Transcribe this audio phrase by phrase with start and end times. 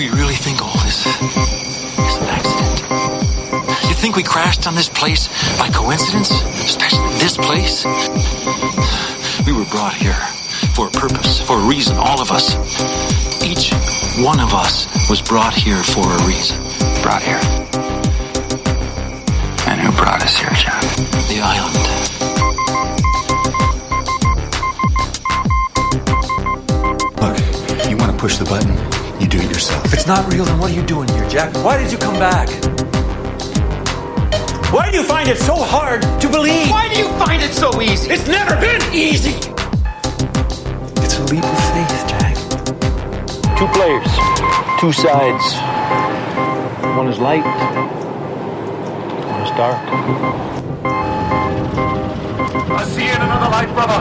[0.00, 2.80] You really think all this is an accident?
[3.86, 6.30] You think we crashed on this place by coincidence?
[6.30, 7.84] Especially this place?
[9.44, 10.16] We were brought here
[10.74, 12.54] for a purpose, for a reason, all of us.
[13.44, 13.74] Each
[14.24, 16.56] one of us was brought here for a reason.
[17.02, 17.40] Brought here.
[19.68, 20.80] And who brought us here, John?
[21.28, 21.76] The island.
[27.20, 28.99] Look, you want to push the button?
[29.20, 29.84] You do it yourself.
[29.84, 31.54] If it's not real, then what are you doing here, Jack?
[31.62, 32.48] Why did you come back?
[34.72, 36.70] Why do you find it so hard to believe?
[36.70, 38.10] Why do you find it so easy?
[38.10, 39.34] It's never been easy!
[41.02, 42.34] It's a leap of faith, Jack.
[43.58, 44.08] Two players,
[44.80, 45.44] two sides.
[46.96, 47.44] One is light,
[49.26, 49.84] one is dark.
[52.70, 54.00] I'll see you in another life, brother.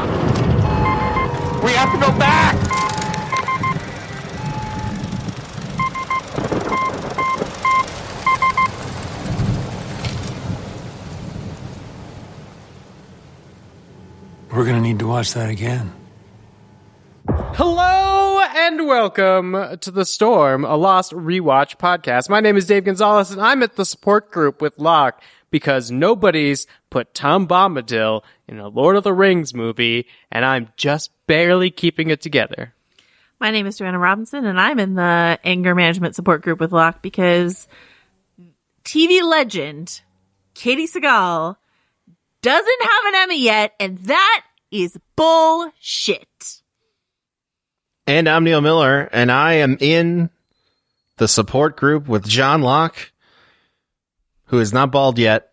[1.66, 2.69] We have to go back.
[14.90, 15.94] Need to watch that again.
[17.28, 22.28] Hello and welcome to The Storm, a Lost Rewatch podcast.
[22.28, 26.66] My name is Dave Gonzalez and I'm at the support group with Locke because nobody's
[26.90, 32.10] put Tom Bombadil in a Lord of the Rings movie and I'm just barely keeping
[32.10, 32.74] it together.
[33.40, 37.04] My name is Joanna Robinson, and I'm in the anger management support group with Locke
[37.04, 37.68] because
[38.84, 40.02] TV legend
[40.56, 41.58] Katey Sagal
[42.42, 46.62] doesn't have an Emmy yet, and that is bullshit.
[48.08, 50.30] And I'm Neil Miller, and I am in
[51.18, 53.12] the support group with John Locke,
[54.46, 55.52] who is not bald yet,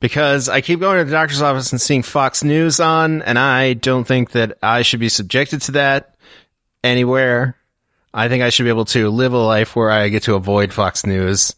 [0.00, 3.74] because I keep going to the doctor's office and seeing Fox News on, and I
[3.74, 6.16] don't think that I should be subjected to that
[6.82, 7.56] anywhere.
[8.12, 10.72] I think I should be able to live a life where I get to avoid
[10.72, 11.54] Fox News,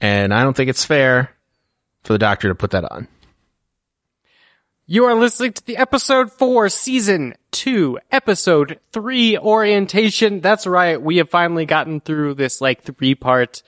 [0.00, 1.30] and I don't think it's fair
[2.04, 3.06] for the doctor to put that on.
[4.92, 10.42] You are listening to the episode four, season two, episode three orientation.
[10.42, 11.00] That's right.
[11.00, 13.62] We have finally gotten through this like three part,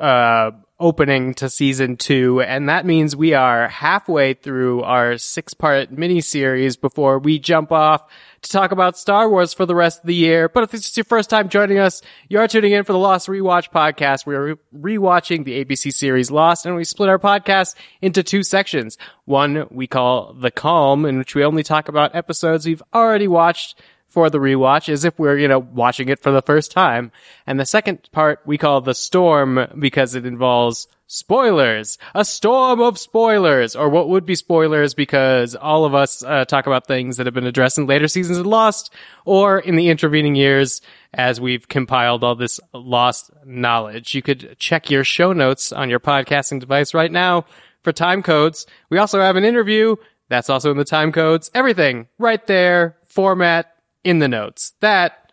[0.00, 0.50] uh,
[0.84, 2.42] opening to season two.
[2.42, 7.72] And that means we are halfway through our six part mini series before we jump
[7.72, 8.06] off
[8.42, 10.50] to talk about Star Wars for the rest of the year.
[10.50, 12.98] But if this is your first time joining us, you are tuning in for the
[12.98, 14.26] Lost Rewatch podcast.
[14.26, 18.42] We are re- rewatching the ABC series Lost and we split our podcast into two
[18.42, 18.98] sections.
[19.24, 23.80] One we call The Calm, in which we only talk about episodes we've already watched
[24.14, 27.10] for the rewatch as if we're, you know, watching it for the first time.
[27.48, 32.96] And the second part we call The Storm because it involves spoilers, a storm of
[32.96, 37.26] spoilers, or what would be spoilers because all of us uh, talk about things that
[37.26, 40.80] have been addressed in later seasons of Lost or in the intervening years
[41.12, 44.14] as we've compiled all this Lost knowledge.
[44.14, 47.46] You could check your show notes on your podcasting device right now
[47.82, 48.64] for time codes.
[48.90, 49.96] We also have an interview
[50.28, 51.50] that's also in the time codes.
[51.52, 53.73] Everything right there, format
[54.04, 54.74] in the notes.
[54.80, 55.32] That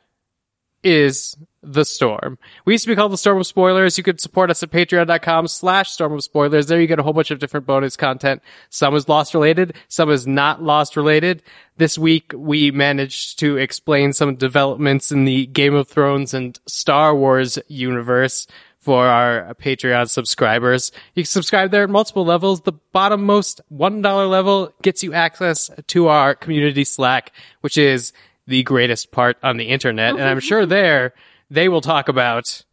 [0.84, 2.40] is the storm.
[2.66, 3.98] We used to be called the storm of spoilers.
[3.98, 6.66] You could support us at patreon.com slash storm of spoilers.
[6.66, 8.42] There you get a whole bunch of different bonus content.
[8.70, 9.76] Some is lost related.
[9.88, 11.44] Some is not lost related.
[11.78, 17.16] This week we managed to explain some developments in the Game of Thrones and Star
[17.16, 18.48] Wars universe
[18.80, 20.92] for our Patreon subscribers.
[21.14, 22.62] You can subscribe there at multiple levels.
[22.62, 28.12] The bottommost $1 level gets you access to our community Slack, which is
[28.47, 30.12] the greatest part on the internet.
[30.12, 31.13] And I'm sure there
[31.50, 32.63] they will talk about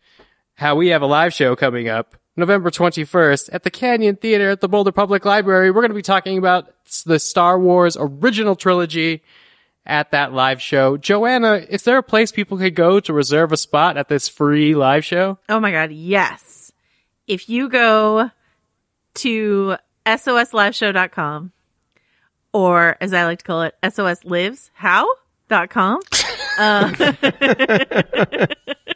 [0.54, 4.60] how we have a live show coming up November 21st at the Canyon Theater at
[4.60, 5.70] the Boulder Public Library.
[5.70, 6.68] We're going to be talking about
[7.04, 9.22] the Star Wars original trilogy
[9.84, 10.96] at that live show.
[10.96, 14.74] Joanna, is there a place people could go to reserve a spot at this free
[14.74, 15.38] live show?
[15.48, 16.70] Oh my god, yes.
[17.26, 18.30] If you go
[19.14, 21.52] to sosliveshow.com
[22.52, 23.74] or as I like to call it,
[25.48, 26.00] sosliveshow.com.
[26.59, 28.47] Uh,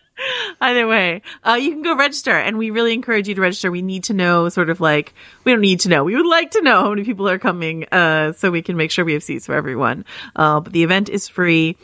[0.60, 3.70] either way, uh, you can go register and we really encourage you to register.
[3.70, 5.14] We need to know sort of like,
[5.44, 6.04] we don't need to know.
[6.04, 8.90] We would like to know how many people are coming, uh, so we can make
[8.90, 10.04] sure we have seats for everyone.
[10.36, 11.76] Uh, but the event is free.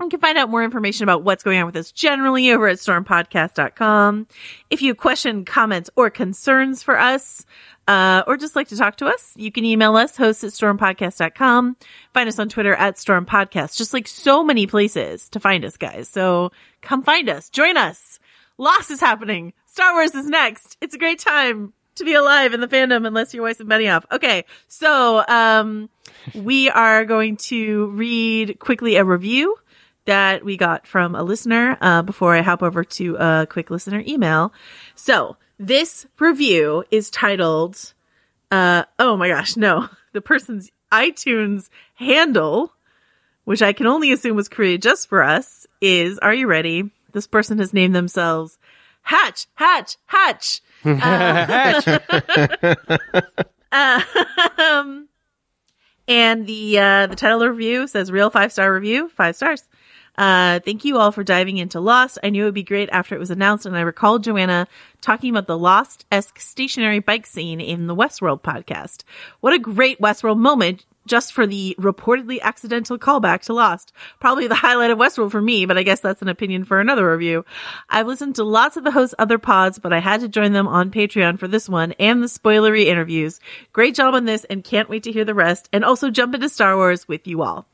[0.00, 2.78] You can find out more information about what's going on with us generally over at
[2.78, 4.26] stormpodcast.com.
[4.68, 7.46] If you have questions, comments, or concerns for us,
[7.86, 11.76] uh, or just like to talk to us, you can email us, host at stormpodcast.com.
[12.12, 16.08] Find us on Twitter at stormpodcast, just like so many places to find us, guys.
[16.08, 16.50] So
[16.80, 18.18] come find us, join us.
[18.58, 19.52] Lost is happening.
[19.66, 20.76] Star Wars is next.
[20.80, 24.04] It's a great time to be alive in the fandom unless you're Weiss and Benioff.
[24.10, 24.44] Okay.
[24.68, 25.88] So, um,
[26.34, 29.56] we are going to read quickly a review
[30.06, 34.02] that we got from a listener uh, before I hop over to a quick listener
[34.06, 34.52] email.
[34.94, 37.94] So this review is titled,
[38.50, 42.72] uh, oh my gosh, no, the person's iTunes handle,
[43.44, 46.90] which I can only assume was created just for us, is, are you ready?
[47.12, 48.58] This person has named themselves
[49.02, 50.60] Hatch, Hatch, Hatch.
[53.72, 55.08] um,
[56.06, 59.62] and the uh, the title of the review says "Real Five Star Review, Five Stars."
[60.16, 62.18] Uh, thank you all for diving into Lost.
[62.22, 64.68] I knew it would be great after it was announced, and I recalled Joanna
[65.00, 69.02] talking about the Lost-esque stationary bike scene in the Westworld podcast.
[69.40, 73.92] What a great Westworld moment just for the reportedly accidental callback to Lost.
[74.20, 77.10] Probably the highlight of Westworld for me, but I guess that's an opinion for another
[77.10, 77.44] review.
[77.88, 80.68] I've listened to lots of the hosts' other pods, but I had to join them
[80.68, 83.40] on Patreon for this one and the spoilery interviews.
[83.72, 86.48] Great job on this and can't wait to hear the rest and also jump into
[86.48, 87.66] Star Wars with you all.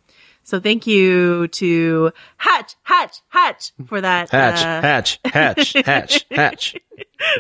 [0.51, 4.31] So thank you to Hatch, Hatch, Hatch for that.
[4.31, 6.77] Hatch, uh, hatch, hatch, hatch, hatch.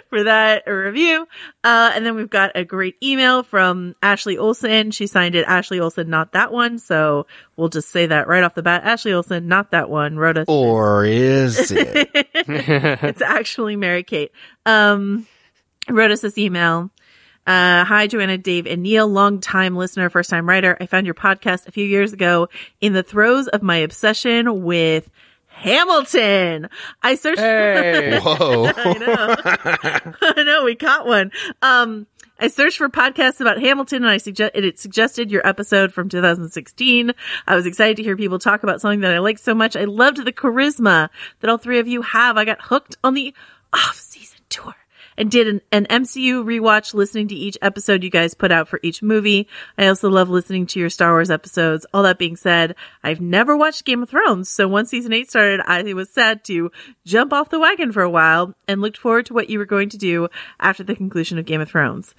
[0.08, 1.26] for that review.
[1.64, 4.92] Uh, and then we've got a great email from Ashley Olson.
[4.92, 6.78] She signed it Ashley Olson, not that one.
[6.78, 7.26] So
[7.56, 8.84] we'll just say that right off the bat.
[8.84, 10.44] Ashley Olson, not that one, wrote us.
[10.46, 12.10] Or is it?
[12.14, 14.30] it's actually Mary Kate.
[14.66, 15.26] Um,
[15.88, 16.90] wrote us this email.
[17.46, 20.76] Uh, hi, Joanna, Dave, and Neil, long time listener, first time writer.
[20.80, 22.48] I found your podcast a few years ago
[22.80, 25.10] in the throes of my obsession with
[25.48, 26.68] Hamilton.
[27.02, 27.40] I searched.
[27.40, 28.18] Hey.
[28.22, 28.66] Whoa.
[28.66, 29.36] I know.
[30.22, 30.64] I know.
[30.64, 31.32] We caught one.
[31.60, 32.06] Um,
[32.38, 37.12] I searched for podcasts about Hamilton and I suggest it suggested your episode from 2016.
[37.46, 39.76] I was excited to hear people talk about something that I like so much.
[39.76, 41.10] I loved the charisma
[41.40, 42.38] that all three of you have.
[42.38, 43.34] I got hooked on the
[43.72, 44.74] off season tour
[45.20, 48.80] and did an, an MCU rewatch listening to each episode you guys put out for
[48.82, 49.46] each movie.
[49.76, 51.84] I also love listening to your Star Wars episodes.
[51.92, 52.74] All that being said,
[53.04, 56.72] I've never watched Game of Thrones, so once season 8 started, I was sad to
[57.04, 59.90] jump off the wagon for a while and looked forward to what you were going
[59.90, 60.28] to do
[60.58, 62.14] after the conclusion of Game of Thrones.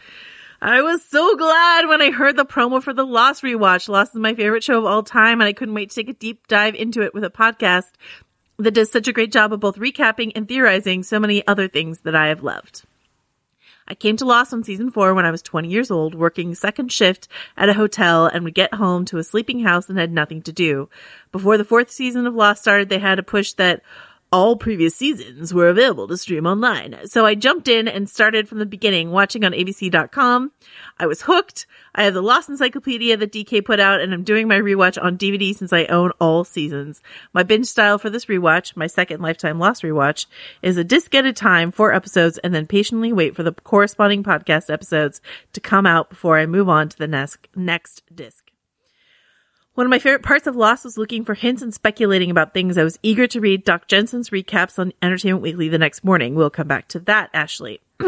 [0.61, 3.89] I was so glad when I heard the promo for the Lost rewatch.
[3.89, 6.13] Lost is my favorite show of all time, and I couldn't wait to take a
[6.13, 7.89] deep dive into it with a podcast
[8.59, 12.01] that does such a great job of both recapping and theorizing so many other things
[12.01, 12.83] that I have loved.
[13.91, 16.93] I came to Lost on season four when I was 20 years old, working second
[16.93, 17.27] shift
[17.57, 20.53] at a hotel and would get home to a sleeping house and had nothing to
[20.53, 20.87] do.
[21.33, 23.81] Before the fourth season of Lost started, they had a push that
[24.31, 26.97] all previous seasons were available to stream online.
[27.05, 30.51] So I jumped in and started from the beginning watching on abc.com.
[30.97, 31.65] I was hooked.
[31.93, 35.17] I have the Lost Encyclopedia that DK put out and I'm doing my rewatch on
[35.17, 37.01] DVD since I own all seasons.
[37.33, 40.27] My binge style for this rewatch, my second Lifetime Lost rewatch,
[40.61, 44.23] is a disc at a time, four episodes, and then patiently wait for the corresponding
[44.23, 48.50] podcast episodes to come out before I move on to the next, next disc.
[49.73, 52.77] One of my favorite parts of Lost was looking for hints and speculating about things.
[52.77, 56.35] I was eager to read Doc Jensen's recaps on Entertainment Weekly the next morning.
[56.35, 57.79] We'll come back to that, Ashley.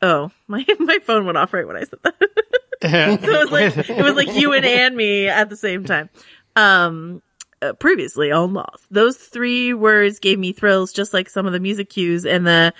[0.01, 2.15] Oh, my my phone went off right when I said that.
[3.21, 6.09] so it was like it was like you and and me at the same time.
[6.55, 7.21] Um,
[7.61, 8.85] uh, previously on Lost.
[8.89, 12.73] Those three words gave me thrills, just like some of the music cues and the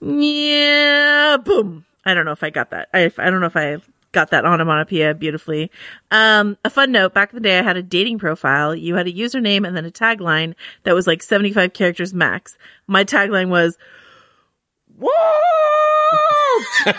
[0.00, 1.84] yeah, boom.
[2.04, 2.88] I don't know if I got that.
[2.94, 3.78] I I don't know if I
[4.12, 5.70] got that onomatopoeia beautifully.
[6.10, 8.74] Um, a fun note, back in the day I had a dating profile.
[8.74, 12.58] You had a username and then a tagline that was like 75 characters max.
[12.86, 13.78] My tagline was,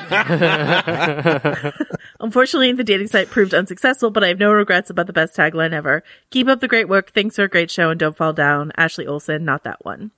[2.20, 5.74] Unfortunately, the dating site proved unsuccessful, but I have no regrets about the best tagline
[5.74, 6.04] ever.
[6.30, 7.12] Keep up the great work.
[7.14, 8.72] Thanks for a great show and don't fall down.
[8.78, 10.12] Ashley Olson, not that one.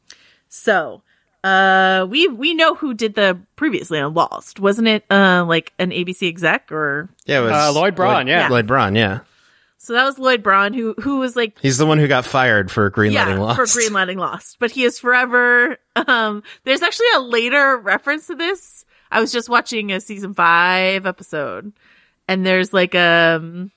[0.50, 1.02] So,
[1.44, 5.04] Uh, we we know who did the previously on Lost, wasn't it?
[5.12, 8.48] Uh, like an ABC exec or Yeah, it was Uh, Lloyd Braun, yeah.
[8.48, 9.20] Lloyd Braun, yeah.
[9.84, 12.72] So that was Lloyd Braun who who was like He's the one who got fired
[12.72, 13.58] for greenlighting yeah Lost.
[13.58, 15.78] for greenlighting Lost, but he is forever.
[15.98, 18.86] Um, there's actually a later reference to this.
[19.12, 21.74] I was just watching a season five episode,
[22.30, 23.72] and there's like um.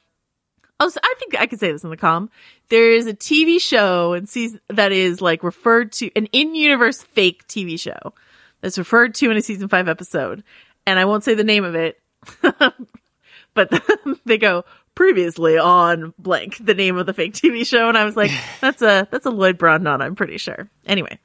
[0.78, 2.30] Oh, so I think I could say this in the calm.
[2.68, 7.48] There is a TV show and season that is like referred to an in-universe fake
[7.48, 8.14] TV show
[8.60, 10.44] that's referred to in a season five episode,
[10.86, 12.00] and I won't say the name of it,
[13.54, 13.82] but
[14.25, 14.64] they go
[14.96, 18.82] previously on blank the name of the fake TV show, and I was like, that's
[18.82, 20.68] a that's a Lloyd Braun nod, I'm pretty sure.
[20.84, 21.20] Anyway.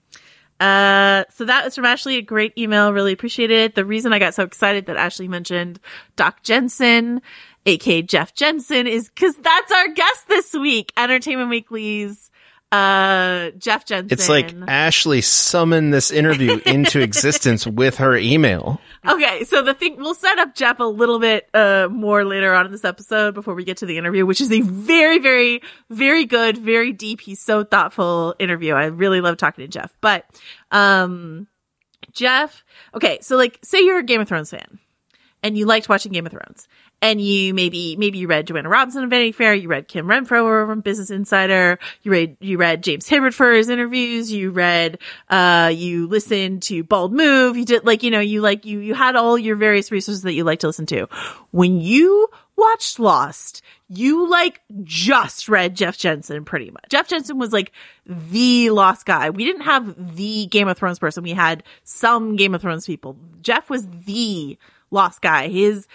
[0.60, 2.94] Uh, so that was from Ashley, a great email.
[2.94, 3.74] Really appreciated it.
[3.74, 5.80] The reason I got so excited that Ashley mentioned
[6.16, 7.24] Doc Jensen,
[7.66, 10.94] aka Jeff Jensen, is because that's our guest this week.
[10.96, 12.30] Entertainment Weekly's,
[12.72, 14.08] uh, Jeff Jensen.
[14.12, 18.80] It's like Ashley summoned this interview into existence with her email.
[19.08, 22.66] Okay, so the thing we'll set up Jeff a little bit uh more later on
[22.66, 26.26] in this episode before we get to the interview, which is a very, very, very
[26.26, 27.20] good, very deep.
[27.20, 28.74] He's so thoughtful interview.
[28.74, 29.94] I really love talking to Jeff.
[30.00, 30.26] But
[30.72, 31.48] um
[32.14, 32.64] Jeff,
[32.96, 34.80] okay, so like say you're a Game of Thrones fan
[35.44, 36.68] and you liked watching Game of Thrones.
[37.02, 40.68] And you maybe maybe you read Joanna Robinson of Vanity Fair, you read Kim Renfro
[40.68, 45.72] from Business Insider, you read you read James Hibberd for his interviews, you read uh
[45.74, 49.16] you listened to Bald Move, you did like you know, you like you you had
[49.16, 51.08] all your various resources that you like to listen to.
[51.50, 56.86] When you watched Lost, you like just read Jeff Jensen pretty much.
[56.90, 57.72] Jeff Jensen was like
[58.06, 59.32] the Lost guy.
[59.32, 61.24] We didn't have the Game of Thrones person.
[61.24, 63.18] We had some Game of Thrones people.
[63.42, 64.58] Jeff was the
[64.92, 65.48] Lost guy.
[65.48, 65.88] His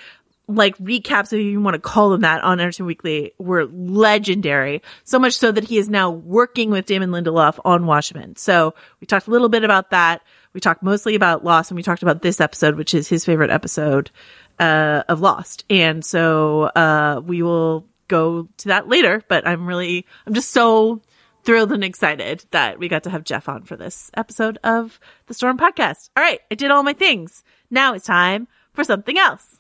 [0.49, 4.83] like recaps, if you want to call them that, on Entertainment Weekly were legendary.
[5.05, 8.37] So much so that he is now working with Damon Lindelof on Watchmen.
[8.37, 10.23] So we talked a little bit about that.
[10.53, 13.51] We talked mostly about Lost, and we talked about this episode, which is his favorite
[13.51, 14.11] episode
[14.59, 15.65] uh, of Lost.
[15.69, 19.23] And so uh, we will go to that later.
[19.29, 21.03] But I'm really, I'm just so
[21.43, 25.35] thrilled and excited that we got to have Jeff on for this episode of the
[25.35, 26.11] Storm Podcast.
[26.17, 27.45] All right, I did all my things.
[27.71, 29.56] Now it's time for something else.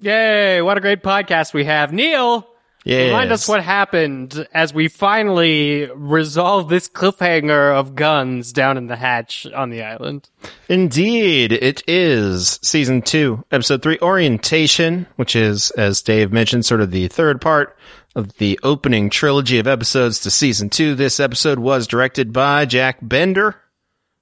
[0.00, 1.92] Yay, what a great podcast we have.
[1.92, 2.46] Neil,
[2.84, 3.06] Yes.
[3.06, 8.94] remind us what happened as we finally resolve this cliffhanger of guns down in the
[8.96, 10.28] hatch on the island.
[10.68, 16.92] Indeed, it is season two, episode three, orientation, which is, as Dave mentioned, sort of
[16.92, 17.76] the third part
[18.14, 20.94] of the opening trilogy of episodes to season two.
[20.94, 23.56] This episode was directed by Jack Bender,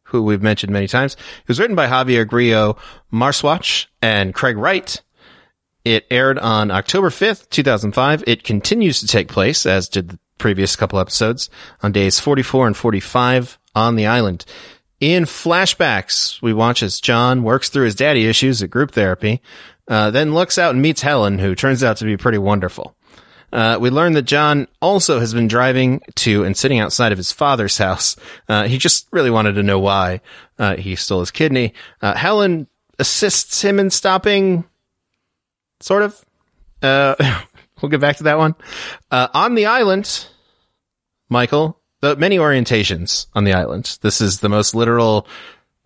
[0.04, 1.12] who we've mentioned many times.
[1.14, 2.78] It was written by Javier Grillo
[3.12, 5.02] Marxuach and Craig Wright.
[5.86, 8.24] It aired on October 5th, 2005.
[8.26, 11.48] It continues to take place, as did the previous couple episodes,
[11.80, 14.44] on days 44 and 45 on the island.
[14.98, 19.40] In flashbacks, we watch as John works through his daddy issues at group therapy,
[19.86, 22.96] uh, then looks out and meets Helen, who turns out to be pretty wonderful.
[23.52, 27.30] Uh, we learn that John also has been driving to and sitting outside of his
[27.30, 28.16] father's house.
[28.48, 30.20] Uh, he just really wanted to know why
[30.58, 31.74] uh, he stole his kidney.
[32.02, 32.66] Uh, Helen
[32.98, 34.64] assists him in stopping
[35.80, 36.24] sort of.
[36.82, 37.14] Uh,
[37.82, 38.54] we'll get back to that one.
[39.10, 40.26] Uh, on the island,
[41.28, 43.98] Michael, the many orientations on the island.
[44.02, 45.26] This is the most literal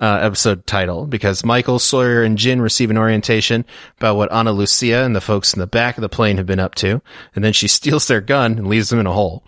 [0.01, 3.65] uh, episode title because Michael, Sawyer, and Jin receive an orientation
[3.99, 6.61] about what Ana Lucia and the folks in the back of the plane have been
[6.61, 7.03] up to,
[7.35, 9.45] and then she steals their gun and leaves them in a hole.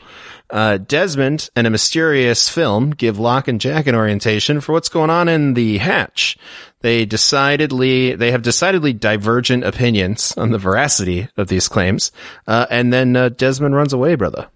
[0.53, 5.09] Uh, Desmond and a mysterious film give Locke and Jack an orientation for what's going
[5.09, 6.37] on in the hatch.
[6.81, 12.13] They decidedly, they have decidedly divergent opinions on the veracity of these claims.
[12.47, 14.49] Uh, and then, uh, Desmond runs away, brother.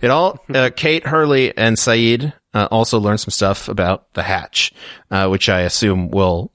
[0.00, 4.72] It all, uh, Kate, Hurley, and Sayid, uh, also learn some stuff about the hatch,
[5.10, 6.52] uh, which I assume will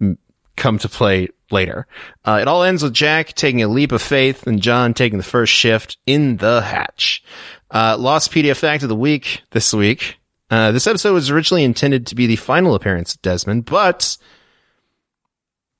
[0.00, 0.18] m-
[0.56, 1.86] come to play later.
[2.24, 5.24] Uh, it all ends with Jack taking a leap of faith and John taking the
[5.24, 7.22] first shift in the hatch.
[7.70, 10.16] Uh, Lost PDF Fact of the Week this week.
[10.50, 14.16] Uh, this episode was originally intended to be the final appearance of Desmond, but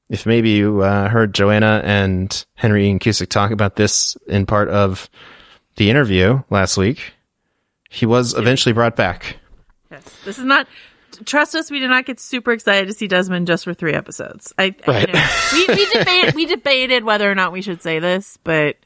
[0.09, 4.69] if maybe you uh, heard Joanna and Henry Ian Cusick talk about this in part
[4.69, 5.09] of
[5.77, 7.13] the interview last week,
[7.91, 9.37] he was eventually brought back.
[9.91, 10.03] Yes.
[10.25, 10.67] This is not.
[11.25, 14.53] Trust us, we did not get super excited to see Desmond just for three episodes.
[14.59, 15.13] I, I Right.
[15.15, 15.27] know.
[15.53, 18.77] we we debated we debated whether or not we should say this, but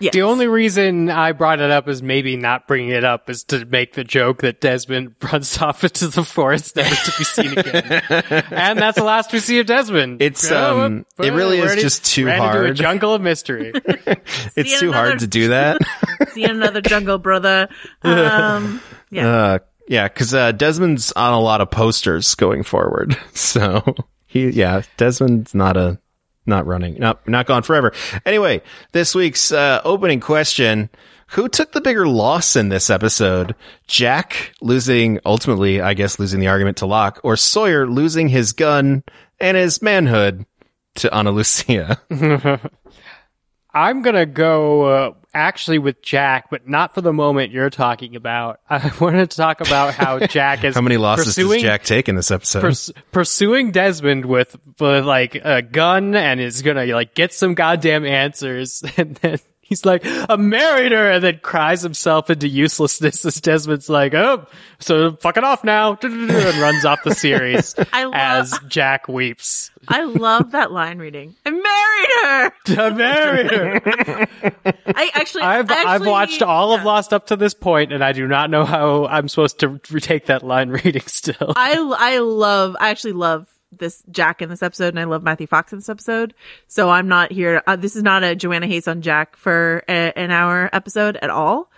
[0.00, 3.44] yeah, The only reason I brought it up is maybe not bringing it up is
[3.44, 7.58] to make the joke that Desmond runs off into the forest never to be seen
[7.58, 7.84] again.
[8.50, 10.20] and that's the last we see of Desmond.
[10.22, 12.76] It's, Oh, um, it really is just too ran Into a hard.
[12.76, 13.72] jungle of mystery.
[14.56, 15.78] It's too another- hard to do that.
[16.32, 17.68] see another jungle brother.
[18.02, 18.80] Um,
[19.10, 23.16] yeah, uh, Yeah, because uh, Desmond's on a lot of posters going forward.
[23.34, 23.82] So
[24.26, 25.98] he, yeah, Desmond's not a
[26.46, 27.92] not running, not not gone forever.
[28.24, 30.90] Anyway, this week's uh, opening question:
[31.28, 33.54] Who took the bigger loss in this episode?
[33.86, 39.04] Jack losing, ultimately, I guess, losing the argument to Locke, or Sawyer losing his gun
[39.38, 40.44] and his manhood
[40.96, 42.00] to Ana Lucia?
[43.72, 48.60] I'm gonna go uh, actually with Jack, but not for the moment you're talking about.
[48.70, 52.08] I wanted to talk about how Jack is How many losses pursuing does Jack take
[52.08, 52.60] in this episode?
[52.60, 58.04] purs- pursuing Desmond with, with like a gun and is gonna like get some goddamn
[58.04, 59.38] answers, and then
[59.70, 64.44] he's like, "I married her," and then cries himself into uselessness as Desmond's like, "Oh,
[64.80, 69.70] so fuck it off now," and runs off the series I love- as Jack weeps.
[69.88, 71.34] I love that line reading.
[71.46, 72.82] I married her.
[72.82, 74.26] I married her.
[74.86, 78.04] I actually, I've I I've actually- watched all of Lost up to this point, and
[78.04, 81.54] I do not know how I'm supposed to retake that line reading still.
[81.56, 85.46] I I love I actually love this Jack in this episode and I love Matthew
[85.46, 86.34] Fox in this episode.
[86.66, 87.62] So I'm not here.
[87.66, 91.30] Uh, this is not a Joanna hates on Jack for a, an hour episode at
[91.30, 91.70] all.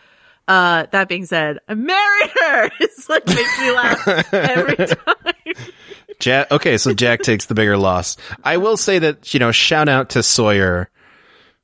[0.48, 2.70] Uh, that being said, I married her.
[2.80, 5.72] It's like makes me laugh every time.
[6.18, 6.50] Jack.
[6.50, 8.16] Okay, so Jack takes the bigger loss.
[8.44, 10.90] I will say that you know, shout out to Sawyer,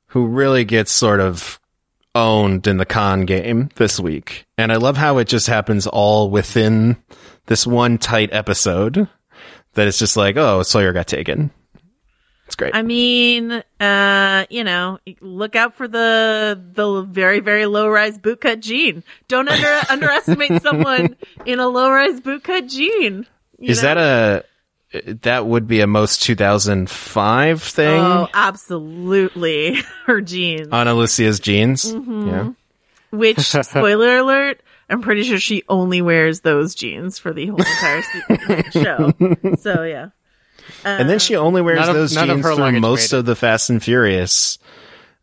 [0.07, 1.59] who really gets sort of
[2.15, 6.29] owned in the con game this week, and I love how it just happens all
[6.29, 6.97] within
[7.45, 9.07] this one tight episode.
[9.73, 11.51] That it's just like, oh, Sawyer got taken.
[12.47, 12.73] It's great.
[12.73, 18.61] I mean, uh, you know, look out for the the very very low rise bootcut
[18.61, 19.03] jean.
[19.27, 23.27] Don't under underestimate someone in a low rise bootcut jean.
[23.59, 23.93] Is know?
[23.93, 24.45] that a
[25.21, 28.01] that would be a most 2005 thing?
[28.01, 29.77] Oh, absolutely.
[30.05, 30.69] Her jeans.
[30.71, 31.93] Ana Lucia's jeans.
[31.93, 32.27] Mm-hmm.
[32.27, 32.51] Yeah.
[33.11, 38.71] Which, spoiler alert, I'm pretty sure she only wears those jeans for the whole entire
[38.71, 39.55] show.
[39.59, 40.09] So yeah.
[40.83, 43.19] and then she only wears None of- those of jeans her through most made it.
[43.19, 44.57] of the Fast and Furious.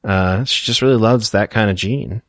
[0.05, 2.23] Uh, she just really loves that kind of jean.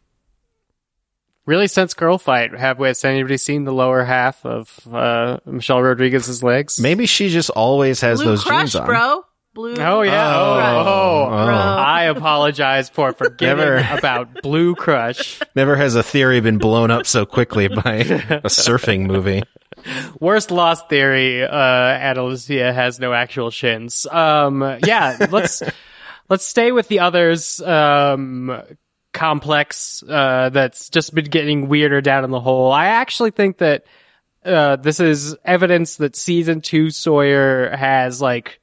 [1.46, 5.82] Really, since Girl Fight, have we, has anybody seen the lower half of uh, Michelle
[5.82, 6.78] Rodriguez's legs?
[6.80, 8.86] Maybe she just always has Blue those Crush, jeans on.
[8.86, 9.24] bro.
[9.58, 9.74] Blue.
[9.80, 10.36] Oh yeah.
[10.36, 10.86] Oh.
[10.86, 11.50] Oh, Oh.
[11.50, 13.98] I apologize for forgetting Never.
[13.98, 15.40] about Blue Crush.
[15.56, 19.42] Never has a theory been blown up so quickly by a surfing movie.
[20.20, 21.44] Worst lost theory.
[21.44, 24.06] Uh, Ana Lucia has no actual shins.
[24.06, 25.26] Um, yeah.
[25.32, 25.64] Let's
[26.30, 27.60] let's stay with the others.
[27.60, 28.62] Um,
[29.12, 30.04] complex.
[30.08, 32.72] Uh, that's just been getting weirder down in the hole.
[32.72, 33.86] I actually think that
[34.46, 38.60] uh, this is evidence that season two Sawyer has like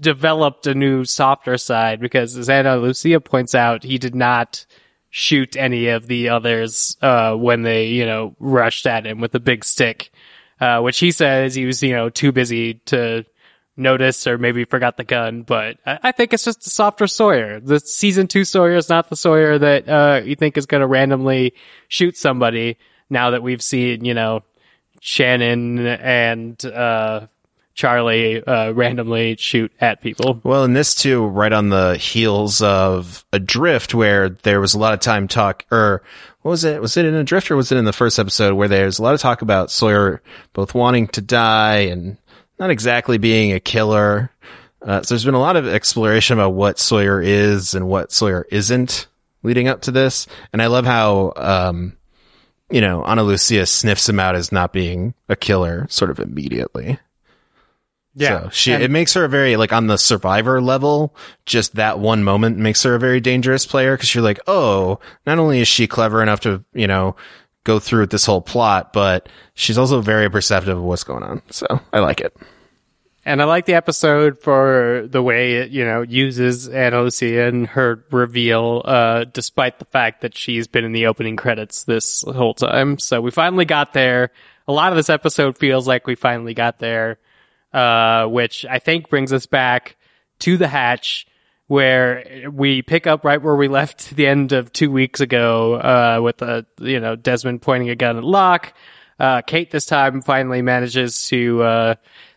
[0.00, 4.64] developed a new softer side because as Ana Lucia points out, he did not
[5.10, 9.40] shoot any of the others uh, when they, you know, rushed at him with a
[9.40, 10.10] big stick.
[10.60, 13.24] Uh, which he says he was, you know, too busy to
[13.78, 17.60] notice or maybe forgot the gun, but I, I think it's just a softer Sawyer.
[17.60, 21.54] The season two Sawyer is not the Sawyer that, uh, you think is to randomly
[21.86, 22.76] shoot somebody
[23.08, 24.42] now that we've seen, you know,
[25.00, 27.28] Shannon and, uh,
[27.78, 30.40] Charlie, uh, randomly shoot at people.
[30.42, 34.94] Well, and this too, right on the heels of Adrift, where there was a lot
[34.94, 36.02] of time talk, or
[36.42, 36.80] what was it?
[36.80, 39.14] Was it in Adrift or was it in the first episode where there's a lot
[39.14, 40.20] of talk about Sawyer
[40.54, 42.16] both wanting to die and
[42.58, 44.32] not exactly being a killer?
[44.82, 48.44] Uh, so there's been a lot of exploration about what Sawyer is and what Sawyer
[48.50, 49.06] isn't
[49.44, 50.26] leading up to this.
[50.52, 51.96] And I love how, um,
[52.70, 56.98] you know, Ana Lucia sniffs him out as not being a killer sort of immediately.
[58.18, 61.14] So she, And- it makes her a very, like, on the survivor level,
[61.46, 65.38] just that one moment makes her a very dangerous player because you're like, oh, not
[65.38, 67.16] only is she clever enough to, you know,
[67.64, 71.42] go through with this whole plot, but she's also very perceptive of what's going on.
[71.50, 72.34] So I like it.
[73.24, 77.66] And I like the episode for the way it, you know, uses Ana Lucia and
[77.66, 82.54] her reveal, uh, despite the fact that she's been in the opening credits this whole
[82.54, 82.98] time.
[82.98, 84.30] So we finally got there.
[84.66, 87.18] A lot of this episode feels like we finally got there,
[87.72, 89.96] uh, which I think brings us back
[90.40, 91.26] to the hatch
[91.66, 96.20] where we pick up right where we left the end of two weeks ago, uh,
[96.22, 98.72] with the, you know, Desmond pointing a gun at Locke.
[99.20, 101.94] Uh, Kate this time finally manages to, uh,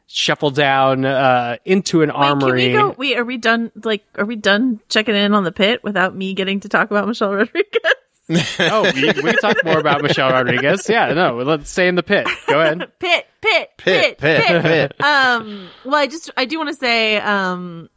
[0.07, 2.61] shuffle down, uh, into an Wait, armory.
[2.63, 2.95] Can we go?
[2.97, 3.71] Wait, are we done?
[3.81, 7.07] Like, are we done checking in on the pit without me getting to talk about
[7.07, 7.81] Michelle Rodriguez?
[8.59, 10.87] oh, we, we can talk more about Michelle Rodriguez.
[10.87, 12.27] Yeah, no, let's stay in the pit.
[12.47, 12.79] Go ahead.
[12.99, 15.01] Pit, pit, Pit, pit, pit, pit.
[15.03, 17.89] um well i just i do want to say um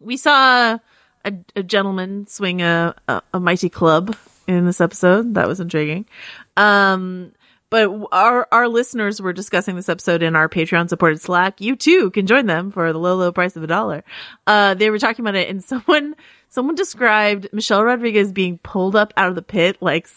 [0.00, 0.78] we saw
[1.24, 4.16] a, a gentleman swing a, a a mighty club
[4.48, 6.06] in this episode that was intriguing
[6.56, 7.32] um
[7.70, 11.60] but our our listeners were discussing this episode in our Patreon supported Slack.
[11.60, 14.04] You too can join them for the low low price of a dollar.
[14.46, 16.14] Uh, they were talking about it, and someone
[16.48, 20.08] someone described Michelle Rodriguez being pulled up out of the pit like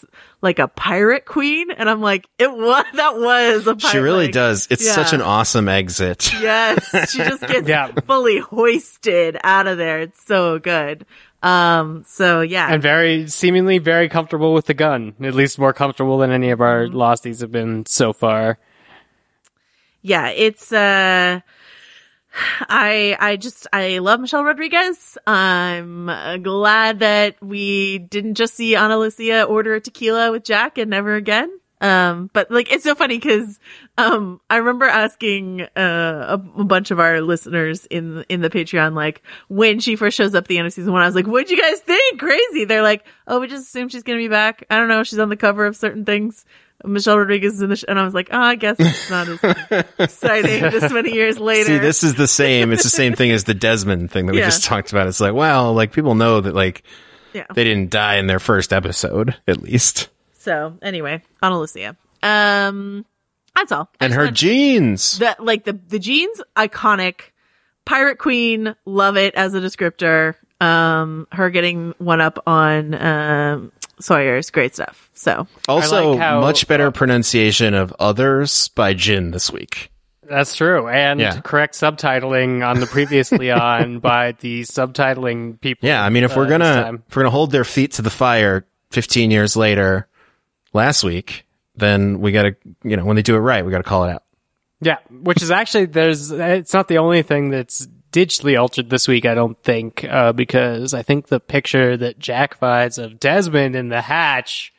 [0.42, 3.92] like a pirate queen, and I'm like, it was that was a pirate.
[3.92, 4.68] She really like- does.
[4.70, 4.92] It's yeah.
[4.94, 6.32] such an awesome exit.
[6.40, 7.92] Yes, she just gets Yeah.
[8.06, 10.00] fully hoisted out of there.
[10.02, 11.04] It's so good.
[11.42, 15.14] Um, so yeah, and very seemingly very comfortable with the gun.
[15.22, 16.96] At least more comfortable than any of our Mm-hmm.
[16.96, 18.58] losties have been so far.
[20.02, 21.40] yeah, it's uh
[22.68, 25.18] I I just I love Michelle Rodriguez.
[25.26, 26.06] I'm
[26.42, 31.14] glad that we didn't just see Ana Lucia order a tequila with Jack and never
[31.14, 31.50] again.
[31.82, 33.58] Um, but like it's so funny because
[33.96, 38.94] um I remember asking uh a, a bunch of our listeners in in the Patreon
[38.94, 41.26] like when she first shows up at the end of season one I was like
[41.26, 44.64] what'd you guys think crazy they're like oh we just assume she's gonna be back
[44.68, 46.44] I don't know she's on the cover of certain things
[46.84, 49.28] Michelle Rodriguez is in the sh-, and I was like oh I guess it's not
[49.28, 52.72] as exciting this many years later See, this is the same.
[52.72, 54.46] It's the same thing as the Desmond thing that we Yeah.
[54.46, 55.06] just talked about.
[55.06, 56.82] It's like, well, like people know that like
[57.32, 60.08] yeah they didn't die in their first episode, at least.
[60.40, 63.06] So anyway Ana Lucia um
[63.54, 65.18] that's all I And her jeans.
[65.18, 67.20] the like the the jeans iconic
[67.84, 74.50] pirate queen love it as a descriptor um her getting one up on um sawyer's
[74.50, 79.90] great stuff so Also, like how- much better pronunciation of others by Jin this week.
[80.26, 81.40] That's true, and Yeah.
[81.40, 85.88] correct subtitling on the previously on by the subtitling people.
[85.88, 88.10] Yeah, I mean, if uh, we're gonna if we're gonna hold their feet to the
[88.10, 90.06] fire 15 years later,
[90.72, 94.04] last week, then we gotta, you know, when they do it right, we gotta call
[94.04, 94.24] it out.
[94.80, 99.26] Yeah, which is actually there's it's not the only thing that's digitally altered this week.
[99.26, 103.88] I don't think uh, because I think the picture that Jack finds of Desmond in
[103.88, 104.72] the hatch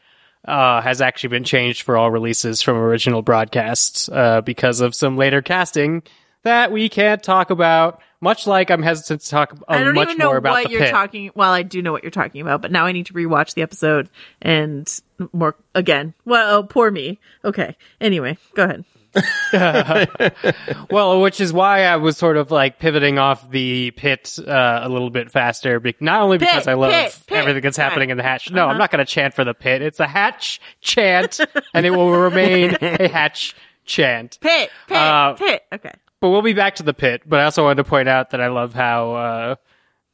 [0.45, 5.17] uh, has actually been changed for all releases from original broadcasts uh, because of some
[5.17, 6.01] later casting
[6.43, 8.01] that we can't talk about.
[8.23, 10.65] Much like I'm hesitant to talk uh, i don't much even know more about what
[10.65, 10.91] the you're pit.
[10.91, 13.55] talking well i do know what you're talking about but now i need to rewatch
[13.55, 14.09] the episode
[14.43, 14.99] and
[15.33, 18.85] more again well oh, poor me okay anyway go ahead
[20.91, 24.87] Well, which is why I was sort of like pivoting off the pit uh, a
[24.89, 25.79] little bit faster.
[25.79, 27.37] Be- not only because Pit, I love pit, pit.
[27.37, 28.11] everything that's happening Right.
[28.11, 28.51] in the hatch.
[28.51, 29.81] No, I'm not going to chant for the pit.
[29.81, 31.39] It's a hatch chant,
[31.73, 34.37] and it will remain a hatch chant.
[34.41, 37.23] pit pit Uh, pit okay But we'll be back to the pit.
[37.25, 39.55] But I also wanted to point out that I love how, uh,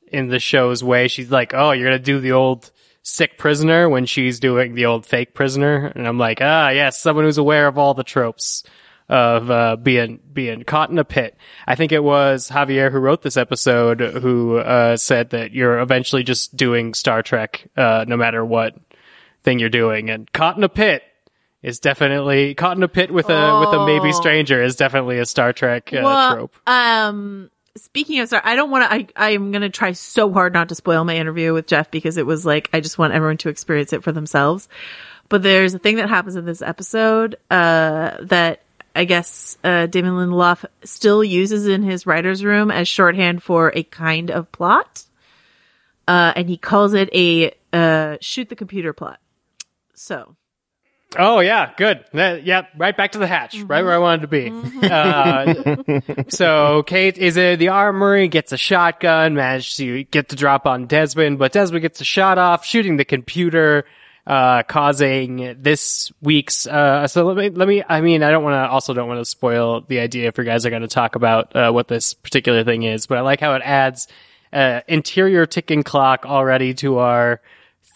[0.07, 2.71] in the show's way, she's like, "Oh, you're gonna do the old
[3.03, 7.25] sick prisoner" when she's doing the old fake prisoner, and I'm like, "Ah, yes, someone
[7.25, 8.63] who's aware of all the tropes
[9.09, 13.21] of uh, being being caught in a pit." I think it was Javier who wrote
[13.21, 18.45] this episode who uh, said that you're eventually just doing Star Trek, uh, no matter
[18.45, 18.75] what
[19.43, 21.03] thing you're doing, and caught in a pit.
[21.63, 24.19] Is definitely caught in a pit with a with a maybe Oh.
[24.19, 26.55] stranger is definitely a Star Trek uh, well, trope.
[26.67, 28.93] Um, speaking of Star, I don't want to.
[28.93, 32.17] I I am gonna try so hard not to spoil my interview with Jeff because
[32.17, 34.69] it was like I just want everyone to experience it for themselves.
[35.29, 38.61] But there's a thing that happens in this episode uh, that
[38.95, 43.81] I guess uh, Damon Lindelof still uses in his writers' room as shorthand for a
[43.81, 45.03] kind of plot,
[46.07, 49.19] uh, and he calls it a uh, shoot the computer plot.
[49.95, 50.35] So
[51.15, 52.03] Oh yeah, good.
[52.11, 54.51] That, yeah, right back to the hatch, right where I wanted to be.
[54.87, 60.65] Uh, so Kate is in the armory, gets a shotgun, manages to get the drop
[60.65, 63.85] on Desmond, but Desmond gets a shot off, shooting the computer,
[64.25, 66.67] uh, causing this week's.
[66.67, 67.83] Uh, so let me, let me.
[67.87, 68.69] I mean, I don't want to.
[68.69, 71.55] Also, don't want to spoil the idea if you guys are going to talk about
[71.55, 73.07] uh, what this particular thing is.
[73.07, 74.09] But I like how it adds
[74.51, 77.41] uh, interior ticking clock already to our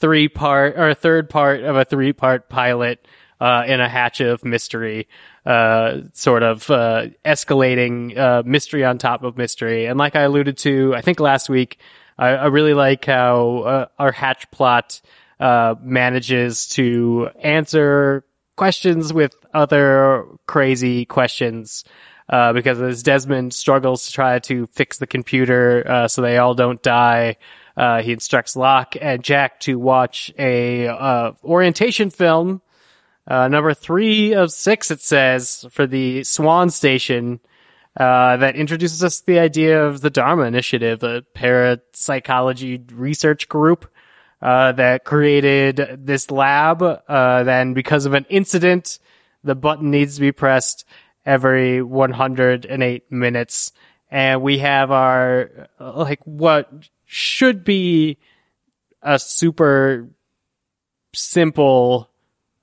[0.02, 3.08] three part or third part of a three part pilot
[3.40, 5.08] uh, in a hatch of mystery,
[5.46, 9.86] uh, sort of uh, escalating uh, mystery on top of mystery.
[9.86, 11.80] And like I alluded to, I think last week,
[12.18, 15.02] I, I really like how uh, our hatch plot
[15.40, 21.84] uh, manages to answer questions with other crazy questions.
[22.30, 26.54] Uh, because as Desmond struggles to try to fix the computer uh, so they all
[26.54, 27.36] don't die,
[27.78, 32.62] uh, he instructs Locke and Jack to watch a uh, orientation film,
[33.28, 37.40] uh, number three of six, it says, for the Swan Station,
[37.98, 43.92] uh, that introduces us to the idea of the Dharma Initiative, a parapsychology research group
[44.42, 46.82] uh, that created this lab.
[46.82, 49.00] Uh, then, because of an incident,
[49.44, 50.86] the button needs to be pressed
[51.26, 53.72] every 108 minutes,
[54.10, 56.70] and we have our like what
[57.14, 58.18] should be
[59.02, 60.08] a super
[61.14, 62.10] simple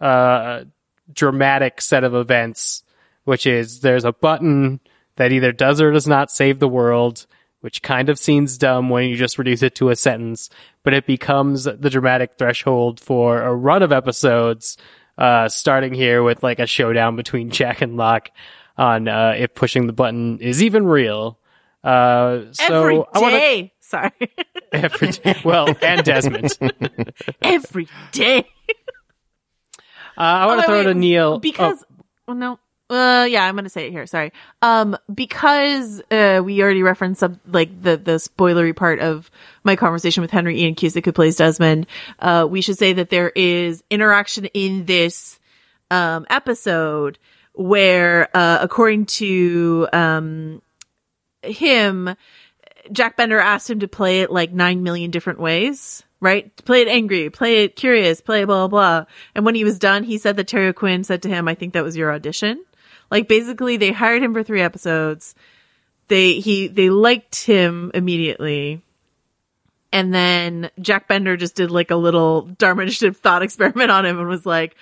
[0.01, 0.65] uh
[1.13, 2.83] dramatic set of events,
[3.25, 4.81] which is there's a button
[5.17, 7.27] that either does or does not save the world,
[7.61, 10.49] which kind of seems dumb when you just reduce it to a sentence,
[10.83, 14.77] but it becomes the dramatic threshold for a run of episodes,
[15.19, 18.31] uh, starting here with like a showdown between Jack and Locke
[18.77, 21.39] on, uh, if pushing the button is even real.
[21.83, 23.73] Uh, so Every I wanna- day.
[23.89, 24.13] Sorry.
[24.73, 25.41] every day.
[25.45, 26.59] Well, and Desmond.
[26.61, 26.69] Uh,
[27.43, 28.47] Every day.
[30.17, 31.85] I want to Oh, throw wait, to Neil because
[32.27, 32.59] well no
[32.91, 37.39] uh yeah i'm gonna say it here sorry um because uh we already referenced some
[37.47, 39.31] like the the spoilery part of
[39.63, 41.87] my conversation with henry ian cusick who plays desmond
[42.19, 45.39] uh we should say that there is interaction in this
[45.91, 47.19] um episode
[47.53, 50.61] where uh according to um
[51.43, 52.15] him
[52.93, 56.55] Jack Bender asked him to play it like nine million different ways, right?
[56.65, 59.07] Play it angry, play it curious, play blah, blah, blah.
[59.35, 61.73] And when he was done, he said that Terry Quinn said to him, I think
[61.73, 62.65] that was your audition.
[63.11, 65.35] Like basically they hired him for three episodes.
[66.09, 68.83] They, he, they liked him immediately.
[69.93, 74.19] And then Jack Bender just did like a little Dharma Initiative thought experiment on him
[74.19, 74.77] and was like,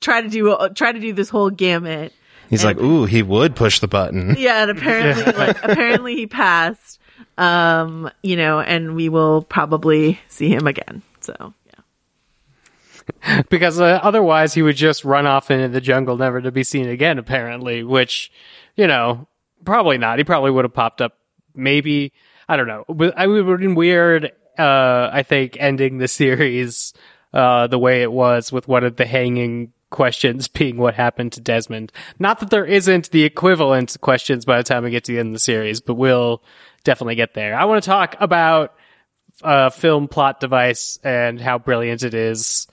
[0.00, 2.12] try to do, try to do this whole gamut.
[2.50, 4.36] He's like, ooh, he would push the button.
[4.38, 7.00] Yeah, and apparently, like, apparently he passed.
[7.38, 11.02] Um, you know, and we will probably see him again.
[11.20, 13.42] So, yeah.
[13.50, 16.88] because uh, otherwise he would just run off into the jungle, never to be seen
[16.88, 17.18] again.
[17.18, 18.30] Apparently, which
[18.76, 19.26] you know,
[19.64, 20.18] probably not.
[20.18, 21.18] He probably would have popped up.
[21.54, 22.12] Maybe
[22.48, 22.84] I don't know.
[22.88, 24.32] But I would have been weird.
[24.58, 26.94] Uh, I think ending the series
[27.32, 31.40] uh, the way it was with one of the hanging questions being what happened to
[31.40, 31.92] Desmond.
[32.18, 35.28] Not that there isn't the equivalent questions by the time we get to the end
[35.28, 36.42] of the series, but we'll
[36.84, 37.56] definitely get there.
[37.56, 38.74] I want to talk about
[39.42, 42.66] uh, film plot device and how brilliant it is.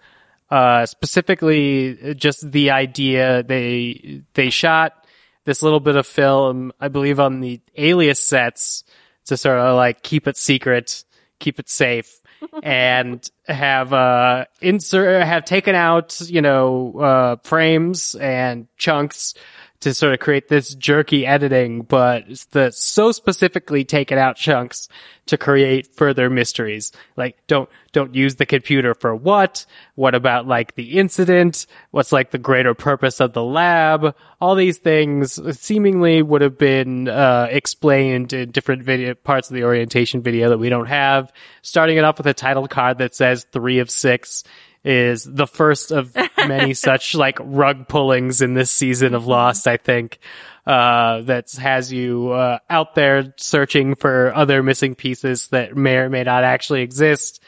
[0.50, 5.08] Uh, specifically, just the idea they they shot
[5.46, 8.84] this little bit of film, I believe, on the Alias sets
[9.26, 11.06] to sort of like keep it secret,
[11.40, 12.22] keep it safe,
[12.64, 19.34] and have uh insert have taken out you know uh frames and chunks
[19.84, 24.88] to sort of create this jerky editing, but the so specifically taken out chunks
[25.26, 26.92] to create further mysteries.
[27.16, 29.66] Like don't don't use the computer for what?
[29.96, 31.66] What about like the incident?
[31.92, 34.16] What's like the greater purpose of the lab?
[34.42, 39.64] All these things seemingly would have been uh, explained in different video parts of the
[39.64, 41.32] orientation video that we don't have.
[41.62, 44.44] Starting it off with a title card that says three of six
[44.84, 49.78] is the first of many such like rug pullings in this season of Lost, I
[49.78, 50.20] think.
[50.66, 56.10] Uh, that has you, uh, out there searching for other missing pieces that may or
[56.10, 57.44] may not actually exist.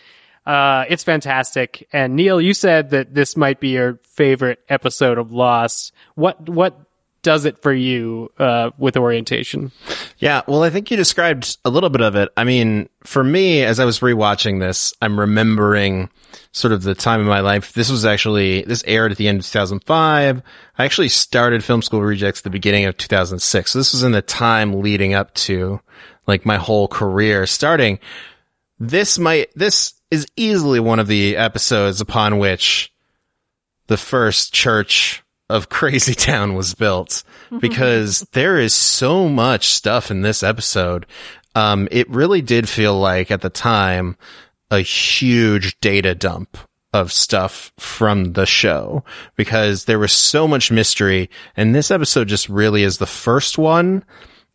[0.46, 1.88] Uh, it's fantastic.
[1.94, 5.94] And Neil, you said that this might be your favorite episode of Lost.
[6.16, 6.78] What, what
[7.26, 9.72] does it for you, uh, with orientation?
[10.20, 12.30] Yeah, well, I think you described a little bit of it.
[12.38, 16.12] I mean, for me, as I was rewatching this, I'm remembering
[16.52, 17.74] sort of the time in my life.
[17.74, 20.44] This was actually, this aired at the end of 2005.
[20.78, 23.72] I actually started Film School Rejects at the beginning of 2006.
[23.72, 25.82] So this was in the time leading up to
[26.28, 27.98] like my whole career starting.
[28.80, 32.94] This might, this is easily one of the episodes upon which
[33.88, 37.24] the first church of Crazy Town was built
[37.60, 41.06] because there is so much stuff in this episode.
[41.54, 44.18] Um, it really did feel like at the time
[44.72, 46.58] a huge data dump
[46.94, 49.04] of stuff from the show
[49.36, 54.04] because there was so much mystery and this episode just really is the first one.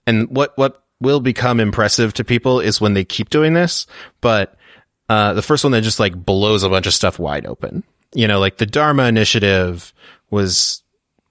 [0.06, 3.86] And what, what will become impressive to people is when they keep doing this,
[4.20, 4.56] but,
[5.08, 7.84] uh, the first one that just like blows a bunch of stuff wide open.
[8.14, 9.92] You know, like the Dharma initiative
[10.30, 10.82] was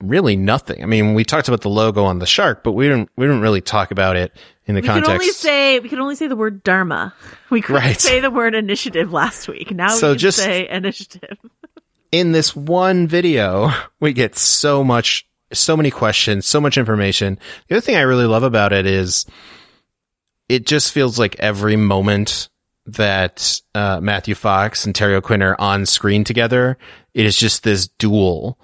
[0.02, 0.82] really nothing.
[0.82, 3.42] I mean, we talked about the logo on the shark, but we didn't, we didn't
[3.42, 4.32] really talk about it
[4.66, 5.10] in the We context.
[5.12, 7.14] can only say we can only say the word dharma.
[7.50, 8.00] We couldn't Right.
[8.00, 9.72] say the word initiative last week.
[9.72, 11.38] Now So we can just- say initiative.
[12.12, 17.38] in this one video, we get so much, so many questions, so much information.
[17.68, 19.26] The other thing I really love about it is
[20.48, 22.50] it just feels like every moment
[22.86, 26.78] that uh, Matthew Fox and Terry O'Quinn are on screen together,
[27.14, 28.58] it is just this duel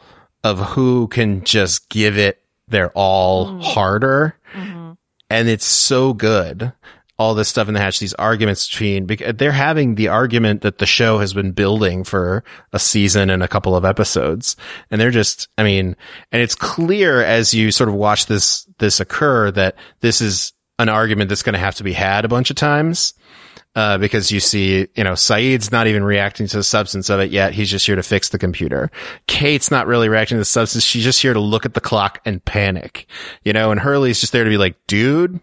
[0.46, 3.62] of who can just give it their all mm-hmm.
[3.62, 4.38] harder.
[4.54, 4.92] Mm-hmm.
[5.32, 6.72] And it's so good.
[7.18, 10.86] All this stuff in the hatch, these arguments between, they're having the argument that the
[10.86, 14.56] show has been building for a season and a couple of episodes.
[14.92, 15.96] And they're just, I mean,
[16.32, 20.90] and it's clear as you sort of watch this, this occur that this is an
[20.90, 23.16] argument that's going to have to be had a bunch of times.
[23.76, 27.30] Uh, because you see, you know, Sayid's not even reacting to the substance of it
[27.30, 27.54] yet.
[27.54, 28.90] He's just here to fix the computer.
[29.28, 30.86] Kate's not really reacting to the substance.
[30.86, 33.06] She's just here to look at the clock and panic,
[33.44, 35.42] you know, and Hurley's just there to be like, dude.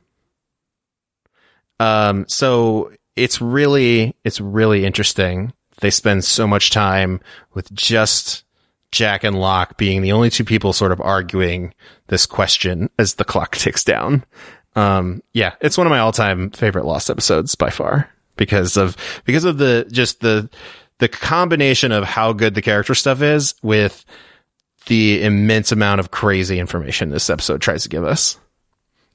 [1.78, 5.52] Um, so it's really, it's really interesting.
[5.80, 7.20] They spend so much time
[7.52, 8.44] with just
[8.92, 11.74] Jack and Locke being the only two people sort of arguing
[12.06, 14.24] this question as the clock ticks down.
[14.74, 18.08] Um, yeah, it's one of my all-time favorite Lost episodes by far
[18.42, 20.50] because of, because of the, just the,
[20.98, 24.04] the combination of how good the character stuff is with
[24.86, 28.38] the immense amount of crazy information this episode tries to give us.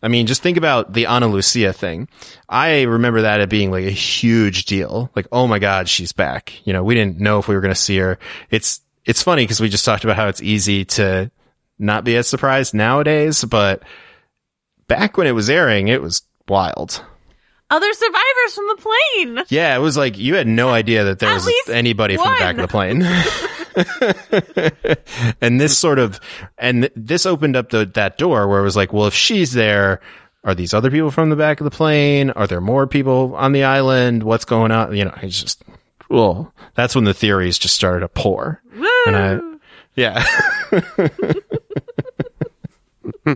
[0.02, 2.08] I mean, just think about the Ana Lucia thing.
[2.48, 5.10] I remember that it being like a huge deal.
[5.16, 6.54] Like, oh my God, she's back.
[6.66, 8.20] You know, we didn't know if we were going to see her.
[8.50, 11.32] It's, it's funny because we just talked about how it's easy to
[11.80, 13.84] not be as surprised nowadays, but
[14.88, 17.04] back when it was airing, it was wild.
[17.70, 19.46] Other survivors from the plane.
[19.50, 22.40] Yeah, it was like you had no idea that there At was anybody from the
[22.40, 23.04] back of the plane.
[25.42, 26.20] and this sort of,
[26.58, 29.52] and th- this opened up the, that door where it was like, well, if she's
[29.52, 30.00] there,
[30.46, 32.30] are these other people from the back of the plane?
[32.32, 34.24] Are there more people on the island?
[34.24, 34.96] What's going on?
[34.96, 35.64] You know, it's just,
[36.10, 38.62] well, that's when the theories just started to pour.
[38.74, 38.88] Woo!
[39.08, 39.40] And I,
[39.96, 40.24] yeah.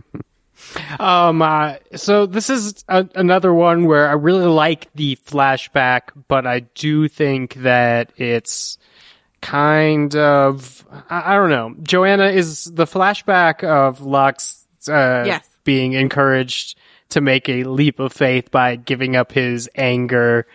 [1.00, 6.46] Um, uh, so this is a, another one where I really like the flashback, but
[6.46, 8.78] I do think that it's
[9.40, 11.74] kind of, I, I don't know.
[11.82, 15.48] Joanna is the flashback of Lux, uh, Yes.
[15.64, 16.78] being encouraged
[17.10, 20.46] to make a leap of faith by giving up his anger,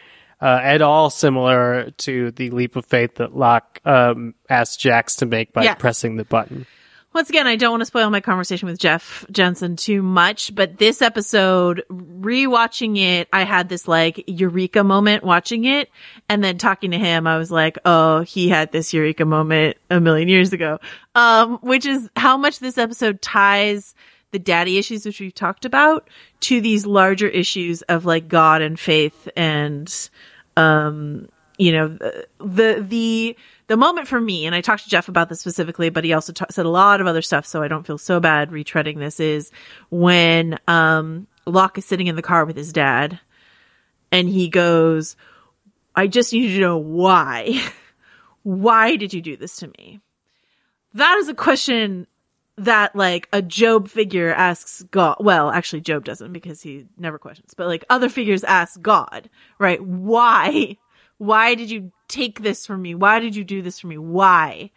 [0.41, 5.25] uh, at all similar to the leap of faith that Locke, um, asked Jax to
[5.25, 5.75] make by Yes.
[5.79, 6.65] pressing the button.
[7.13, 10.77] Once again, I don't want to spoil my conversation with Jeff Jensen too much, but
[10.77, 15.89] this episode, rewatching it, I had this like eureka moment watching it.
[16.29, 19.99] And then talking to him, I was like, oh, he had this eureka moment a
[19.99, 20.79] million years ago.
[21.15, 23.95] Um, which is how much this episode ties
[24.31, 26.09] the daddy issues, which we've talked about,
[26.41, 30.09] to these larger issues of like God and faith and,
[30.55, 35.09] um, you know, the, the, the, the moment for me, and I talked to Jeff
[35.09, 37.85] about this specifically, but he also said a lot of other stuff, so I don't
[37.85, 39.51] feel so bad retreading this is
[39.89, 43.19] when, um, Locke is sitting in the car with his dad
[44.11, 45.15] and he goes,
[45.95, 47.61] I just need to know why.
[48.43, 49.99] why did you do this to me?
[50.93, 52.07] That is a question
[52.57, 55.17] that like a Job figure asks God.
[55.19, 59.83] Well, actually Job doesn't because he never questions, but like other figures ask God, right?
[59.83, 60.77] Why?
[61.17, 62.95] Why did you take this from me?
[62.95, 63.97] Why did you do this for me?
[63.97, 64.71] Why?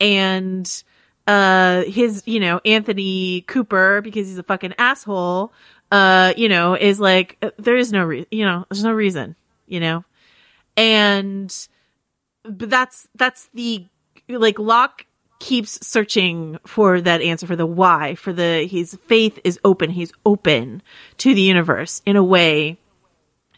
[0.00, 0.82] And,
[1.26, 5.52] uh, his, you know, Anthony Cooper, because he's a fucking asshole,
[5.90, 9.36] uh, you know, is like, uh, there is no reason, you know, there's no reason,
[9.66, 10.04] you know?
[10.76, 11.54] And,
[12.44, 13.86] but that's, that's the,
[14.28, 15.06] like, Locke
[15.40, 19.90] keeps searching for that answer for the why, for the, his faith is open.
[19.90, 20.82] He's open
[21.18, 22.78] to the universe in a way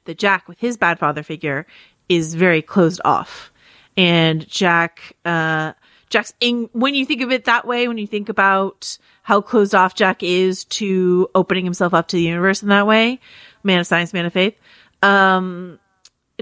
[0.05, 1.67] that Jack, with his bad father figure,
[2.11, 3.51] is very closed off.
[3.97, 5.73] And Jack, uh,
[6.11, 9.75] Jack's in, when you think of it that way, when you think about how closed
[9.75, 13.21] off Jack is to opening himself up to the universe in that way,
[13.63, 14.59] man of science, man of faith,
[15.03, 15.79] um,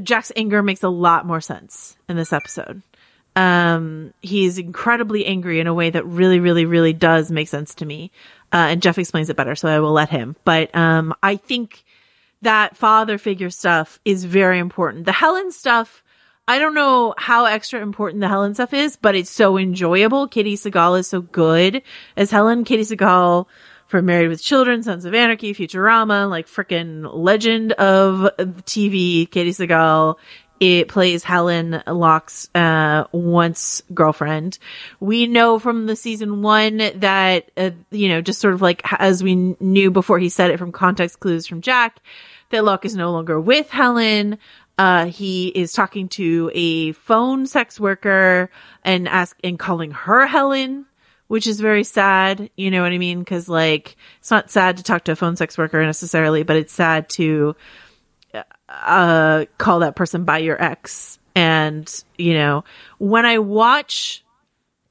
[0.02, 2.82] Jack's anger makes a lot more sense in this episode.
[3.36, 7.86] Um, he's incredibly angry in a way that really, really, really does make sense to
[7.86, 8.10] me.
[8.52, 10.34] Uh, and Jeff explains it better, so I will let him.
[10.44, 11.84] But, um, I think
[12.42, 15.04] that father figure stuff is very important.
[15.04, 16.02] The Helen stuff,
[16.46, 20.28] I don't know how extra important the Helen stuff is, but it's so enjoyable.
[20.28, 21.82] Katey Sagal is so good
[22.16, 22.64] as Helen.
[22.64, 23.46] Katey Sagal
[23.86, 28.30] from Married with Children, Sons of Anarchy, Futurama, like freaking legend of
[28.64, 29.28] TV.
[29.28, 30.16] Katey Sagal.
[30.60, 34.58] It plays Helen Locke's, uh, once girlfriend.
[34.98, 39.22] We know from the season one that, uh, you know, just sort of like as
[39.22, 42.00] we knew before he said it from context clues from Jack,
[42.50, 44.38] that Locke is no longer with Helen.
[44.78, 48.50] Uh, he is talking to a phone sex worker
[48.84, 50.86] and ask, and calling her Helen,
[51.26, 52.50] which is very sad.
[52.56, 53.24] You know what I mean?
[53.24, 56.72] Cause like, it's not sad to talk to a phone sex worker necessarily, but it's
[56.72, 57.54] sad to,
[58.68, 61.18] uh, call that person by your ex.
[61.34, 62.64] And, you know,
[62.98, 64.24] when I watch,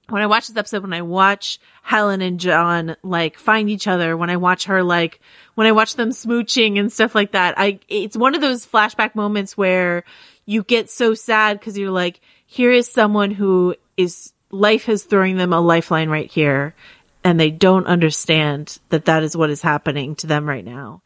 [0.09, 4.15] when I watch this episode, when I watch Helen and John like find each other,
[4.15, 5.19] when I watch her like,
[5.55, 9.15] when I watch them smooching and stuff like that, I, it's one of those flashback
[9.15, 10.03] moments where
[10.45, 15.35] you get so sad because you're like, here is someone who is, life is throwing
[15.35, 16.73] them a lifeline right here
[17.23, 21.01] and they don't understand that that is what is happening to them right now.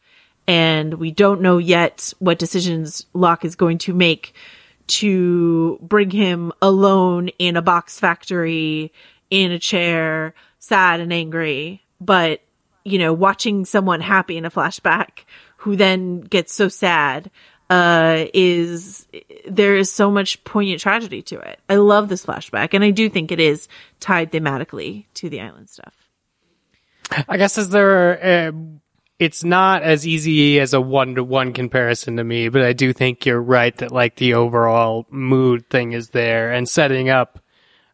[0.46, 4.34] And we don't know yet what decisions Locke is going to make
[4.88, 8.92] to bring him alone in a box factory
[9.30, 11.82] in a chair, sad and angry.
[12.00, 12.42] But,
[12.84, 15.24] you know, watching someone happy in a flashback
[15.58, 17.30] who then gets so sad,
[17.70, 19.06] uh, is,
[19.48, 21.60] there is so much poignant tragedy to it.
[21.70, 23.68] I love this flashback and I do think it is
[24.00, 25.94] tied thematically to the island stuff.
[27.28, 28.52] I guess is there, uh,
[29.22, 32.92] it's not as easy as a one to one comparison to me, but I do
[32.92, 37.38] think you're right that like the overall mood thing is there and setting up,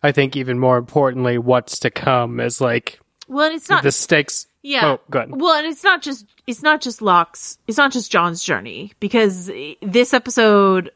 [0.03, 2.99] I think even more importantly, what's to come is like
[3.29, 4.47] Well, it's not the stakes.
[4.62, 4.93] Yeah.
[4.93, 5.39] Oh, good.
[5.39, 7.59] Well, and it's not just it's not just Locke's.
[7.66, 9.51] It's not just John's journey because
[9.83, 10.91] this episode,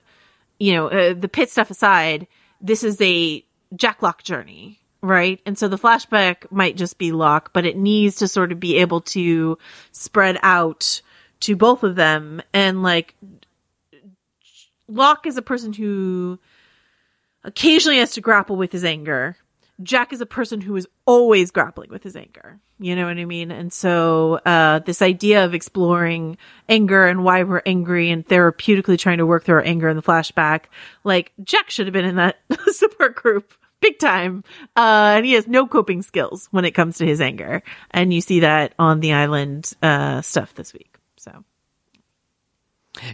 [0.58, 2.26] you know, uh, the pit stuff aside,
[2.58, 3.44] this is a
[3.76, 5.40] Jack Locke journey, right?
[5.44, 8.76] And so the flashback might just be Locke, but it needs to sort of be
[8.78, 9.58] able to
[9.90, 11.02] spread out
[11.40, 13.16] to both of them and like
[14.88, 16.38] Locke is a person who
[17.44, 19.36] occasionally has to grapple with his anger.
[19.82, 22.60] Jack is a person who is always grappling with his anger.
[22.78, 23.50] You know what I mean?
[23.50, 26.36] And so, uh, this idea of exploring
[26.68, 30.02] anger and why we're angry and therapeutically trying to work through our anger in the
[30.02, 30.64] flashback,
[31.04, 32.38] like Jack should have been in that
[32.72, 34.42] support group big time.
[34.74, 37.62] Uh, and he has no coping skills when it comes to his anger.
[37.90, 40.96] And you see that on the island, uh, stuff this week.
[41.18, 41.44] So.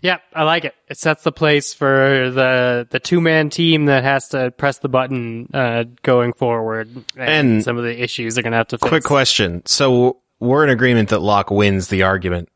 [0.03, 0.75] Yeah, I like it.
[0.89, 4.89] It sets the place for the the two man team that has to press the
[4.89, 8.89] button uh, going forward, and, And- some of the issues they're gonna have to fix.
[8.89, 9.63] Quick question.
[9.67, 12.49] So we're in agreement that Locke wins the argument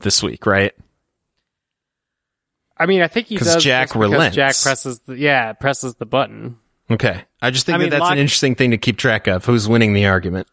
[0.00, 0.72] this week, right?
[2.76, 4.34] I mean, I think he 'Cause does Jack relents.
[4.34, 6.58] Jack presses the yeah presses the button.
[6.90, 7.24] Okay.
[7.40, 9.44] I just think I that mean, that's an interesting thing to keep track of.
[9.44, 10.48] Who's winning the argument?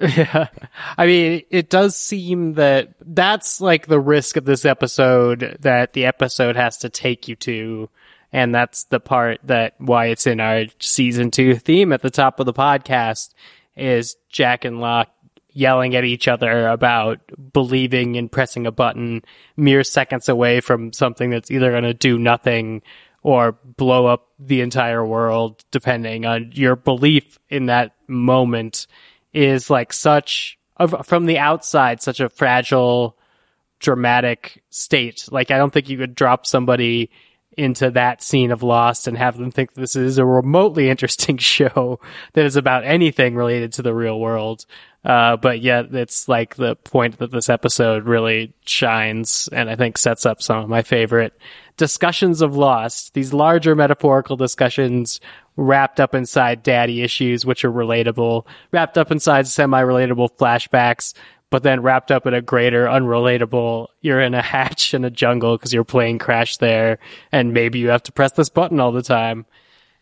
[0.00, 0.48] Yeah.
[0.98, 6.06] I mean, it does seem that that's like the risk of this episode that the
[6.06, 7.88] episode has to take you to.
[8.32, 12.40] And that's the part that why it's in our season two theme at the top
[12.40, 13.34] of the podcast
[13.76, 15.10] is Jack and Locke
[15.54, 17.20] yelling at each other about
[17.52, 19.22] believing and pressing a button
[19.56, 22.82] mere seconds away from something that's either going to do nothing
[23.22, 28.86] or blow up the entire world, depending on your belief in that moment
[29.32, 30.58] is like such
[31.04, 33.16] from the outside such a fragile
[33.78, 35.28] dramatic state.
[35.30, 37.10] Like i don't think you could drop somebody
[37.56, 42.00] into that scene of lost and have them think this is a remotely interesting show
[42.32, 44.66] that is about anything related to the real world
[45.04, 49.98] uh, but yet it's like the point that this episode really shines and i think
[49.98, 51.36] sets up some of my favorite
[51.76, 55.20] discussions of lost these larger metaphorical discussions
[55.56, 61.14] wrapped up inside daddy issues, which are relatable, wrapped up inside semi-relatable flashbacks,
[61.50, 65.56] but then wrapped up in a greater unrelatable, you're in a hatch in a jungle
[65.56, 66.98] because you're playing Crash there,
[67.30, 69.44] and maybe you have to press this button all the time.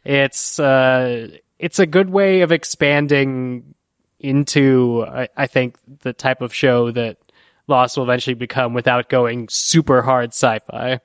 [0.05, 1.29] It's, uh,
[1.59, 3.75] it's a good way of expanding
[4.21, 7.19] into, I, I think, the type of show that
[7.67, 11.01] Lost will eventually become without going super hard sci-fi,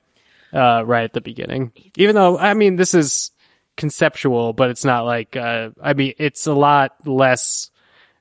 [0.52, 1.72] uh, right at the beginning.
[1.96, 3.30] Even though, I mean, this is,
[3.76, 7.70] conceptual, but it's not like uh, I mean, it's a lot less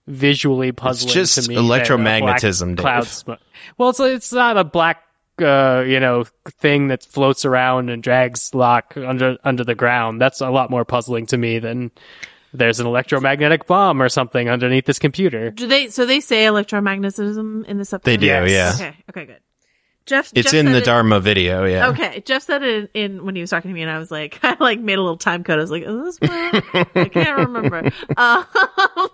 [0.08, 1.56] visually puzzling it's just to me.
[1.56, 2.78] than a black electromagnetism, Dave.
[2.78, 3.40] cloud smoke.
[3.78, 5.04] Well, it's it's not a black
[5.40, 6.26] uh, you know
[6.60, 10.22] thing that floats around and drags Locke under under the ground.
[10.22, 11.92] That's a lot more puzzling to me than
[12.58, 15.52] there's an electromagnetic bomb or something underneath this computer.
[15.52, 18.10] Do they, so they say electromagnetism in this episode?
[18.12, 18.50] They do, Yes.
[18.50, 18.72] yeah.
[18.88, 18.98] Okay.
[19.10, 19.40] Okay, good.
[20.06, 21.88] Jeff, It's Jeff in the it- Dharma video, yeah.
[21.90, 24.12] Okay, Jeff said it in, in when he was talking to me, and I was
[24.12, 25.58] like, I like made a little time code.
[25.58, 27.92] I was like, "Is this real?" I can't remember.
[28.16, 28.44] Uh,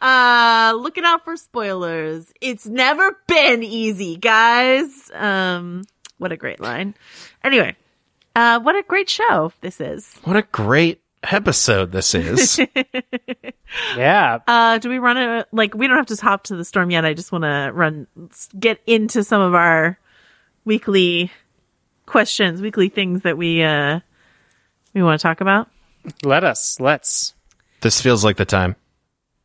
[0.00, 2.32] uh, looking out for spoilers.
[2.40, 5.10] It's never been easy, guys.
[5.12, 5.82] Um,
[6.18, 6.94] what a great line.
[7.42, 7.74] Anyway,
[8.36, 10.14] uh, what a great show this is.
[10.24, 12.60] What a great episode this is.
[13.96, 15.48] Yeah, Uh, do we run it?
[15.50, 17.06] Like, we don't have to hop to the storm yet.
[17.06, 18.06] I just want to run,
[18.58, 19.98] get into some of our
[20.66, 21.30] weekly
[22.04, 24.00] questions, weekly things that we, uh,
[24.92, 25.68] we want to talk about.
[26.22, 27.32] let us let's.
[27.80, 28.76] this feels like the time.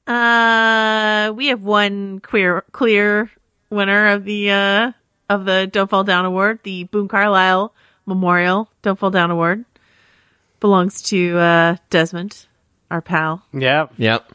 [0.08, 3.32] Uh, we have one queer, clear
[3.70, 4.92] winner of the, uh,
[5.30, 7.74] of the Don't Fall Down Award, the Boone Carlisle
[8.06, 9.64] Memorial Don't Fall Down Award.
[10.60, 12.46] Belongs to, uh, Desmond,
[12.90, 13.44] our pal.
[13.54, 14.34] Yeah, Yep.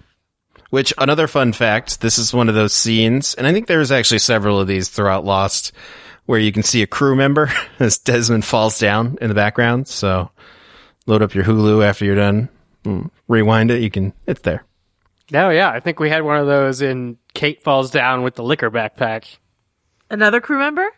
[0.70, 4.20] Which another fun fact, this is one of those scenes, and I think there's actually
[4.20, 5.72] several of these throughout Lost,
[6.24, 9.86] where you can see a crew member as Desmond falls down in the background.
[9.86, 10.30] So
[11.06, 12.48] load up your Hulu after you're done,
[12.84, 13.82] mm, rewind it.
[13.82, 14.64] You can, it's there.
[15.30, 15.68] no, yeah.
[15.70, 19.36] I think we had one of those in Kate falls down with the liquor backpack.
[20.08, 20.88] Another crew member?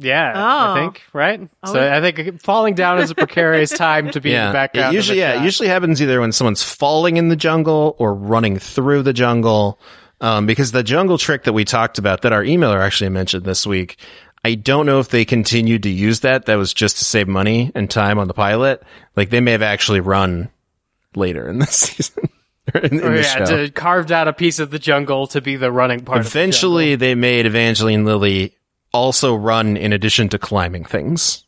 [0.00, 0.72] Yeah, Oh.
[0.74, 1.48] I think right.
[1.64, 4.52] Oh, so I think falling down is a precarious time to be in the Yeah,
[4.52, 4.94] background.
[4.94, 8.14] it usually of yeah, it usually happens either when someone's falling in the jungle or
[8.14, 9.80] running through the jungle.
[10.20, 13.64] Um, because the jungle trick that we talked about that our emailer actually mentioned this
[13.66, 13.98] week,
[14.44, 16.46] I don't know if they continued to use that.
[16.46, 18.82] That was just to save money and time on the pilot.
[19.16, 20.48] Like they may have actually run
[21.14, 22.28] later in the season.
[22.74, 23.44] in, in Or, the Oh, yeah, show.
[23.66, 26.18] to carved out a piece of the jungle to be the running part.
[26.26, 28.54] Eventually, they made Evangeline Lilly
[28.92, 31.44] also run in addition to climbing things.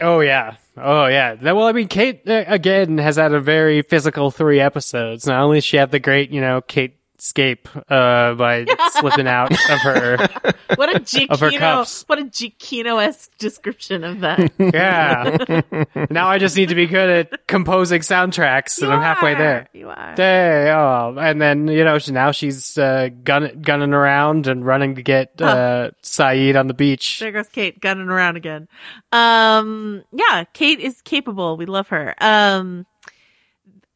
[0.00, 1.34] Oh yeah, oh yeah.
[1.40, 5.26] Well, I mean, Kate uh, again has had a very physical three episodes.
[5.26, 9.78] Not only she had the great, you know, Kate escape uh, by slipping out of
[9.80, 10.28] her.
[10.76, 14.52] What a Giacchino, what a Giacchino-esque description of that.
[14.58, 15.62] Yeah.
[16.10, 19.38] now I just need to be good at composing soundtracks, and You I'm halfway are.
[19.38, 19.68] there.
[19.72, 20.14] You are.
[20.14, 24.96] Hey, oh, and then you know she, now she's uh, gun- gunning around and running
[24.96, 27.18] to get uh, Sayid on the beach.
[27.20, 28.68] There goes Kate gunning around again.
[29.10, 31.56] Um, yeah, Kate is capable.
[31.56, 32.14] We love her.
[32.20, 32.84] Um,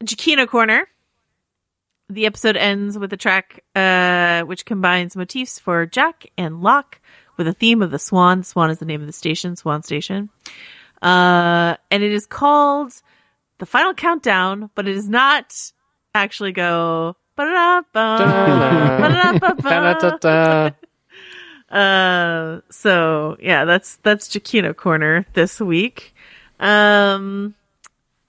[0.03, 0.87] Giacchino Corner.
[2.09, 6.99] The episode ends with a track, uh, which combines motifs for Jack and Locke
[7.37, 8.43] with a theme of the Swan.
[8.43, 10.29] Swan is the name of the station, Swan Station.
[11.01, 12.93] Uh, and it is called
[13.57, 15.71] The Final Countdown, but it does not
[16.13, 17.15] actually go.
[21.73, 26.13] Uh, so yeah, that's that's Giacchino Corner this week.
[26.59, 27.55] Um,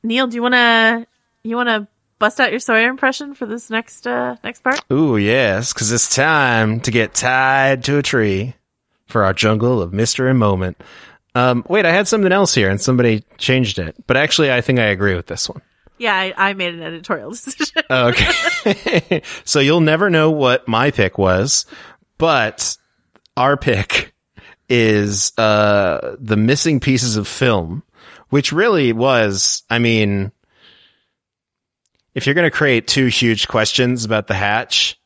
[0.02, 1.06] Neil, do you wanna
[1.42, 1.86] you wanna
[2.24, 4.80] bust out your Sawyer impression for this next uh next part?
[4.90, 8.54] Ooh, yes, because it's time to get tied to a tree
[9.08, 10.82] for our jungle of mystery and moment.
[11.34, 14.78] Um, wait, I had something else here and somebody changed it, but actually, I think
[14.78, 15.60] I agree with this one.
[15.98, 17.82] Yeah, I, I made an editorial decision.
[17.90, 19.20] Okay.
[19.44, 21.66] so you'll never know what my pick was,
[22.16, 22.78] but
[23.36, 24.14] our pick
[24.70, 27.82] is, uh, the missing pieces of film,
[28.30, 30.32] which really was, I mean,
[32.14, 34.98] if you're going to create two huge questions about the hatch,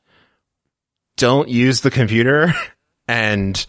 [1.16, 2.54] don't use the computer.
[3.10, 3.66] And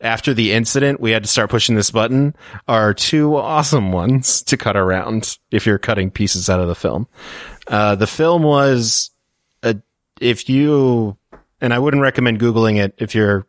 [0.00, 2.34] after the incident, we had to start pushing this button
[2.66, 7.06] are two awesome ones to cut around if you're cutting pieces out of the film.
[7.68, 9.12] Uh, the film was
[9.62, 9.76] a,
[10.20, 11.16] if you,
[11.60, 13.46] and I wouldn't recommend Googling it if you're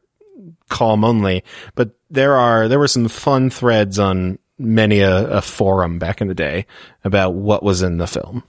[0.69, 5.97] calm only, but there are, there were some fun threads on many a, a forum
[5.97, 6.67] back in the day
[7.03, 8.43] about what was in the film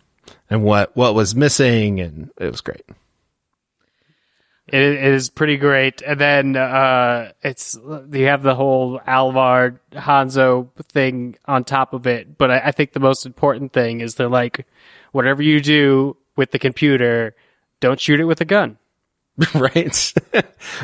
[0.51, 2.01] and what, what was missing.
[2.01, 2.85] And it was great.
[4.67, 6.01] It, it is pretty great.
[6.03, 7.79] And then uh, it's
[8.13, 12.39] you have the whole Alvar Hanso thing on top of it.
[12.39, 14.67] But I, I think the most important thing is they're like,
[15.13, 17.35] whatever you do with the computer,
[17.81, 18.79] don't shoot it with a gun.
[19.55, 20.15] right.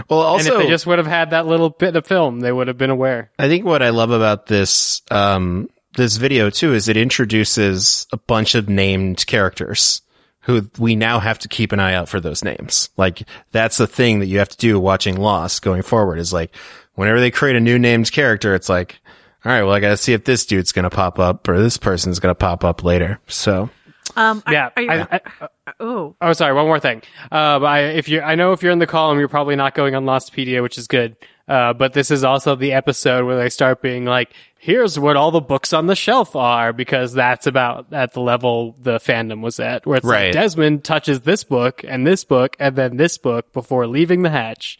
[0.09, 2.53] well, also, and if they just would have had that little bit of film, they
[2.53, 3.31] would have been aware.
[3.39, 8.17] I think what I love about this um, this video too is it introduces a
[8.17, 10.03] bunch of named characters
[10.43, 12.89] who we now have to keep an eye out for those names.
[12.97, 13.23] Like
[13.53, 16.55] that's the thing that you have to do watching Lost going forward is like
[16.95, 18.99] whenever they create a new named character, it's like,
[19.45, 21.59] all right, well, I got to see if this dude's going to pop up or
[21.59, 23.19] this person's going to pop up later.
[23.27, 23.69] So
[24.17, 26.55] Um, are, Yeah, are you, I- I- oh, Oh, sorry.
[26.55, 27.03] One more thing.
[27.31, 29.95] Uh, I, if you, I know if you're in the column, you're probably not going
[29.95, 31.17] on Lostpedia, which is good.
[31.51, 35.33] Uh, but this is also the episode where they start being like, here's what all
[35.33, 39.59] the books on the shelf are, because that's about at the level the fandom was
[39.59, 40.27] at, where it's Right.
[40.27, 44.31] like Desmond touches this book and this book and then this book before leaving the
[44.31, 44.79] hatch.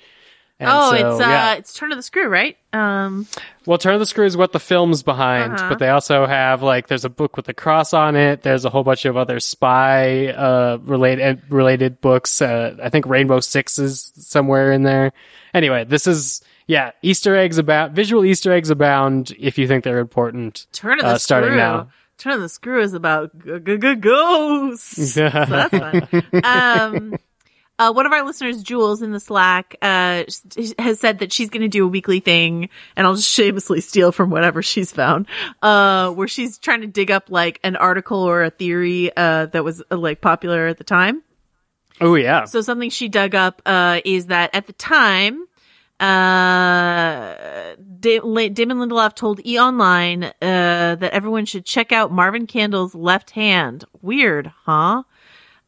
[0.61, 1.55] And oh, so, it's uh, yeah.
[1.55, 2.57] it's Turn of the Screw, right?
[2.75, 3.27] Um,
[3.67, 5.71] Well, Turn of the Screw is what the film's behind, Uh-huh.
[5.71, 8.43] but they also have like there's a book with a cross on it.
[8.43, 12.41] There's a whole bunch of other spy uh related related books.
[12.43, 15.13] Uh, I think Rainbow Six is somewhere in there.
[15.55, 19.99] Anyway, this is yeah Easter eggs about visual Easter eggs abound if you think they're
[19.99, 20.67] important.
[20.73, 21.57] Turn of the uh, starting Screw.
[21.57, 21.91] now.
[22.19, 25.13] Turn of the Screw is about g- g- g- ghosts.
[25.15, 26.23] so that's fun.
[26.45, 27.17] Um,
[27.79, 30.25] uh, one of our listeners, Jules, in the Slack, uh,
[30.79, 34.13] has said that she's going to do a weekly thing, and I'll just shamelessly steal
[34.13, 35.27] from whatever she's found,
[35.63, 39.65] uh, where she's trying to dig up like an article or a theory, uh, that
[39.65, 41.23] was uh, like popular at the time.
[42.03, 45.47] Oh yeah, So something she dug up uh, is that at the time,
[46.01, 52.95] uh, Da- Damon Lindelof told E Online uh, that everyone should check out Marvin Candle's
[52.95, 53.85] left hand.
[54.01, 55.03] Weird, huh?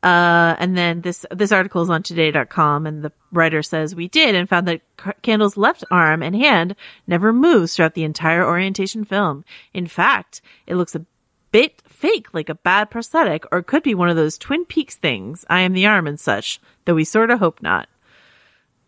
[0.03, 4.35] Uh, and then this this article is on Today.com, and the writer says we did
[4.35, 4.81] and found that
[5.23, 6.75] Candle's left arm and hand
[7.07, 9.45] never moves throughout the entire orientation film.
[9.73, 11.07] In fact, it looks a
[11.53, 14.97] bit fake, like a bad prosthetic, or it could be one of those Twin Peaks
[14.97, 17.89] things, I am the arm and such, though we sort of hope not.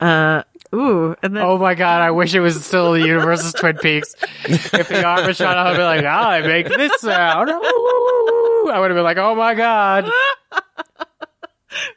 [0.00, 0.42] Uh,
[0.74, 3.78] ooh, and then Oh my god, I wish it was still the universe of Twin
[3.78, 4.14] Peaks.
[4.44, 7.50] If the arm was shot off, I'd be like, ah, I make this sound.
[7.50, 10.10] I would have been like, oh my god.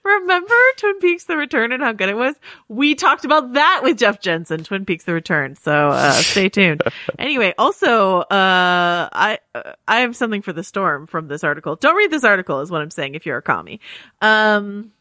[0.03, 2.36] remember Twin Peaks: The Return and how good it was.
[2.67, 5.55] We talked about that with Jeff Jensen, Twin Peaks: The Return.
[5.55, 6.82] So uh, stay tuned.
[7.19, 11.75] anyway, also, uh, I uh, I have something for the storm from this article.
[11.75, 13.15] Don't read this article, is what I'm saying.
[13.15, 13.80] If you're a commie.
[14.21, 14.91] Um.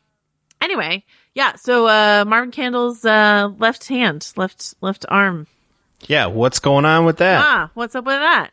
[0.66, 1.54] Anyway, yeah.
[1.54, 5.46] So uh, Marvin Candle's uh, left hand, left left arm.
[6.08, 7.40] Yeah, what's going on with that?
[7.40, 8.50] Ah, what's up with that?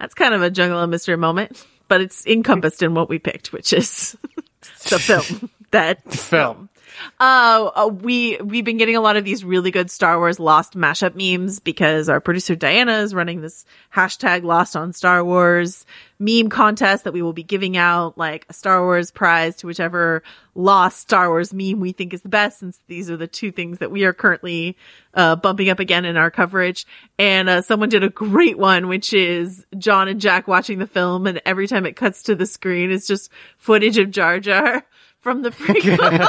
[0.00, 3.52] That's kind of a jungle of mystery moment, but it's encompassed in what we picked,
[3.52, 4.16] which is
[4.88, 5.48] the film.
[5.70, 6.70] That Film.
[6.74, 6.77] Uh,
[7.20, 11.14] uh, we we've been getting a lot of these really good Star Wars Lost mashup
[11.14, 15.84] memes because our producer Diana is running this hashtag Lost on Star Wars
[16.18, 20.22] meme contest that we will be giving out like a Star Wars prize to whichever
[20.54, 22.58] lost Star Wars meme we think is the best.
[22.58, 24.76] Since these are the two things that we are currently
[25.14, 26.86] uh, bumping up again in our coverage,
[27.18, 31.26] and uh, someone did a great one, which is John and Jack watching the film,
[31.26, 34.84] and every time it cuts to the screen, it's just footage of Jar Jar
[35.28, 36.26] from the prequel.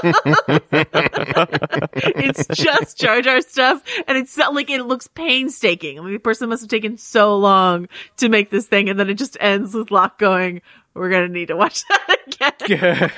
[1.94, 5.98] it's just Jar Jar stuff, and it's not like it looks painstaking.
[5.98, 7.88] I mean, the person must have taken so long
[8.18, 10.62] to make this thing, and then it just ends with Locke going,
[10.94, 13.12] "We're gonna need to watch that again."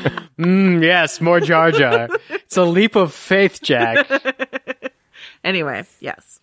[0.40, 2.08] Mm, yes, more Jar Jar.
[2.30, 4.08] It's a leap of faith, Jack.
[5.44, 6.40] anyway, yes.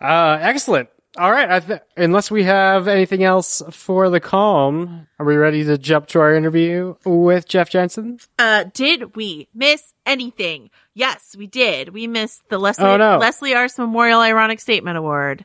[0.00, 0.88] Uh, excellent.
[1.16, 1.48] All right.
[1.50, 6.08] I th- unless we have anything else for the calm, are we ready to jump
[6.08, 8.18] to our interview with Jeff Jensen?
[8.38, 10.70] Uh, did we miss anything?
[10.92, 11.90] Yes, we did.
[11.90, 13.18] We missed the Leslie Oh, no.
[13.18, 15.44] Leslie Arzt Memorial Ironic Statement Award.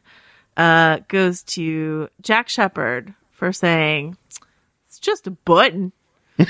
[0.58, 4.18] Uh, goes to Jack Shephard for saying
[4.88, 5.92] it's just a button.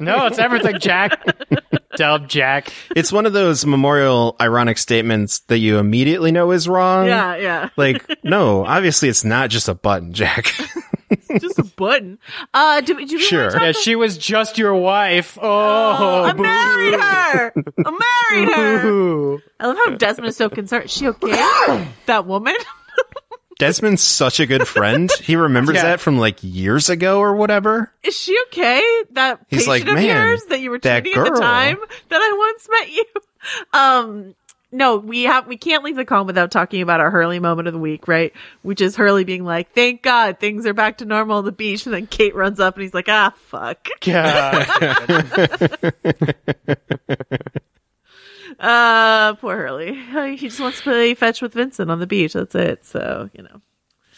[0.00, 1.22] No, it's everything, Jack.
[2.00, 2.72] Dub Jack.
[2.96, 7.04] It's one of those memorial ironic statements that you immediately know is wrong.
[7.06, 7.68] Yeah, yeah.
[7.76, 10.46] Like, no, obviously it's not just a button, Jack.
[11.38, 12.18] just a button.
[12.54, 13.50] Uh, do, do we Sure.
[13.50, 15.36] talk Yeah, she was just your wife.
[15.42, 17.52] Oh, I married her.
[17.84, 18.82] I married her.
[18.82, 19.42] boo.
[19.60, 20.86] I love how Desmond is so concerned.
[20.86, 21.86] Is she okay?
[22.06, 22.54] that woman?
[23.60, 25.08] Desmond's such a good friend.
[25.22, 25.82] He remembers Yeah.
[25.84, 27.92] that from like years ago or whatever.
[28.02, 28.82] Is she okay?
[29.12, 31.40] That He's patient like, of "Man, yours that you were that treating at the girl."
[31.40, 31.76] time
[32.08, 33.04] that I once met you.
[33.72, 34.34] Um,
[34.70, 37.74] no, we have we can't leave the calm without talking about our Hurley moment of
[37.74, 38.32] the week, right?
[38.62, 41.86] Which is Hurley being like, "Thank God things are back to normal on the beach,"
[41.86, 44.66] and then Kate runs up and he's like, "Ah, fuck." God.
[48.58, 49.94] Uh, poor Hurley.
[50.36, 52.32] He just wants to play fetch with Vincent on the beach.
[52.34, 52.84] That's it.
[52.86, 53.60] So you know,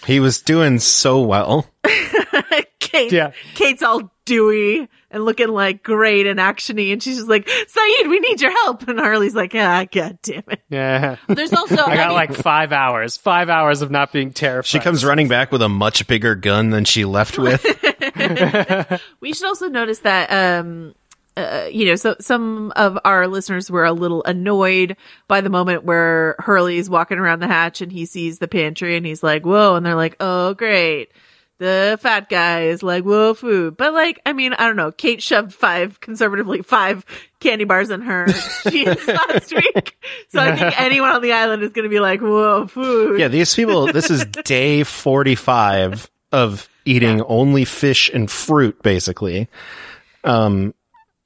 [0.06, 1.66] He was doing so well.
[2.78, 3.12] Kate.
[3.12, 3.32] Yeah.
[3.54, 8.20] Kate's all dewy and looking like great and actiony, and she's just like, "Sayid, we
[8.20, 11.16] need your help." And Hurley's like, "Ah, god damn it." Yeah.
[11.28, 13.16] There's also I got mean, like five hours.
[13.16, 14.68] Five hours of not being terrified.
[14.68, 17.64] She comes running back with a much bigger gun than she left with.
[19.20, 20.94] we should also notice that um
[21.36, 24.96] uh, you know, so some of our listeners were a little annoyed
[25.28, 29.06] by the moment where Hurley's walking around the hatch and he sees the pantry and
[29.06, 31.10] he's like, "Whoa!" and they're like, "Oh, great."
[31.58, 34.90] The fat guy is like, "Whoa, food!" But like, I mean, I don't know.
[34.90, 37.04] Kate shoved five, conservatively five
[37.40, 38.26] candy bars in her
[38.68, 39.96] jeans last week,
[40.28, 43.28] so I think anyone on the island is going to be like, "Whoa, food!" yeah,
[43.28, 49.48] these people, this is day 45 of eating only fish and fruit, basically.
[50.24, 50.74] Um,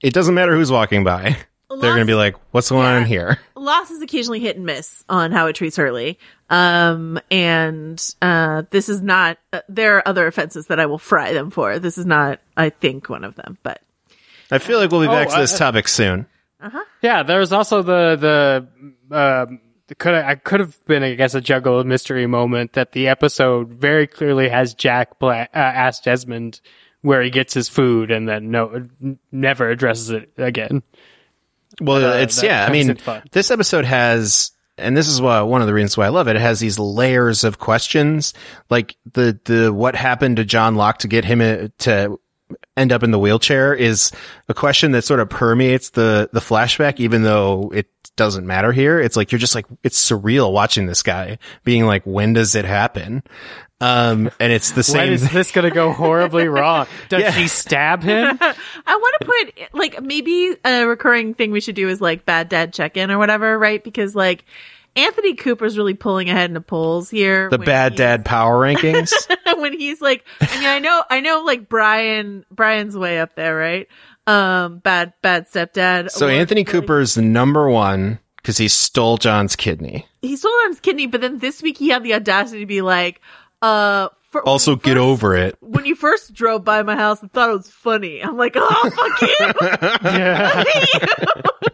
[0.02, 1.36] it doesn't matter who's walking by.
[1.68, 3.38] They're going to be like, what's going on here?
[3.54, 6.18] Lost is occasionally hit and miss on how it treats Hurley.
[6.48, 11.32] Um, and, uh, this is not, uh, there are other offenses that I will fry
[11.32, 11.78] them for.
[11.78, 13.82] This is not, I think, one of them, but
[14.50, 16.26] I feel like we'll be back Oh, to this I- topic soon.
[17.02, 18.66] Yeah, there was also the
[19.10, 19.60] the um
[19.98, 24.06] could I could have been I guess a juggle mystery moment that the episode very
[24.06, 26.60] clearly has Jack Bla- uh, ask Desmond
[27.06, 28.84] where he gets his food and then no
[29.30, 30.82] never addresses it again.
[31.80, 32.66] Well, Uh, it's yeah.
[32.66, 32.98] I mean,
[33.30, 36.34] this episode has, and this is why one of the reasons why I love it.
[36.34, 38.34] It has these layers of questions,
[38.70, 42.18] like the the what happened to John Locke to get him uh, to
[42.76, 44.10] end up in the wheelchair is
[44.48, 47.86] a question that sort of permeates the the flashback, even though it
[48.16, 48.98] doesn't matter here.
[48.98, 52.64] It's like you're just like it's surreal watching this guy being like, when does it
[52.64, 53.22] happen?
[53.80, 55.12] Um, and it's the same.
[55.12, 56.86] is this going to go horribly wrong?
[57.08, 57.30] Does Yeah.
[57.32, 58.38] she stab him?
[58.40, 58.54] I
[58.96, 62.72] want to put, like, maybe a recurring thing we should do is like bad dad
[62.72, 63.82] check in or whatever, right?
[63.84, 64.44] Because like,
[64.94, 67.50] Anthony Cooper's really pulling ahead in the polls here.
[67.50, 69.12] the bad dad power rankings.
[69.58, 73.54] when he's like, I mean, I know, I know, like Brian, Brian's way up there,
[73.54, 73.88] right?
[74.26, 76.10] Um, bad, bad stepdad.
[76.10, 80.06] So award Anthony for- Cooper's number one because he stole John's kidney.
[80.22, 83.20] he stole John's kidney, but then this week he had the audacity to be like,
[83.66, 85.56] uh, for, Also, when you get over it.
[85.60, 88.20] When you first drove by my house, I thought it was funny.
[88.22, 89.36] I'm like, oh, fuck you.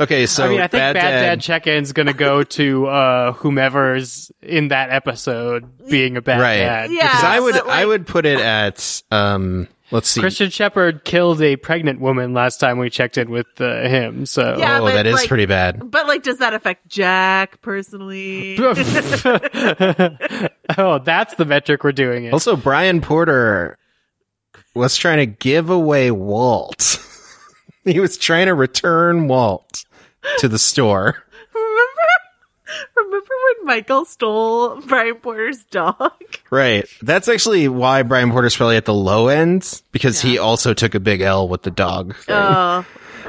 [0.00, 1.20] Okay, so I mean, I think bad, Bad, dad.
[1.22, 6.58] Dad, check-in's gonna go to uh, whomever's in that episode being a bad right?
[6.58, 6.92] dad.
[6.92, 7.02] Yeah.
[7.08, 9.66] because I would like- I would put it at um.
[9.90, 10.20] Let's see.
[10.20, 14.26] Christian Shephard killed a pregnant woman last time we checked in with uh, him.
[14.26, 14.80] So Yeah.
[14.80, 15.90] oh, but, that is like- pretty bad.
[15.90, 18.56] But like, does that affect Jack personally?
[20.76, 22.32] oh, that's the metric we're doing it.
[22.34, 23.78] Also, Brian Porter
[24.74, 27.02] was trying to give away Walt.
[27.84, 29.84] he was trying to return Walt
[30.38, 31.22] to the store.
[32.96, 36.12] remember, when Michael stole Brian Porter's dog?
[36.50, 36.86] Right.
[37.02, 41.00] That's actually why Brian Porter's probably at the low end because he also took a
[41.00, 42.16] big L with the dog.
[42.16, 42.34] thing.
[42.34, 42.86] Oh,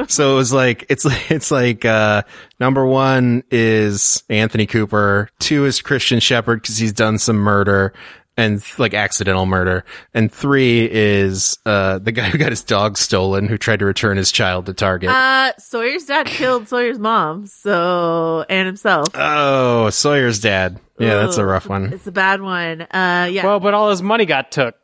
[0.08, 2.22] So it was like it's it's like uh
[2.60, 7.94] number one is Anthony Cooper, two is Christian Shephard because he's done some murder
[8.40, 9.84] and like accidental murder,
[10.14, 14.18] and three is uh the guy who got his dog stolen who tried to return
[14.18, 15.10] his child to Target.
[15.10, 19.08] uh, Sawyer's dad killed Sawyer's mom, so and himself.
[19.14, 20.80] oh, Sawyer's dad.
[20.98, 21.94] Yeah, that's a rough one.
[21.94, 22.82] It's a bad one.
[22.82, 24.76] Uh, yeah, well, but all his money got took.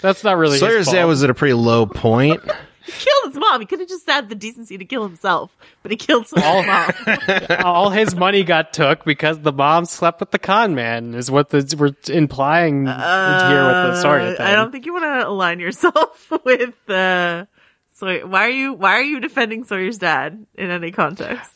[0.00, 0.94] That's not really Sawyer's his fault.
[0.96, 2.40] dad was at a pretty low point.
[2.92, 3.60] he killed his mom.
[3.60, 7.48] He could have just had the decency to kill himself, but he killed Sawyer's mom.
[7.64, 11.14] all his money got took because the mom slept with the con man.
[11.14, 14.46] Is what the, we're implying here with the Sawyer Uh, thing.
[14.46, 17.46] I don't think you want to align yourself with uh,
[17.94, 18.26] Sawyer.
[18.26, 21.50] Why are you Why are you defending Sawyer's dad in any context?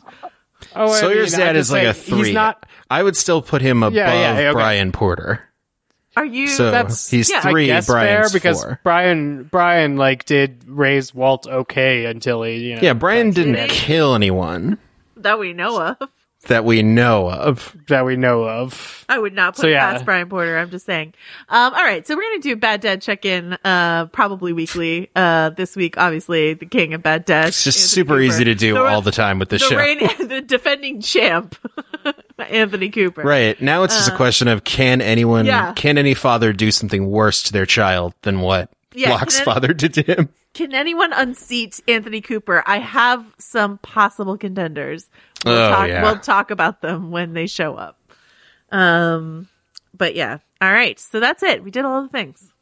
[0.75, 2.27] Oh, I Sawyer's mean, I'm dad is like a saying, three.
[2.29, 2.67] He's not.
[2.91, 4.53] I would still put him above yeah, okay.
[4.53, 5.50] Brian Porter.
[6.17, 6.49] Are you?
[6.49, 7.65] So That's he's yeah, three.
[7.65, 8.81] I guess Brian's fair because four.
[8.83, 14.15] Brian Brian like did raise Walt okay until he you know Yeah, Brian didn't kill
[14.15, 14.79] anyone
[15.17, 16.09] that we know of.
[16.47, 17.77] That we know of.
[17.89, 19.05] that we know of.
[19.09, 19.93] I would not put So, it yeah.
[19.93, 20.57] past Brian Porter.
[20.59, 21.13] I'm just saying.
[21.49, 25.11] Um, all right, so we're gonna do bad dad check in, uh, probably weekly.
[25.15, 27.49] Uh, this week, obviously, the king of bad dads.
[27.49, 28.21] It's just Anthony super Cooper.
[28.23, 29.77] easy to do The- all the time with this the show.
[29.77, 31.57] reign, the defending champ,
[32.39, 33.23] Anthony Cooper.
[33.23, 33.61] Right.
[33.61, 35.73] Now it's just a question of can anyone, Uh, yeah.
[35.75, 39.73] can any father do something worse to their child than what Yeah, Locke's any- father
[39.73, 40.29] did to him?
[40.53, 42.63] Can anyone unseat Anthony Cooper?
[42.67, 45.09] I have some possible contenders.
[45.45, 46.03] We'll, Oh, talk, yeah.
[46.03, 48.01] we'll talk about them when they show up.
[48.73, 49.49] Um,
[49.97, 50.39] but yeah.
[50.61, 50.99] All right.
[50.99, 51.63] So that's it.
[51.63, 52.53] We did all the things.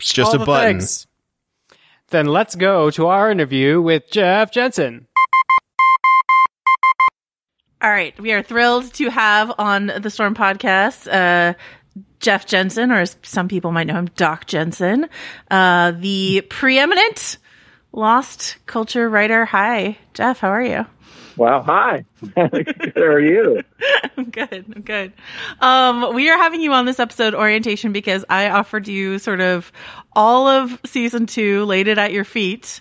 [0.00, 0.78] It's just All a the button.
[0.80, 1.06] things.
[2.08, 5.06] Then let's go to our interview with Jeff Jensen.
[7.82, 8.18] All right.
[8.18, 11.54] We are thrilled to have on the Storm podcast, uh,
[12.20, 15.08] Jeff Jensen, or as some people might know him, Doc Jensen,
[15.50, 17.38] uh, the preeminent
[17.92, 19.44] lost culture writer.
[19.44, 20.40] Hi, Jeff.
[20.40, 20.86] How are you?
[21.36, 22.04] Wow, hi.
[22.36, 22.48] How
[23.00, 23.62] are you?
[24.16, 24.64] I'm good.
[24.74, 25.12] I'm good.
[25.60, 29.72] Um, we are having you on this episode orientation because I offered you sort of
[30.12, 32.80] all of season two, laid it at your feet.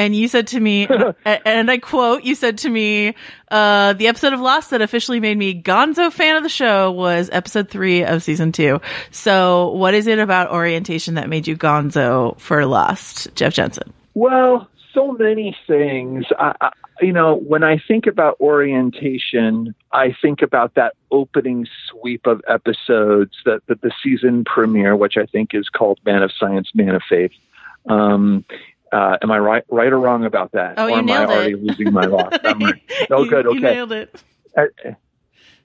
[0.00, 0.88] And you said to me,
[1.26, 3.14] and I quote, you said to me,
[3.50, 7.28] uh, the episode of Lost that officially made me gonzo fan of the show was
[7.30, 8.80] episode three of season two.
[9.10, 13.92] So what is it about orientation that made you gonzo for Lost, Jeff Jensen?
[14.14, 16.24] Well, so many things.
[16.38, 16.70] I, I,
[17.02, 23.36] you know, when I think about orientation, I think about that opening sweep of episodes
[23.44, 27.02] that, that the season premiere, which I think is called Man of Science, Man of
[27.06, 27.32] Faith.
[27.86, 28.44] Um,
[28.92, 30.74] uh, am I right, right or wrong about that?
[30.78, 31.62] Oh, or you am nailed I already it.
[31.62, 32.32] losing my loss?
[32.44, 32.82] I'm right.
[33.10, 33.44] Oh, You- good.
[33.46, 33.60] You Okay.
[33.60, 34.22] nailed it.
[34.56, 34.64] Uh,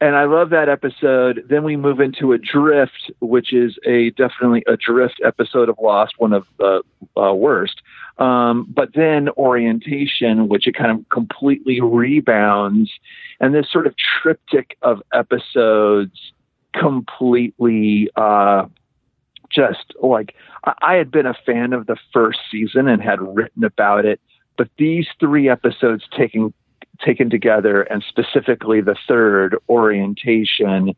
[0.01, 1.45] and I love that episode.
[1.49, 6.33] Then we move into Adrift, which is a definitely a drift episode of Lost, one
[6.33, 6.83] of the
[7.17, 7.81] uh, worst.
[8.17, 12.91] Um, but then Orientation, which it kind of completely rebounds,
[13.39, 16.33] and this sort of triptych of episodes
[16.73, 18.65] completely uh,
[19.51, 20.35] just like
[20.81, 24.19] I, had been a fan of the first season and had written about it,
[24.57, 26.53] but these three episodes taking
[27.03, 30.93] taken together and specifically the third orientation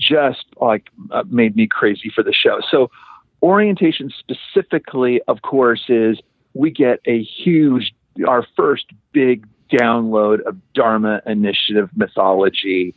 [0.00, 2.60] just like uh, made me crazy for the show.
[2.70, 2.90] So
[3.42, 6.18] orientation specifically of course is
[6.54, 7.94] we get a huge
[8.26, 12.94] our first big download of Dharma initiative mythology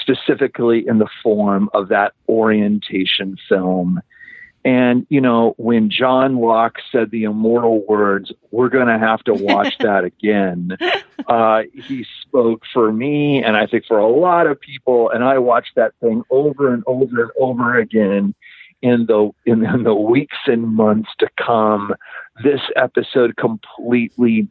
[0.00, 4.00] specifically in the form of that orientation film.
[4.66, 9.32] And, you know, when John Locke said the immortal words, we're going to have to
[9.32, 10.76] watch that again,
[11.28, 15.08] uh, he spoke for me and I think for a lot of people.
[15.10, 18.34] And I watched that thing over and over and over again
[18.82, 21.94] in the, in, in the weeks and months to come.
[22.42, 24.48] This episode completely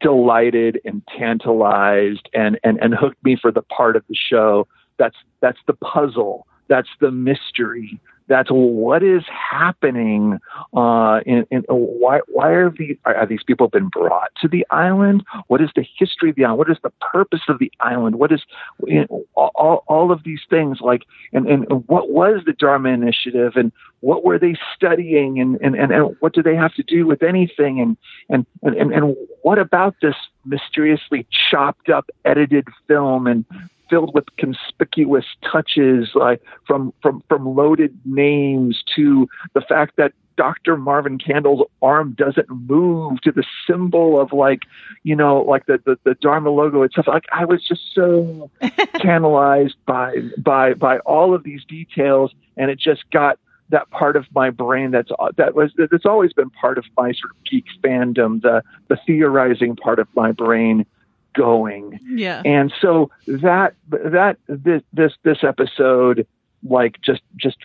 [0.00, 4.66] delighted and tantalized and, and, and hooked me for the part of the show.
[4.96, 6.46] That's that's the puzzle.
[6.68, 10.38] That's the mystery that's what is happening
[10.74, 15.24] uh, in, in why why are these are these people been brought to the island?
[15.46, 16.58] What is the history of the island?
[16.58, 18.16] What is the purpose of the island?
[18.16, 18.42] What is
[18.86, 23.54] you know, all, all of these things like and, and what was the dharma initiative
[23.56, 27.06] and what were they studying and, and, and, and what do they have to do
[27.06, 27.96] with anything and,
[28.28, 30.14] and, and, and what about this
[30.44, 33.44] mysteriously chopped up edited film and
[33.88, 40.76] filled with conspicuous touches, like from from from loaded names to the fact that Dr.
[40.76, 44.60] Marvin Candle's arm doesn't move to the symbol of like,
[45.02, 47.08] you know, like the, the, the Dharma logo itself.
[47.08, 48.48] Like I was just so
[48.94, 53.38] tantalized by by by all of these details and it just got
[53.70, 57.32] that part of my brain that's that was that's always been part of my sort
[57.32, 60.86] of geek fandom, the the theorizing part of my brain
[61.34, 61.98] going.
[62.04, 62.42] Yeah.
[62.44, 66.26] And so that that this this this episode
[66.62, 67.58] like just just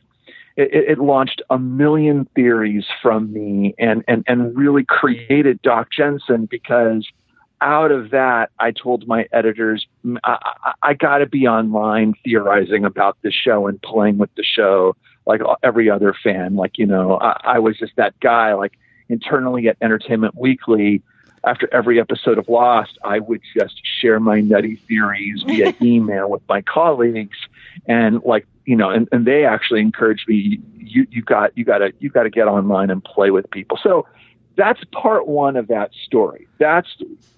[0.56, 6.46] it, it, launched a million theories from me and and and really created Doc Jensen
[6.46, 7.08] because
[7.62, 9.88] out of that I told my editors
[10.24, 14.44] I, I, I got to be online theorizing about the show and playing with the
[14.44, 14.96] show
[15.26, 18.74] like every other fan like you know I, I was just that guy like
[19.10, 21.02] internally at Entertainment Weekly
[21.46, 26.42] after every episode of Lost, I would just share my nutty theories via email with
[26.48, 27.38] my colleagues,
[27.86, 30.60] and like you know, and, and they actually encouraged me.
[30.78, 33.78] You you got you got to you got to get online and play with people.
[33.82, 34.08] So
[34.56, 36.48] that's part one of that story.
[36.60, 36.88] That's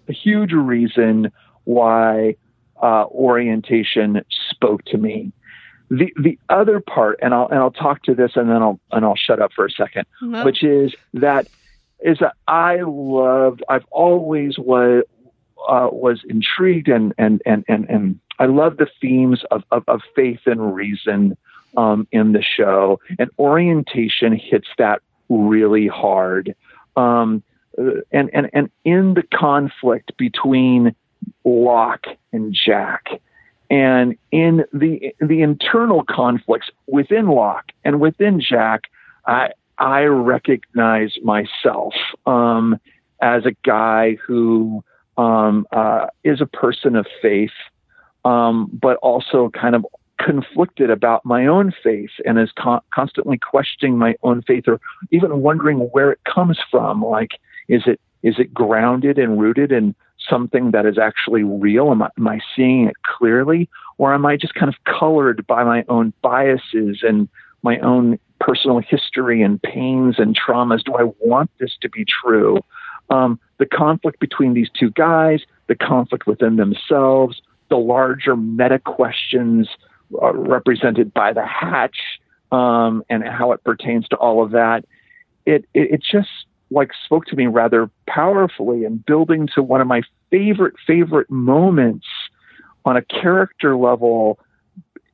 [0.07, 1.31] a huge reason
[1.63, 2.35] why
[2.81, 5.31] uh, orientation spoke to me.
[5.89, 9.05] The the other part, and I'll and I'll talk to this, and then I'll and
[9.05, 10.43] I'll shut up for a 2nd Mhm.
[10.45, 11.47] which is that
[12.05, 13.63] is that I loved.
[13.67, 15.03] I've always was
[15.67, 20.01] uh, was intrigued and and and and and I love the themes of of, of
[20.15, 21.35] faith and reason
[21.75, 26.55] um, in the show, and orientation hits that really hard.
[26.95, 27.43] Um,
[27.77, 30.95] uh, and and and in the conflict between
[31.43, 33.07] Locke and Jack,
[33.71, 38.83] and in the the internal conflicts within Locke and within Jack,
[39.25, 41.93] I I recognize myself
[42.25, 42.79] um,
[43.21, 44.83] as a guy who
[45.17, 47.51] um, uh, is a person of faith,
[48.23, 49.85] um, but also kind of
[50.19, 54.79] conflicted about my own faith and is con- constantly questioning my own faith or
[55.11, 57.03] even wondering where it comes from.
[57.03, 57.31] Like,
[57.67, 59.93] is it is it grounded and rooted in
[60.29, 61.91] something that is actually real?
[61.91, 65.63] Am I, am I seeing it clearly, or am I just kind of colored by
[65.63, 67.29] my own biases and
[67.61, 70.83] my own personal history and pains and traumas?
[70.83, 72.59] Do I want this to be true?
[73.09, 79.67] Um, the conflict between these two guys, the conflict within themselves, the larger meta questions
[80.21, 81.97] uh, represented by the hatch,
[82.51, 84.85] um, and how it pertains to all of that.
[85.45, 86.29] It, it it just
[86.71, 92.07] like spoke to me rather powerfully and building to one of my favorite favorite moments
[92.85, 94.39] on a character level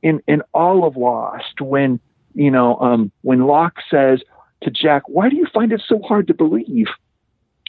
[0.02, 2.00] in in all of Lost when
[2.34, 4.20] you know um, when Locke says
[4.62, 6.88] to Jack, "Why do you find it so hard to believe?"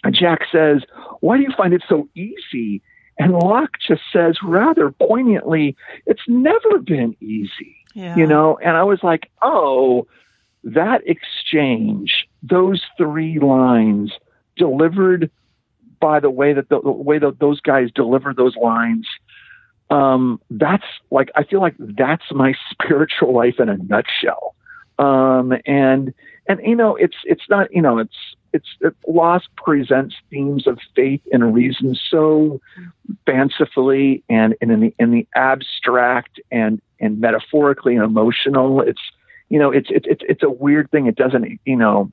[0.03, 0.83] And Jack says,
[1.21, 2.81] "Why do you find it so easy?"
[3.19, 8.15] And Locke just says rather poignantly, "It's never been easy." Yeah.
[8.15, 10.07] You know, and I was like, "Oh,
[10.63, 14.11] that exchange, those three lines
[14.57, 15.29] delivered
[15.99, 19.07] by the way that the, the way that those guys deliver those lines
[19.89, 24.55] um, that's like I feel like that's my spiritual life in a nutshell.
[24.99, 26.13] Um, and
[26.47, 28.15] and you know it's it's not you know it's
[28.53, 32.61] it's it, Lost presents themes of faith and reason so
[33.25, 38.81] fancifully and, and in the in the abstract and and metaphorically and emotional.
[38.81, 39.01] It's
[39.49, 41.07] you know it's it's it's it's a weird thing.
[41.07, 42.11] It doesn't you know,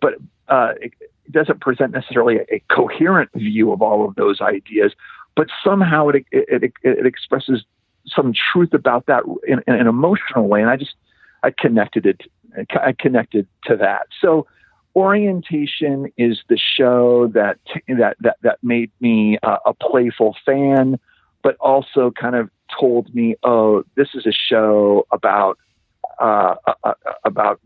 [0.00, 0.14] but
[0.48, 0.92] uh, it,
[1.30, 4.92] doesn't present necessarily a, a coherent view of all of those ideas
[5.36, 7.64] but somehow it, it, it, it expresses
[8.06, 10.60] some truth about that in, in, an emotional way.
[10.60, 10.94] And I just,
[11.42, 12.22] I connected it,
[12.70, 14.06] I connected to that.
[14.20, 14.46] So
[14.96, 17.58] orientation is the show that,
[17.88, 20.98] that, that, that made me uh, a playful fan,
[21.42, 25.58] but also kind of told me, oh, this is a show about,
[26.20, 26.54] uh,
[26.84, 27.60] uh, about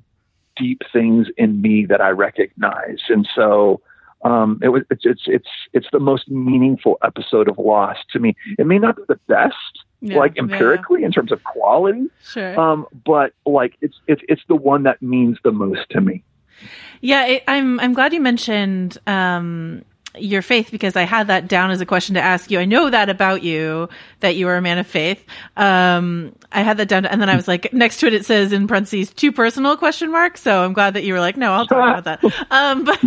[0.56, 3.00] deep things in me that I recognize.
[3.08, 3.80] And so,
[4.24, 8.34] um, it was it's, it's it's it's the most meaningful episode of Lost to me.
[8.58, 9.54] It may not be the best,
[10.00, 10.42] Yeah, like yeah.
[10.42, 12.58] empirically in terms of quality, Sure.
[12.58, 16.22] um, but like it's it's it's the one that means the most to me.
[17.00, 19.84] Yeah, it, I'm I'm glad you mentioned um,
[20.18, 22.58] your faith because I had that down as a question to ask you.
[22.58, 23.88] I know that about you
[24.20, 25.24] that you are a man of faith.
[25.56, 28.52] Um, I had that down, and then I was like, next to it, it says
[28.52, 30.36] in parentheses too personal question mark.
[30.36, 32.44] So I'm glad that you were like, no, I'll talk about that.
[32.50, 33.00] Um, but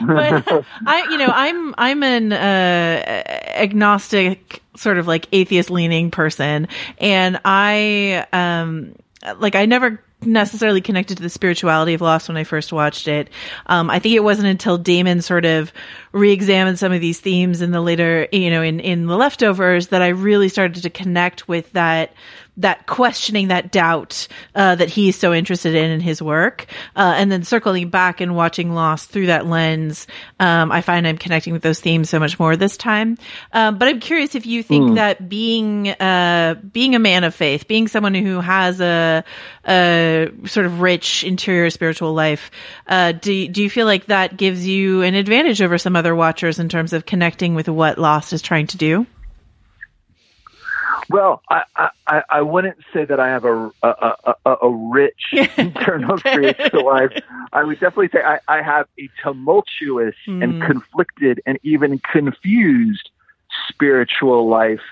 [0.00, 3.22] but I, you know, I'm I'm an uh,
[3.54, 6.68] agnostic sort of like atheist leaning person,
[6.98, 8.94] and I um
[9.38, 13.28] like I never necessarily connected to the spirituality of Lost when I first watched it.
[13.66, 15.72] Um, I think it wasn't until Damon sort of
[16.12, 20.02] re-examined some of these themes in the later, you know, in, in the leftovers that
[20.02, 22.12] I really started to connect with that
[22.58, 27.32] that questioning, that doubt uh, that he's so interested in in his work, uh, and
[27.32, 30.06] then circling back and watching Lost through that lens,
[30.38, 33.16] um, I find I'm connecting with those themes so much more this time.
[33.52, 34.94] Um, but I'm curious if you think mm.
[34.96, 39.24] that being uh, being a man of faith, being someone who has a,
[39.66, 42.50] a sort of rich interior spiritual life,
[42.86, 46.58] uh, do do you feel like that gives you an advantage over some other watchers
[46.58, 49.06] in terms of connecting with what Lost is trying to do?
[51.08, 56.18] Well, I, I, I wouldn't say that I have a a, a, a rich internal
[56.18, 57.12] spiritual life.
[57.52, 60.42] I would definitely say I, I have a tumultuous mm.
[60.42, 63.10] and conflicted and even confused
[63.68, 64.82] spiritual life.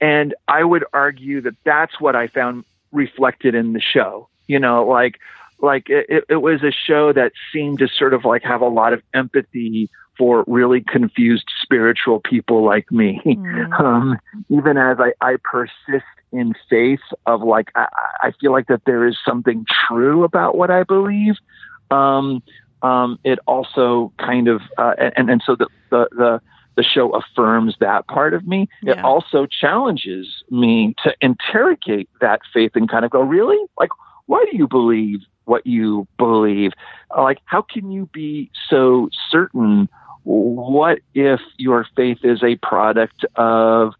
[0.00, 4.28] And I would argue that that's what I found reflected in the show.
[4.46, 5.18] You know, like
[5.60, 8.92] like it, it was a show that seemed to sort of like have a lot
[8.92, 13.20] of empathy for really confused spiritual people like me.
[13.24, 13.68] Mm.
[13.78, 17.86] Um, even as I, I persist in faith of like, I,
[18.22, 21.34] I, feel like that there is something true about what I believe.
[21.90, 22.42] Um,
[22.82, 26.40] um, it also kind of, uh, and, and so the, the, the,
[26.76, 28.68] the show affirms that part of me.
[28.82, 28.94] Yeah.
[28.94, 33.58] It also challenges me to interrogate that faith and kind of go, really?
[33.78, 33.90] Like,
[34.26, 36.72] why do you believe what you believe?
[37.16, 39.88] Like, how can you be so certain
[40.28, 43.94] what if your faith is a product of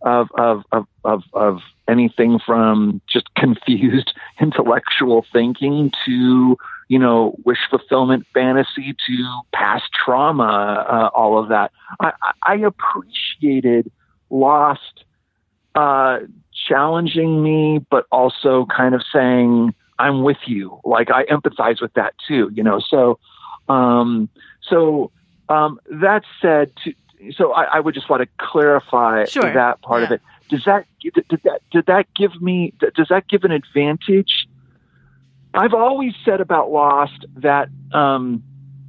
[0.00, 6.56] of of of of, of anything from just confused intellectual thinking to
[6.88, 11.72] you know wish fulfillment fantasy to past trauma uh, all of that?
[12.00, 12.12] I
[12.42, 13.92] i appreciated
[14.30, 15.04] lost
[15.74, 16.20] uh
[16.66, 20.80] challenging me but also kind of saying i'm with you.
[20.86, 22.80] Like i empathize with that too you know?
[22.80, 23.18] So
[23.68, 24.30] um
[24.62, 25.12] so
[25.48, 26.94] um, that said, to,
[27.32, 29.52] so I, I, would just want to clarify sure.
[29.52, 30.06] that part yeah.
[30.06, 30.22] of it.
[30.48, 34.46] Does that did that did that give me does that give an advantage?
[35.54, 38.42] I've always said about Lost that um,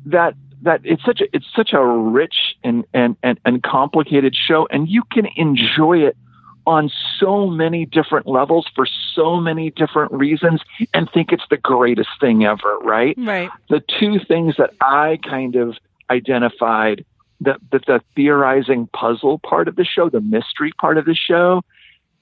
[0.06, 4.68] that that it's such a it's such a rich and, and, and, and complicated show,
[4.70, 6.18] and you can enjoy it
[6.66, 8.86] on so many different levels for
[9.16, 10.62] so many different reasons
[10.94, 13.16] and think it's the greatest thing ever, right?
[13.18, 13.50] Right.
[13.70, 15.78] The two things that I kind of
[16.10, 17.06] identified
[17.42, 21.62] that the, the theorizing puzzle part of the show, the mystery part of the show,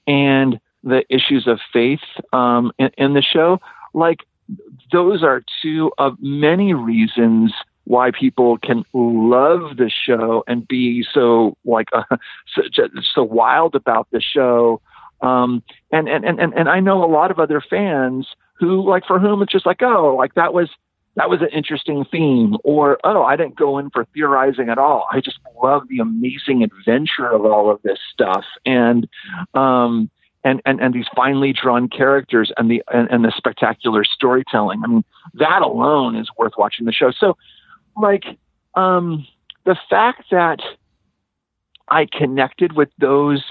[0.06, 2.00] and the issues of faith
[2.32, 3.60] um, in, in the show,
[3.94, 4.20] like
[4.92, 7.52] those are two of many reasons
[7.84, 12.02] why people can love the show and be so like uh,
[12.54, 12.62] so,
[13.14, 14.80] so wild about the show.
[15.22, 15.62] Um,
[15.92, 18.26] and, and, and, and I know a lot of other fans
[18.58, 20.68] who like for whom it's just like, oh, like that was,
[21.16, 22.56] that was an interesting theme.
[22.62, 25.08] Or, oh, I didn't go in for theorizing at all.
[25.10, 28.44] I just love the amazing adventure of all of this stuff.
[28.64, 29.08] And,
[29.54, 30.10] um,
[30.44, 34.80] and, and, and these finely drawn characters and the and, and the spectacular storytelling.
[34.84, 35.04] I mean,
[35.34, 37.10] that alone is worth watching the show.
[37.10, 37.36] So,
[38.00, 38.24] like,
[38.74, 39.26] um,
[39.64, 40.60] the fact that
[41.88, 43.42] I connected with those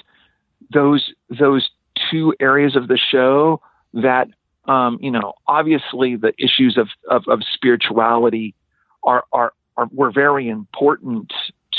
[0.72, 1.70] those those
[2.10, 3.60] two areas of the show
[3.94, 4.30] that
[4.68, 8.56] um, you know, obviously the issues of, of, of spirituality
[9.04, 11.32] are, are, are, were very important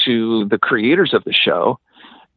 [0.04, 1.78] to the creators of the show.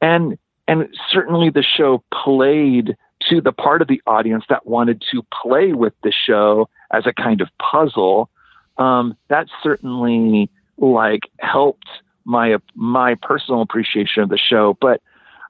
[0.01, 0.37] And,
[0.67, 2.95] and certainly the show played
[3.29, 7.13] to the part of the audience that wanted to play with the show as a
[7.13, 8.29] kind of puzzle.
[8.77, 11.89] Um, that certainly like helped
[12.23, 14.77] my, my personal appreciation of the show.
[14.79, 15.01] But,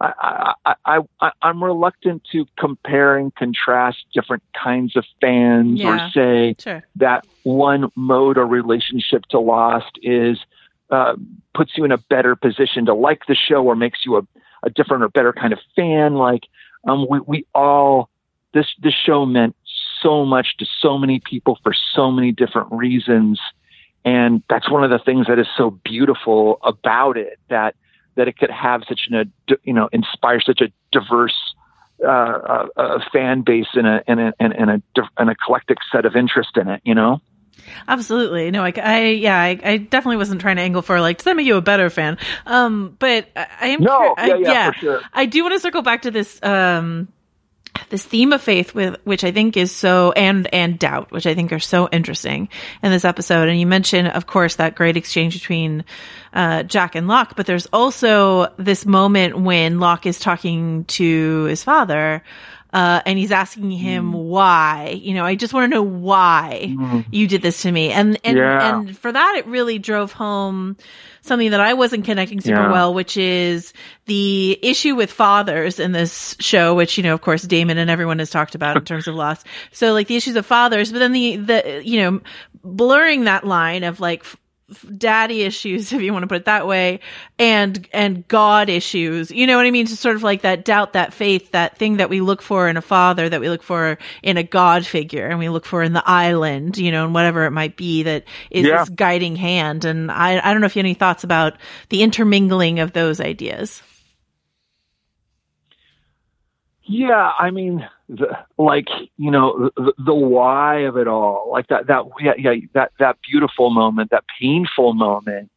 [0.01, 0.53] I,
[0.85, 6.55] I, I, I'm reluctant to compare and contrast different kinds of fans yeah, or say
[6.57, 6.83] sure.
[6.95, 10.37] that one mode or relationship to Lost is
[10.89, 11.15] uh,
[11.53, 14.21] puts you in a better position to like the show or makes you a,
[14.63, 16.15] a different or better kind of fan.
[16.15, 16.43] Like
[16.87, 18.09] um, we, we all
[18.53, 19.55] this this show meant
[20.01, 23.39] so much to so many people for so many different reasons,
[24.05, 27.75] and that's one of the things that is so beautiful about it that
[28.19, 29.31] that it could have such an,
[29.63, 31.33] you know, inspire such a diverse
[32.03, 34.81] uh, uh, uh, fan base and a and a and, a
[35.17, 36.81] and a eclectic set of interest in it.
[36.83, 37.21] You know.
[37.87, 38.51] Absolutely.
[38.51, 41.35] No, I, I yeah, I, I definitely wasn't trying to angle for like, does that
[41.35, 42.17] make you a better fan?
[42.45, 45.01] Um, but I, I am, No, cur- I- yeah, yeah, for sure.
[45.13, 47.09] I do want to circle back to this, um,
[47.89, 51.35] this theme of faith with, which I think is so, and, and doubt, which I
[51.35, 52.49] think are so interesting
[52.83, 53.49] in this episode.
[53.49, 55.85] And you mentioned, of course, that great exchange between,
[56.33, 61.63] uh, Jack and Locke, but there's also this moment when Locke is talking to his
[61.63, 62.23] father,
[62.73, 64.23] uh, and he's asking him Mm.
[64.25, 66.75] why, you know, I just want to know why
[67.11, 67.91] you did this to me.
[67.91, 68.69] And, and, Yeah.
[68.79, 70.77] and for that, it really drove home
[71.21, 72.71] something that I wasn't connecting super Yeah.
[72.71, 73.73] well, which is
[74.05, 78.19] the issue with fathers in this show, which, you know, of course, Damon and everyone
[78.19, 79.43] has talked about in terms of loss.
[79.71, 82.21] So like the issues of fathers, but then the, the, you know,
[82.63, 84.23] blurring that line of like,
[84.97, 86.99] daddy issues if you want to put it that way
[87.37, 89.31] and and god issues.
[89.31, 89.85] You know what i mean?
[89.85, 92.77] Just sort of like that doubt that faith that thing that we look for in
[92.77, 95.93] a father that we look for in a god figure and we look for in
[95.93, 98.85] the island you know and whatever it might be that is Yeah.
[98.85, 99.85] this guiding hand.
[99.85, 101.57] And i i don't know if you have any thoughts about
[101.89, 103.81] the intermingling of those ideas.
[106.83, 108.87] Yeah, I mean, the, like
[109.17, 113.17] you know, the, the why of it all, like that that yeah, yeah that that
[113.29, 115.51] beautiful moment, that painful moment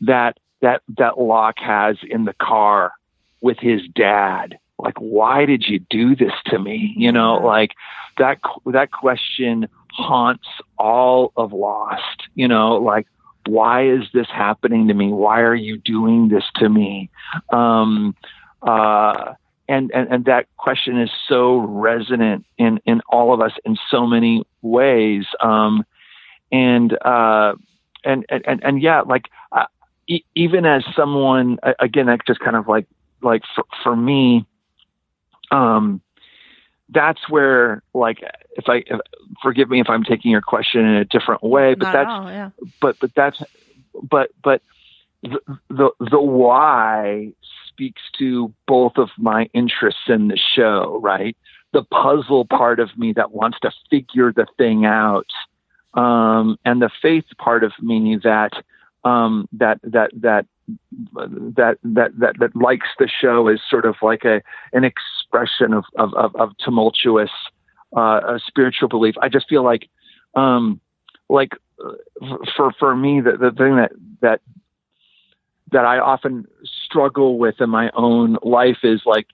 [0.00, 2.92] that that that Locke has in the car
[3.40, 4.58] with his dad.
[4.78, 6.94] Like, why did you do this to me?
[6.96, 7.72] You know, like
[8.18, 10.46] that that question haunts
[10.78, 12.28] all of Lost.
[12.34, 13.06] You know, like
[13.46, 15.12] why is this happening to me?
[15.12, 17.10] Why are you doing this to me?
[17.50, 18.14] Um,
[18.62, 19.34] uh,
[19.68, 24.06] and, and, and that question is so resonant in, in all of us in so
[24.06, 25.24] many ways.
[25.40, 25.84] Um,
[26.52, 27.54] and, uh,
[28.04, 29.66] and, and, and, and yeah, like, uh,
[30.06, 32.86] e- even as someone, again, that just kind of like,
[33.22, 34.46] like for, for me,
[35.50, 36.00] um,
[36.88, 38.22] that's where like,
[38.56, 39.00] if I, if,
[39.42, 42.30] forgive me if I'm taking your question in a different way, but Not that's, all,
[42.30, 42.50] yeah.
[42.80, 43.42] but but that's
[44.02, 44.62] but but
[45.22, 47.32] the, the the why
[47.76, 51.36] speaks to both of my interests in the show right?
[51.72, 55.26] The puzzle part of me that wants to figure the thing out
[55.94, 58.52] um and the faith part of me that
[59.04, 60.46] um that that that
[61.12, 65.84] that that that that likes the show is sort of like a an expression of
[65.96, 67.30] of of, of tumultuous
[67.96, 69.14] uh, spiritual belief.
[69.22, 69.88] I just feel like
[70.34, 70.80] um
[71.28, 71.52] like
[71.84, 71.92] uh,
[72.56, 74.40] for for me the the thing that that
[75.72, 79.26] that I often struggle with in my own life is like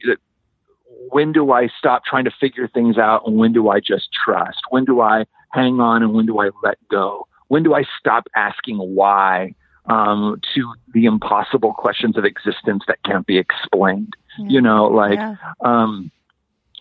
[1.11, 4.61] when do I stop trying to figure things out and when do I just trust?
[4.71, 7.27] When do I hang on and when do I let go?
[7.49, 9.55] When do I stop asking why
[9.87, 14.15] um, to the impossible questions of existence that can't be explained?
[14.39, 15.37] You know, like Yeah.
[15.61, 16.11] um,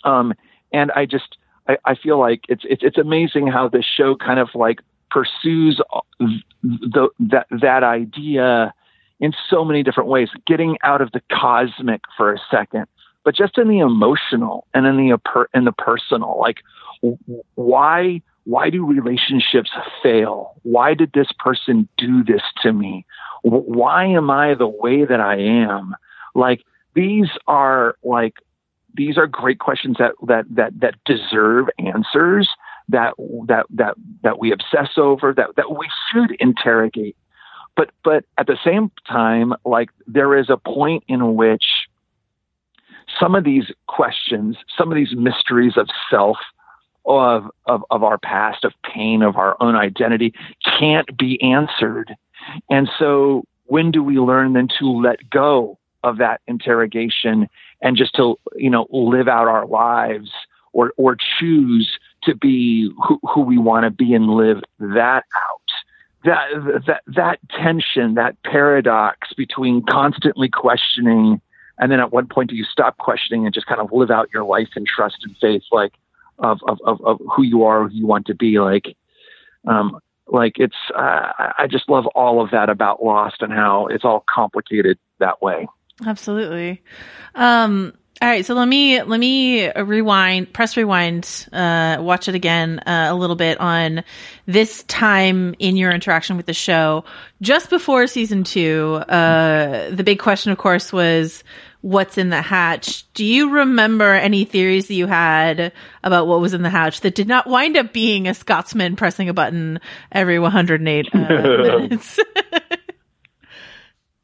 [0.05, 0.33] um,
[0.71, 1.37] and I just
[1.67, 4.79] I, I feel like it's it's it's amazing how this show kind of like
[5.09, 5.81] pursues
[6.61, 8.73] the that that idea
[9.21, 12.87] in so many different ways, getting out of the cosmic for a second,
[13.23, 16.39] but just in the emotional and in the in the personal.
[16.39, 16.57] Like,
[17.55, 19.69] why why do relationships
[20.01, 20.55] fail?
[20.63, 23.05] Why did this person do this to me?
[23.43, 25.95] Why am I the way that I am?
[26.33, 26.63] Like,
[26.95, 28.33] these are like
[28.93, 32.49] these are great questions that that that that deserve answers
[32.89, 33.13] that
[33.47, 33.93] that that
[34.23, 37.15] that we obsess over that that we should interrogate
[37.75, 41.63] but but at the same time like there is a point in which
[43.19, 46.37] some of these questions some of these mysteries of self
[47.05, 50.33] of of, of our past of pain of our own identity
[50.79, 52.15] can't be answered.
[52.69, 57.47] And so when do we learn then to let go of that interrogation
[57.81, 60.31] and just to you know live out our lives
[60.73, 65.60] or or choose to be who, who we want to be and live that out
[66.23, 66.47] that
[66.87, 71.41] that that tension that paradox between constantly questioning
[71.79, 74.29] and then at one point do you stop questioning and just kind of live out
[74.33, 75.93] your life in trust and faith like
[76.39, 78.95] of of of, of who you are who you want to be like
[79.67, 84.05] um like it's uh, I- just love all of that about lost and how it's
[84.05, 85.67] all complicated that way
[86.05, 86.81] Absolutely.
[87.35, 92.77] Um, all right, so let me let me rewind, press rewind, uh, watch it again
[92.79, 94.03] uh, a little bit on
[94.45, 97.03] this time in your interaction with the show.
[97.41, 101.43] Just before season two, uh, the big question, of course, was
[101.81, 103.11] what's in the hatch.
[103.13, 105.73] Do you remember any theories that you had
[106.03, 109.29] about what was in the hatch that did not wind up being a Scotsman pressing
[109.29, 109.79] a button
[110.11, 112.19] every 108 uh, minutes?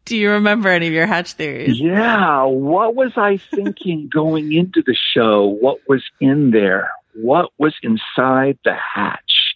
[0.08, 1.80] Do you remember any of your hatch theories?
[1.80, 2.44] Yeah.
[2.44, 5.46] What was I thinking going into the show?
[5.46, 6.92] What was in there?
[7.14, 9.56] What was inside the hatch?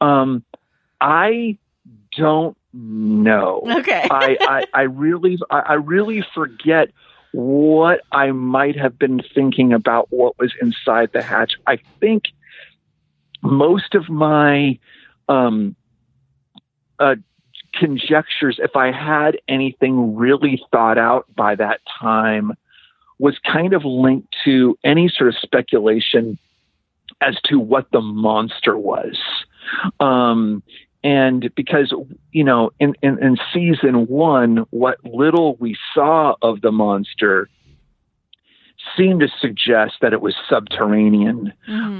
[0.00, 0.44] Um,
[0.98, 1.58] I
[2.16, 3.64] don't know.
[3.66, 4.06] Okay.
[4.10, 6.88] I, I, I really I, I really forget
[7.32, 11.52] what I might have been thinking about what was inside the hatch.
[11.66, 12.24] I think
[13.42, 14.78] most of my
[15.28, 15.76] um,
[16.98, 17.16] uh,
[17.76, 22.52] conjectures, if I had anything really thought out by that time,
[23.18, 26.38] was kind of linked to any sort of speculation
[27.20, 29.18] as to what the monster was.
[30.00, 30.62] Um,
[31.02, 31.94] and because,
[32.32, 37.48] you know, in, in, in season one, what little we saw of the monster
[38.96, 41.52] seemed to suggest that it was subterranean.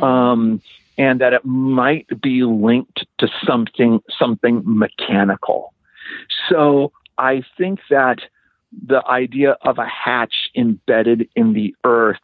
[0.02, 0.62] Um,
[0.98, 5.72] and that it might be linked to something something mechanical.
[6.48, 8.18] So I think that
[8.86, 12.20] the idea of a hatch embedded in the earth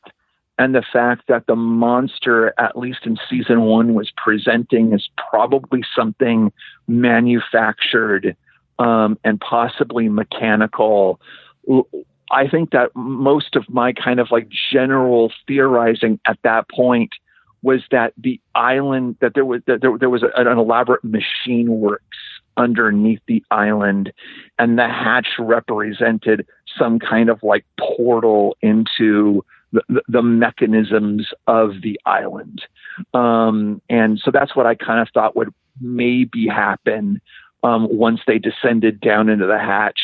[0.58, 5.82] and the fact that the monster, at least in season one, was presenting is probably
[5.96, 6.52] something
[6.86, 8.36] manufactured
[8.78, 11.20] um, and possibly mechanical.
[12.30, 17.12] I think that most of my kind of like general theorizing at that point
[17.62, 22.16] was that the island that there was that there, there was an elaborate machine works
[22.56, 24.12] underneath the island
[24.58, 26.46] and the hatch represented
[26.78, 32.62] some kind of like portal into the, the, mechanisms of the island.
[33.14, 37.20] Um, and so that's what i kind of thought would maybe happen
[37.62, 40.00] um, once they descended down into the hatch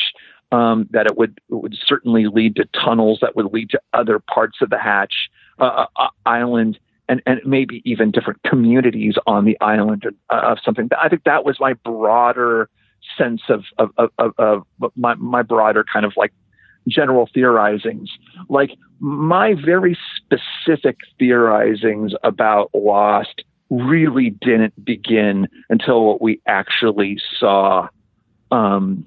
[0.52, 4.18] um, that it would it would certainly lead to tunnels that would lead to other
[4.18, 5.28] parts of the hatch
[5.59, 6.78] uh, uh, island
[7.09, 10.89] and, and maybe even different communities on the island uh, of something.
[11.01, 12.68] I think that was my broader
[13.16, 14.62] sense of of, of, of,
[14.97, 16.32] my, my broader kind of like
[16.86, 18.09] general theorizings.
[18.48, 18.70] Like
[19.01, 27.89] my very specific theorizings about Lost really didn't begin until what we actually saw
[28.51, 29.06] um,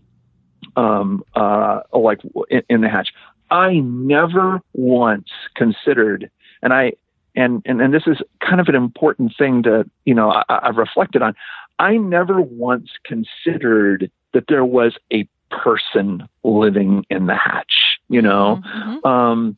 [0.76, 3.10] um, uh, like in, in the hatch.
[3.50, 6.30] I never once considered,
[6.62, 6.94] and I
[7.36, 10.78] and, and and this is kind of an important thing to you know I, I've
[10.78, 11.36] reflected on.
[11.80, 18.62] I never once considered that there was a person living in the hatch, you know,
[19.04, 19.58] um,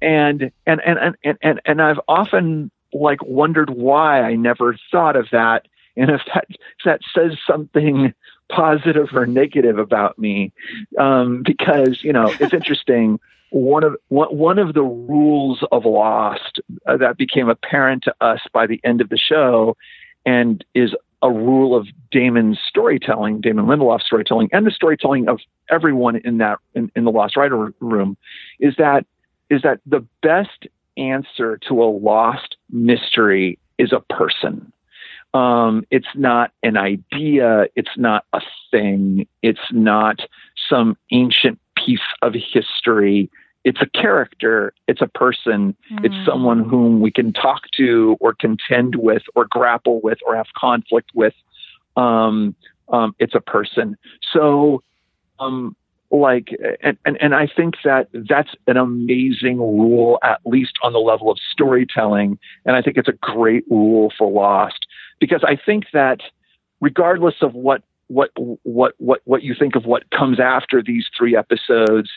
[0.00, 5.28] and, and and and and and I've often like wondered why I never thought of
[5.32, 5.66] that,
[5.96, 8.14] and if that if that says something
[8.48, 10.52] positive or negative about me,
[10.98, 13.18] um, because you know it's interesting
[13.56, 18.66] one of one, of the rules of Lost uh, that became apparent to us by
[18.66, 19.76] the end of the show,
[20.26, 26.16] and is a rule of Damon's storytelling, Damon Lindelof's storytelling, and the storytelling of everyone
[26.16, 28.18] in that in, in the Lost Writer room,
[28.60, 29.06] is that
[29.48, 30.66] is that the best
[30.98, 34.70] answer to a lost mystery is a person.
[35.32, 37.66] Um, it's not an idea.
[37.74, 39.26] It's not a thing.
[39.42, 40.20] It's not
[40.68, 43.30] some ancient piece of history.
[43.66, 44.72] It's a character.
[44.86, 45.76] It's a person.
[46.04, 50.46] It's someone whom we can talk to or contend with or grapple with or have
[50.56, 51.34] conflict with.
[51.96, 52.54] Um,
[52.90, 53.96] um, it's a person.
[54.32, 54.84] So,
[55.40, 55.74] um,
[56.12, 61.00] like, and, and, and I think that that's an amazing rule, at least on the
[61.00, 62.38] level of storytelling.
[62.66, 64.86] And I think it's a great rule for Lost
[65.18, 66.20] because I think that
[66.80, 68.30] regardless of what what
[68.62, 72.08] what what what you think of what comes after these three episodes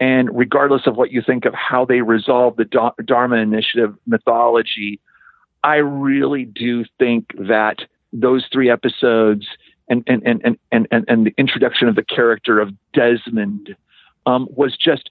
[0.00, 5.00] and regardless of what you think of how they resolve the Dharma Initiative mythology,
[5.62, 7.78] I really do think that
[8.12, 9.46] those three episodes
[9.88, 13.76] and and and and and, and, and the introduction of the character of Desmond
[14.26, 15.10] um, was just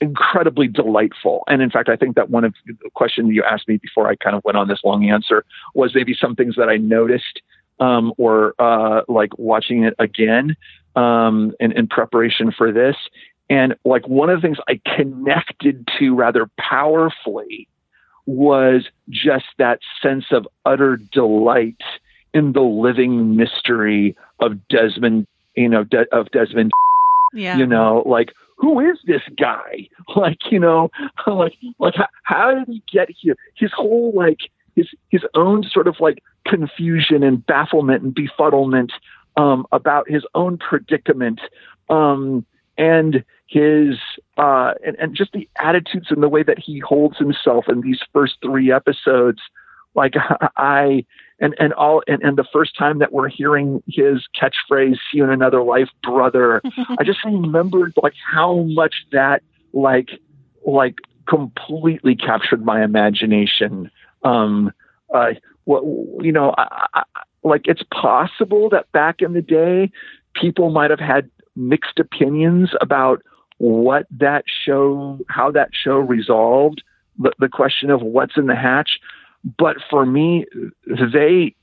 [0.00, 1.44] incredibly delightful.
[1.48, 4.16] And in fact, I think that one of the questions you asked me before I
[4.16, 5.44] kind of went on this long answer
[5.74, 7.40] was maybe some things that I noticed
[7.80, 10.56] um, or uh, like watching it again
[10.96, 12.96] um, in, in preparation for this.
[13.50, 17.68] And like one of the things I connected to rather powerfully
[18.26, 21.82] was just that sense of utter delight
[22.32, 25.26] in the living mystery of Desmond,
[25.56, 26.72] you know, De- of Desmond.
[27.32, 27.56] Yeah.
[27.58, 29.88] You know, like who is this guy?
[30.16, 30.90] Like, you know,
[31.26, 33.36] like like how, how did he get here?
[33.56, 34.38] His whole like
[34.76, 38.90] his his own sort of like confusion and bafflement and befuddlement
[39.36, 41.40] um, about his own predicament
[41.88, 42.44] um,
[42.76, 43.96] and his
[44.36, 48.00] uh, and, and just the attitudes and the way that he holds himself in these
[48.12, 49.40] first three episodes.
[49.94, 50.14] Like
[50.56, 51.04] I
[51.40, 55.24] and and all and, and the first time that we're hearing his catchphrase "See you
[55.24, 56.62] in another life, brother,"
[56.98, 59.42] I just remembered like how much that
[59.72, 60.10] like
[60.64, 60.98] like
[61.28, 63.90] completely captured my imagination.
[64.22, 64.72] Um,
[65.14, 65.34] uh,
[65.64, 65.84] what
[66.24, 67.02] you know, I, I,
[67.42, 69.90] like it's possible that back in the day,
[70.34, 73.22] people might have had mixed opinions about
[73.58, 76.82] what that show, how that show resolved
[77.18, 79.00] the, the question of what's in the hatch.
[79.58, 80.46] But for me,
[80.86, 81.54] they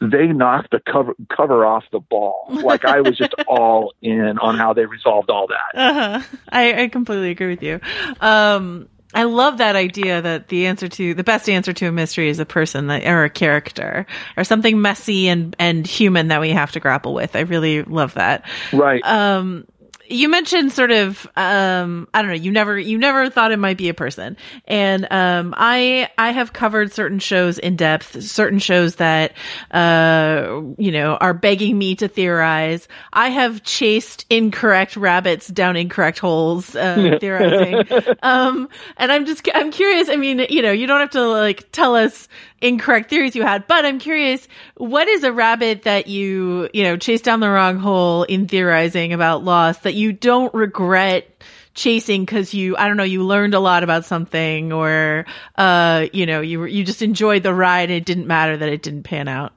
[0.00, 2.46] they knocked the cover cover off the ball.
[2.48, 5.78] Like I was just all in on how they resolved all that.
[5.78, 6.36] Uh-huh.
[6.48, 7.80] I, I completely agree with you.
[8.20, 12.28] Um, I love that idea that the answer to the best answer to a mystery
[12.28, 14.06] is a person that, or a character
[14.36, 17.36] or something messy and and human that we have to grapple with.
[17.36, 18.44] I really love that.
[18.72, 19.04] Right.
[19.04, 19.66] Um,
[20.12, 23.76] you mentioned sort of um i don't know you never you never thought it might
[23.76, 24.36] be a person.
[24.66, 29.32] And um i i have covered certain shows in depth certain shows that
[29.72, 32.88] uh you know are begging me to theorize.
[33.12, 37.84] I have chased incorrect rabbits down incorrect holes uh theorizing.
[38.22, 41.70] Um and i'm just i'm curious i mean you know you don't have to like
[41.72, 42.28] tell us
[42.62, 46.96] incorrect theories you had, but I'm curious, what is a rabbit that you, you know,
[46.96, 51.28] chased down the wrong hole in theorizing about Lost that you don't regret
[51.74, 55.26] chasing because you, I don't know, you learned a lot about something or,
[55.56, 58.82] uh, you know, you, you just enjoyed the ride and it didn't matter that it
[58.82, 59.52] didn't pan out?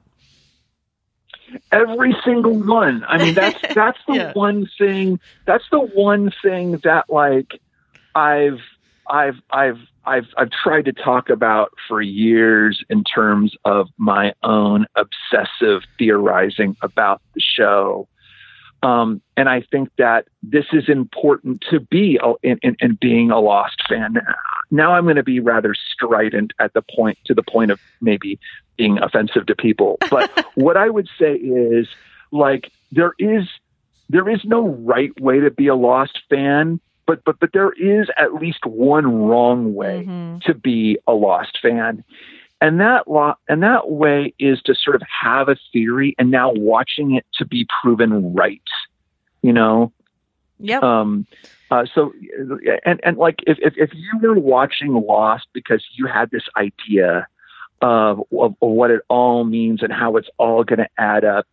[1.71, 3.03] Every single one.
[3.07, 4.33] I mean, that's, that's the Yeah.
[4.33, 7.59] one thing, that's the one thing that like
[8.13, 8.59] I've,
[9.09, 14.85] I've, I've, I've, I've tried to talk about for years in terms of my own
[14.95, 18.07] obsessive theorizing about the show.
[18.85, 23.31] Um, and I think that this is important to be a- in, in, in being
[23.31, 24.17] a Lost fan.
[24.69, 28.39] Now I'm going to be rather strident at the point to the point of maybe
[28.77, 29.97] being offensive to people.
[30.09, 31.87] But what I would say is
[32.31, 33.43] like there is
[34.09, 38.07] there is no right way to be a Lost fan, but but but there is
[38.17, 40.03] at least one wrong way
[40.45, 42.03] to be a Lost fan.
[42.61, 46.51] And that lo- and that way is to sort of have a theory and now
[46.53, 48.61] watching it to be proven right.
[49.41, 49.91] You know,
[50.59, 50.79] Yeah.
[50.79, 51.27] um,
[51.69, 52.13] uh, so,
[52.85, 57.27] and, and like if, if, if you were watching Lost because you had this idea
[57.81, 61.45] of, of, of what it all means and how it's all going to add up,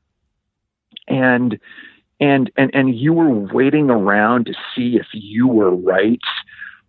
[1.09, 1.59] and
[2.21, 6.21] and and and you were waiting around to see if you were right,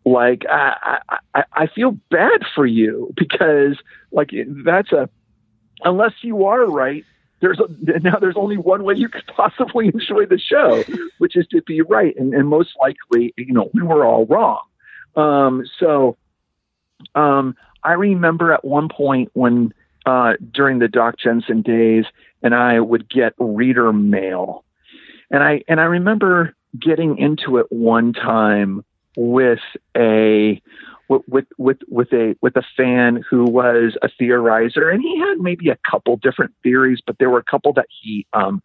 [0.05, 0.99] like I
[1.33, 3.77] I, I- feel bad for you because
[4.11, 4.31] like
[4.65, 5.09] that's a
[5.83, 7.03] unless you are right.
[7.41, 10.83] There's a, now there's only one way you could possibly enjoy the show,
[11.17, 14.61] which is to be right, and, and most likely, you know, we were all wrong.
[15.17, 16.15] Um, so,
[17.15, 19.73] um, I remember at one point when
[20.05, 22.05] uh, during the Doc Jensen days,
[22.41, 24.63] and I would get reader mail,
[25.29, 28.83] and I and I remember getting into it one time
[29.15, 29.59] with
[29.95, 30.61] a
[31.09, 35.69] with with with a with a fan who was a theorizer, and he had maybe
[35.69, 38.61] a couple different theories, but there were a couple that he um,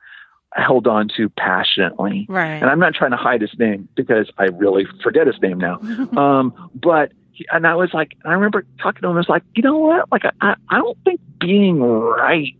[0.54, 2.26] held on to passionately.
[2.28, 2.54] Right.
[2.54, 5.80] And I'm not trying to hide his name because I really forget his name now.
[6.16, 9.14] um, but he, and I was like, I remember talking to him.
[9.14, 10.10] I was like, you know what?
[10.10, 12.54] Like, I I don't think being right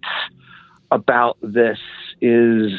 [0.90, 1.78] about this
[2.20, 2.72] is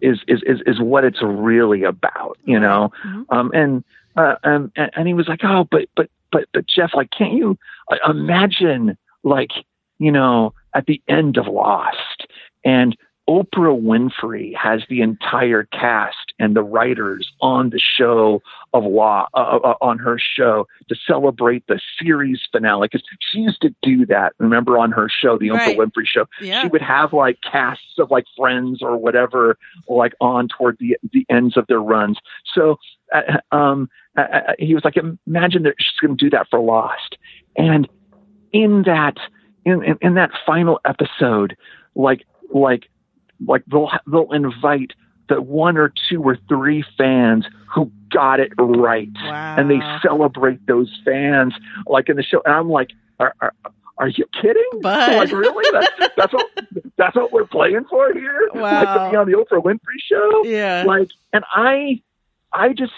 [0.00, 2.92] is is is, is what it's really about, you know.
[3.30, 3.84] Um, and
[4.16, 7.32] uh, um, and and he was like, oh, but but but but Jeff, like, can't
[7.32, 7.58] you
[7.90, 9.50] uh, imagine, like,
[9.98, 12.26] you know, at the end of Lost,
[12.64, 12.96] and
[13.30, 18.42] Oprah Winfrey has the entire cast and the writers on the show
[18.74, 23.62] of Law uh, uh, on her show to celebrate the series finale because she used
[23.62, 24.32] to do that.
[24.38, 25.76] Remember on her show, the Right.
[25.76, 26.62] Oprah Winfrey Show, Yeah.
[26.62, 29.56] she would have like casts of like Friends or whatever,
[29.88, 32.18] like on toward the the ends of their runs.
[32.54, 32.76] So
[33.14, 34.96] uh, um, uh, uh, he was like,
[35.26, 37.16] imagine that she's going to do that for Lost,
[37.56, 37.88] and
[38.52, 39.16] in that
[39.64, 41.56] in, in in that final episode,
[41.94, 42.88] like like
[43.46, 44.92] like they'll they'll invite
[45.28, 49.08] the one or two or three fans who got it right,
[49.58, 51.54] and they celebrate those fans
[51.86, 52.42] like in the show.
[52.44, 53.54] And I'm like, are, are,
[53.98, 54.68] are you kidding?
[54.80, 55.64] But- like really?
[55.72, 56.46] That's that's what
[56.98, 58.50] that's what we're playing for here.
[58.54, 60.44] Like to be on the Oprah Winfrey show.
[60.44, 60.84] Yeah.
[60.86, 62.02] Like, and I,
[62.52, 62.92] I just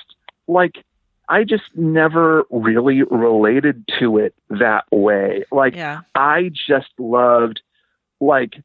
[0.49, 0.85] like.
[1.27, 5.47] I just never really related to it that way.
[5.51, 6.03] Like, Yeah.
[6.15, 7.63] I just loved
[8.21, 8.57] like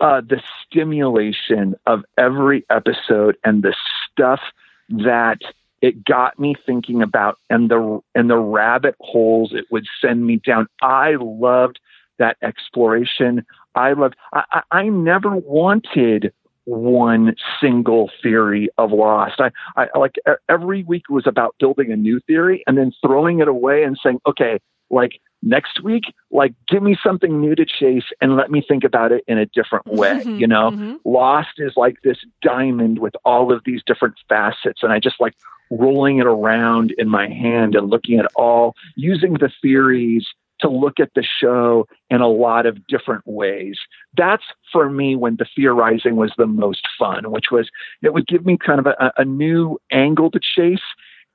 [0.00, 3.74] uh, the stimulation of every episode and the
[4.10, 4.40] stuff
[4.88, 5.38] that
[5.82, 10.36] it got me thinking about and the and the rabbit holes it would send me
[10.36, 10.66] down.
[10.82, 11.78] I loved
[12.18, 13.44] that exploration.
[13.74, 14.16] I loved.
[14.32, 16.32] I, I, I never wanted
[16.64, 19.40] one single theory of Lost.
[19.40, 20.16] I, I like
[20.48, 24.20] every week was about building a new theory and then throwing it away and saying,
[24.26, 24.58] okay,
[24.90, 29.12] like next week, like give me something new to chase and let me think about
[29.12, 30.22] it in a different way.
[30.24, 30.98] Mhm, You know, mhm.
[31.04, 35.34] Lost is like this diamond with all of these different facets, and I just like
[35.70, 40.26] rolling it around in my hand and looking at all using the theories
[40.58, 43.78] to look at the show in a lot of different ways.
[44.16, 47.68] That's for me when the theorizing was the most fun, which was
[48.02, 50.80] it would give me kind of a, a new angle to chase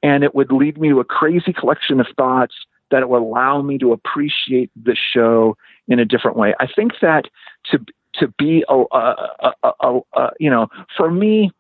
[0.04, 2.56] and it would lead me to a crazy collection of thoughts
[2.92, 5.58] that it would allow me to appreciate the show
[5.88, 6.54] in a different way.
[6.60, 7.26] I think that
[7.72, 7.80] to
[8.16, 11.52] to be a, a, a, a, a you know for me,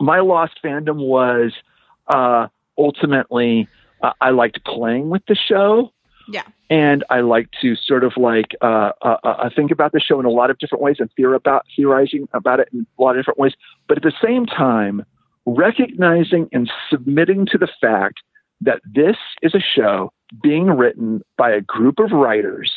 [0.00, 1.52] my lost fandom was
[2.08, 3.68] uh, ultimately
[4.02, 5.92] uh, I liked playing with the show
[6.28, 6.42] Yeah.
[6.68, 10.26] and I like to sort of like uh, uh, uh, think about the show in
[10.26, 13.22] a lot of different ways and theor about theorizing about it in a lot of
[13.22, 13.52] different ways.
[13.86, 15.04] But at the same time,
[15.46, 18.18] recognizing and submitting to the fact
[18.60, 22.72] that this is a show being written by a group of writers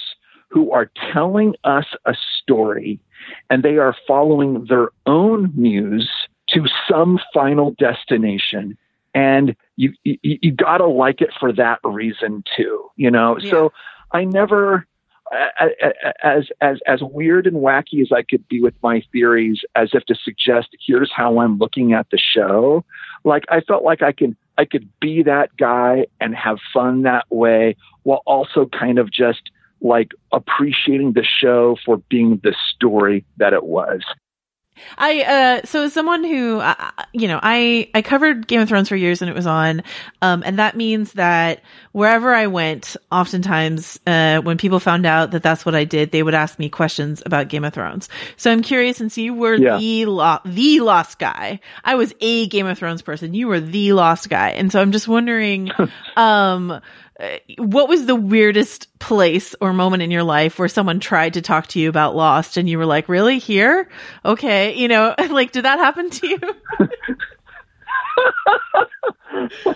[0.50, 3.00] who are telling us a story
[3.50, 6.10] and they are following their own muse
[6.50, 8.78] to some final destination.
[9.14, 13.38] And you you, you got to like it for that reason too you know?
[13.40, 13.72] So
[14.12, 14.86] i never
[16.24, 20.06] as as as weird and wacky as i could be with my theories as if
[20.06, 22.86] to suggest here's how i'm looking at the show
[23.24, 27.26] like i felt like i can i could be that guy and have fun that
[27.30, 29.52] way while also kind of just
[29.82, 34.02] like appreciating the show for being the story that it was
[34.98, 35.22] I
[35.62, 38.96] uh so as someone who uh, you know I I covered Game of Thrones for
[38.96, 39.84] years and it was on
[40.22, 41.62] um and that means that
[41.92, 46.24] wherever I went oftentimes uh when people found out that that's what I did they
[46.24, 48.10] would ask me questions about Game of Thrones.
[48.38, 49.78] So I'm curious since you were Yeah.
[49.78, 51.60] the lo- the lost guy.
[51.84, 53.34] I was a Game of Thrones person.
[53.34, 54.50] You were the lost guy.
[54.50, 55.72] And so I'm just wondering
[56.18, 56.82] um
[57.58, 61.68] what was the weirdest place or moment in your life where someone tried to talk
[61.68, 63.90] to you about Lost and you were like, really here?
[64.26, 64.76] Okay.
[64.76, 66.40] You know, like, did that happen to you?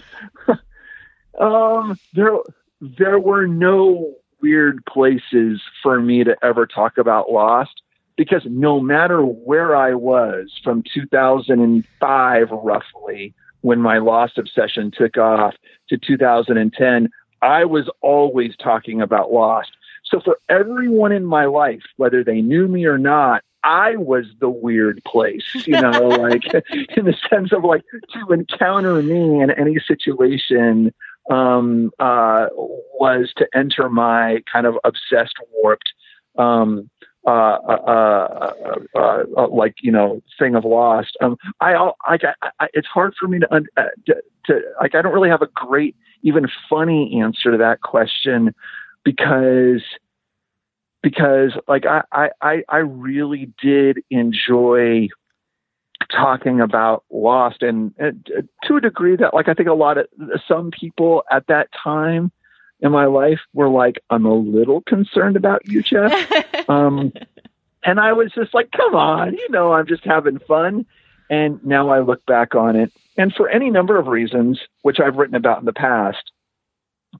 [1.39, 2.33] Um, there,
[2.81, 7.81] there were no weird places for me to ever talk about Lost
[8.17, 15.53] because no matter where I was from 2005, roughly, when my Lost obsession took off
[15.87, 17.09] to 2010,
[17.41, 19.71] I was always talking about Lost.
[20.03, 24.49] So for everyone in my life, whether they knew me or not, I was the
[24.49, 26.45] weird place, you know, like
[26.95, 27.83] in the sense of like
[28.13, 30.93] to encounter me in any situation
[31.29, 35.93] um, uh, was to enter my kind of obsessed, warped,
[36.37, 36.89] um,
[37.25, 41.17] uh, uh, uh, uh, uh, like you know, thing of lost.
[41.21, 41.73] Um, I,
[42.05, 42.17] I,
[42.59, 44.15] I, it's hard for me to, un- uh, to,
[44.45, 48.53] to, like, I don't really have a great, even funny answer to that question
[49.03, 49.83] because,
[51.03, 55.09] because like I, I, I, I really did enjoy
[56.09, 58.25] talking about lost and, and
[58.63, 60.07] to a degree that like i think a lot of
[60.47, 62.31] some people at that time
[62.81, 66.13] in my life were like i'm a little concerned about you jeff.
[66.69, 67.13] Um
[67.83, 70.85] and i was just like come on you know i'm just having fun.
[71.31, 75.15] And now i look back on it and for any number of reasons which i've
[75.15, 76.31] written about in the past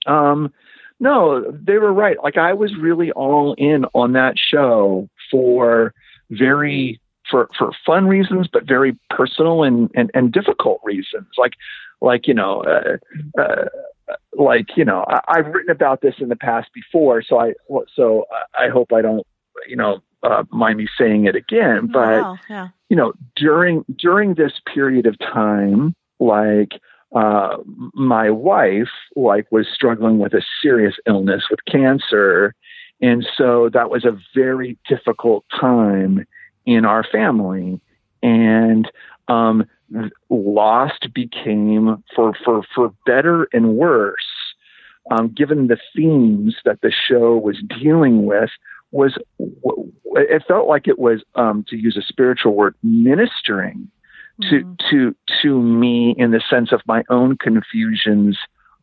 [0.06, 0.54] um
[1.00, 2.22] no they were right.
[2.24, 5.94] Like i was really all in on that show for
[6.30, 7.00] very
[7.30, 11.28] for for fun reasons, but very personal and and, and difficult reasons.
[11.38, 11.54] Like
[12.02, 12.98] like you know, uh,
[13.40, 13.66] uh,
[14.34, 17.54] like you know, I, I've written about this in the past before, so I
[17.96, 18.26] so
[18.58, 19.26] I hope I don't
[19.68, 21.88] you know uh, mind me saying it again.
[21.92, 22.70] But Wow, yeah.
[22.90, 26.74] you know, during during this period of time, like
[27.16, 27.58] uh,
[27.94, 32.54] my wife like was struggling with a serious illness with cancer,
[33.02, 36.26] and so that was a very difficult time
[36.66, 37.80] in our family,
[38.22, 38.90] and
[39.28, 39.66] um,
[40.30, 44.26] Lost became for for for better and worse.
[45.12, 48.52] Um, given the themes that the show was dealing with,
[48.92, 53.90] was it felt like it was um, to use a spiritual word ministering
[54.50, 58.38] to to to me in the sense of my own confusions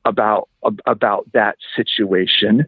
[0.05, 0.49] about
[0.87, 2.67] about that situation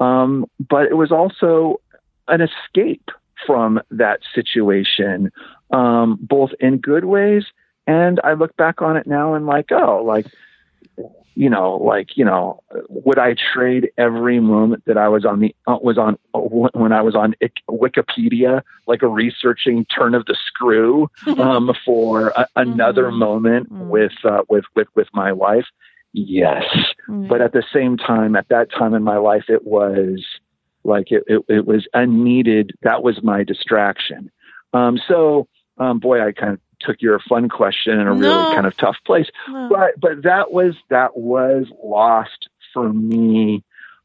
[0.00, 1.80] um, but it was also
[2.28, 3.10] an escape
[3.46, 5.30] from that situation
[5.70, 7.44] um, both in good ways
[7.86, 10.26] and I look back on it now and like oh like
[11.36, 15.54] you know, like you know, would I trade every moment that I was on the
[15.66, 17.34] uh, was on uh, when I was on
[17.68, 24.42] Wikipedia, like a researching turn of the screw, um, for a, another moment with uh,
[24.48, 25.66] with with with my wife?
[26.14, 26.62] yes.
[27.08, 27.28] Mm.
[27.28, 30.24] But at the same time, at that time in my life, it was
[30.84, 32.72] like it, it, it was unneeded.
[32.82, 34.30] That was my distraction.
[34.72, 35.48] Um, so,
[35.78, 38.18] um, boy, I kind of took your fun question in a No.
[38.18, 39.28] really kind of tough place.
[39.48, 39.68] No.
[39.70, 43.62] But but that was that was lost for me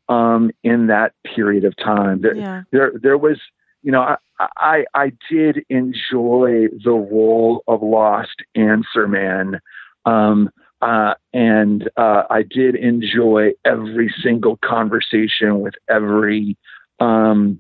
[0.08, 2.22] um, in that period of time.
[2.22, 2.64] There, Yeah.
[2.72, 3.40] there there was
[3.84, 4.18] you know I,
[4.58, 9.60] I I did enjoy the role of Lost Answer Man.
[10.06, 10.50] Um,
[10.82, 16.56] uh, and uh, I did enjoy every single conversation with every
[17.02, 17.60] um,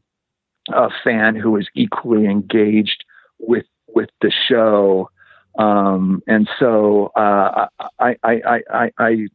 [0.73, 3.03] uh, fan who was equally engaged
[3.39, 5.09] with with the show.
[5.57, 7.67] Um, and so uh,
[7.99, 9.27] I, I, I, I, I,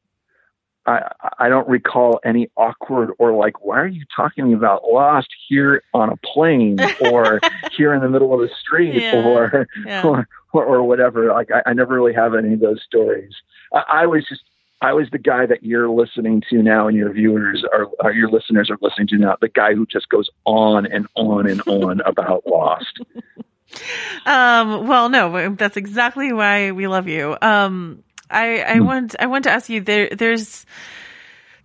[0.87, 5.83] I, I don't recall any awkward or like, why are you talking about Lost here
[5.95, 6.79] on a plane
[7.11, 7.41] or
[7.77, 9.25] here in the middle of the street Yeah.
[9.27, 10.03] or, Yeah.
[10.07, 11.33] or, or or whatever.
[11.33, 13.33] Like I, I never really have any of those stories.
[13.73, 14.43] I, I was just
[14.83, 18.29] I was the guy that you're listening to now, and your viewers are, are your
[18.29, 19.37] listeners are listening to now.
[19.41, 23.01] The guy who just goes on and on and on about Lost.
[24.27, 27.37] Um, well, no, that's exactly why we love you.
[27.41, 30.65] Um, I, I want, I want to ask you there, there's,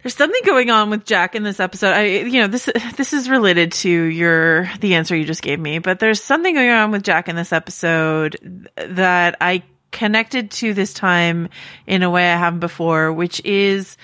[0.04, 1.94] there's something going on with Jack in this episode.
[1.94, 5.80] I, you know, this, this is related to your, the answer you just gave me,
[5.80, 10.94] but there's something going on with Jack in this episode that I connected to this
[10.94, 11.50] time
[11.88, 13.98] in a way I haven't before, which is,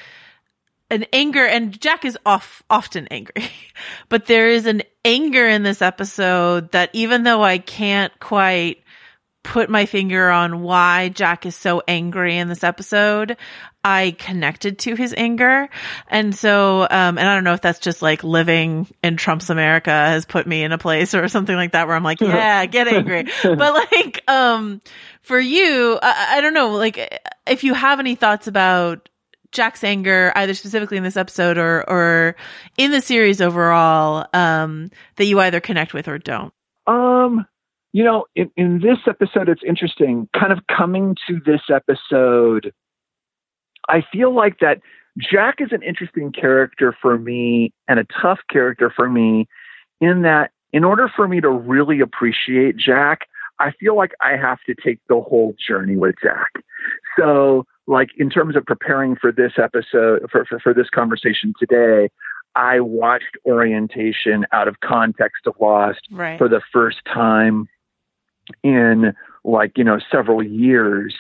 [0.95, 3.49] an anger and Jack is off often angry,
[4.09, 8.83] but there is an anger in this episode that even though I can't quite
[9.45, 13.37] put my finger on why Jack is so angry in this episode,
[13.83, 15.69] I connected to his anger.
[16.07, 19.91] And so, um, and I don't know if that's just like living in Trump's America
[19.91, 22.87] has put me in a place or something like that where I'm like, yeah, get
[22.87, 23.27] angry.
[23.43, 24.81] but like, um,
[25.21, 29.07] for you, I, I don't know, like if you have any thoughts about
[29.55, 32.35] Jack's anger, either specifically in this episode or or
[32.77, 36.53] in the series overall, um, that you either connect with or don't.
[36.87, 37.45] Um,
[37.93, 40.29] you know, in, in this episode, it's interesting.
[40.37, 42.73] Kind of coming to this episode,
[43.89, 44.81] I feel like that
[45.17, 49.47] Jack is an interesting character for me and a tough character for me
[50.01, 53.27] in that in order for me to really appreciate Jack,
[53.59, 56.51] I feel like I have to take the whole journey with Jack.
[57.17, 62.09] So, like in terms of preparing for this episode, for, for, for this conversation today,
[62.55, 66.37] I watched Orientation out of context of Lost Right.
[66.37, 67.67] for the first time
[68.63, 69.13] in
[69.43, 71.15] like you know several years.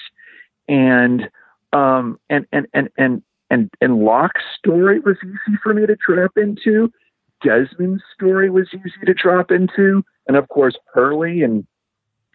[0.67, 1.29] And
[1.73, 3.21] um and and and and
[3.51, 6.91] and, and Locke's story was easy for me to drop into.
[7.43, 10.03] Desmond's story was easy to drop into.
[10.27, 11.67] And of course Hurley and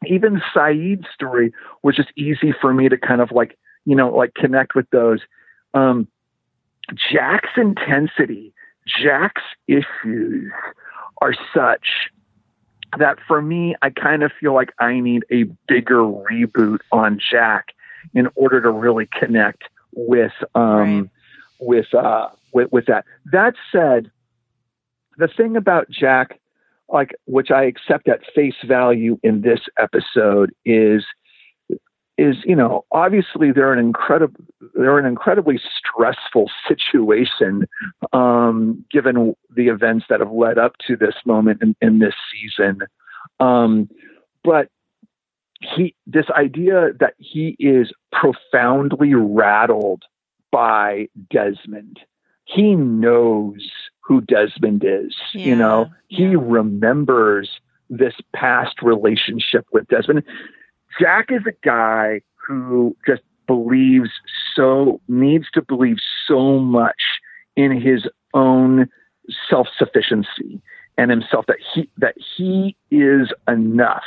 [0.07, 1.53] even Sayid's story
[1.83, 5.21] was just easy for me to kind of like you know like connect with those
[5.75, 6.07] um
[7.13, 8.53] Jack's intensity
[8.87, 10.53] Jack's issues
[11.21, 12.11] are such
[12.99, 17.69] that for me, I kind of feel like I need a bigger reboot on Jack
[18.15, 21.11] in order to really connect with um,
[21.61, 23.05] with, uh, with with that.
[23.33, 24.11] That said,
[25.19, 26.41] the thing about Jack,
[26.89, 31.05] like which I accept at face value in this episode, is
[32.21, 34.45] is you know obviously they're an incredible
[34.75, 37.67] they're an incredibly stressful situation
[38.13, 42.81] um, given the events that have led up to this moment in, in this season.
[43.41, 43.89] Um,
[44.45, 44.69] but
[45.61, 50.03] he this idea that he is profoundly rattled
[50.53, 52.01] by Desmond.
[52.45, 53.71] He knows
[54.01, 55.89] who Desmond is you know?
[56.09, 57.49] He remembers
[57.89, 60.23] this past relationship with Desmond
[60.99, 64.11] Jack is a guy who just believes
[64.55, 67.01] so needs to believe so much
[67.57, 68.89] in his own
[69.49, 70.61] self-sufficiency
[70.97, 74.05] and himself that he that he is enough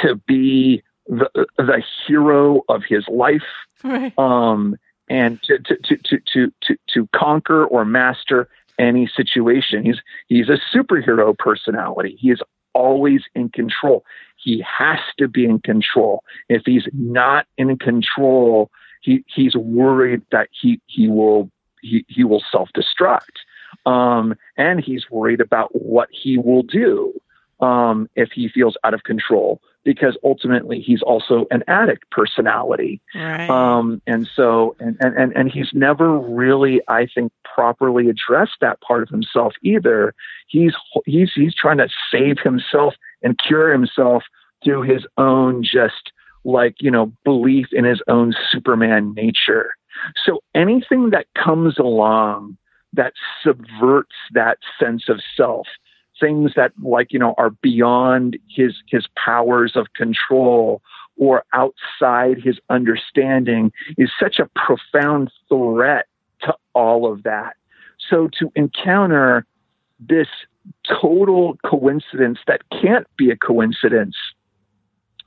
[0.00, 1.28] to be the
[1.58, 3.42] the hero of his life
[3.84, 4.16] Right.
[4.18, 4.76] um
[5.08, 8.48] and to to to to to to, to conquer or master
[8.78, 9.98] any situation he's
[10.28, 12.40] he's a superhero personality he is
[12.74, 14.04] always in control.
[14.36, 16.24] He has to be in control.
[16.48, 18.70] If he's not in control
[19.02, 21.50] he he's worried that he he will
[21.82, 23.36] he, he will self-destruct.
[23.84, 27.12] Um and he's worried about what he will do
[27.60, 33.48] um if he feels out of control because ultimately he's also an addict personality Right.
[33.50, 38.80] um, and so, and, and, and, and he's never really, I think, properly addressed that
[38.80, 40.14] part of himself either.
[40.46, 40.74] He's,
[41.06, 44.24] he's, he's trying to save himself and cure himself
[44.64, 46.12] through his own just
[46.44, 49.74] like, you know, belief in his own Superman nature.
[50.24, 52.56] So anything that comes along
[52.92, 55.66] that subverts that sense of self,
[56.22, 60.80] things that like, you know, are beyond his, his powers of control
[61.18, 66.06] or outside his understanding is such a profound threat
[66.42, 67.56] to all of that.
[68.08, 69.46] So to encounter
[70.00, 70.28] this
[71.00, 74.16] total coincidence that can't be a coincidence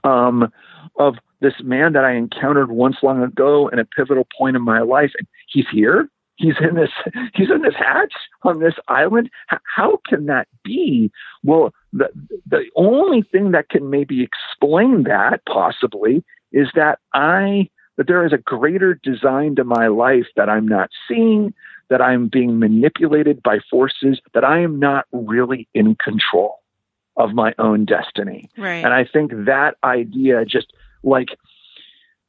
[0.04, 0.52] um,
[0.98, 4.80] of this man that I encountered once long ago in a pivotal point in my
[4.82, 6.10] life, and he's here.
[6.38, 6.90] He's in this.
[7.34, 8.14] He's in this hatch
[8.44, 9.30] on this island.
[9.48, 11.12] How can that be?
[11.44, 12.10] Well, the
[12.46, 18.34] the only thing that can maybe explain that possibly is that I that there is
[18.34, 21.54] a greater design to my life that I'm not seeing,
[21.90, 26.60] that I'm being manipulated by forces that I am not really in control
[27.18, 28.50] of my own destiny.
[28.58, 28.84] Right.
[28.84, 31.30] And I think that idea just like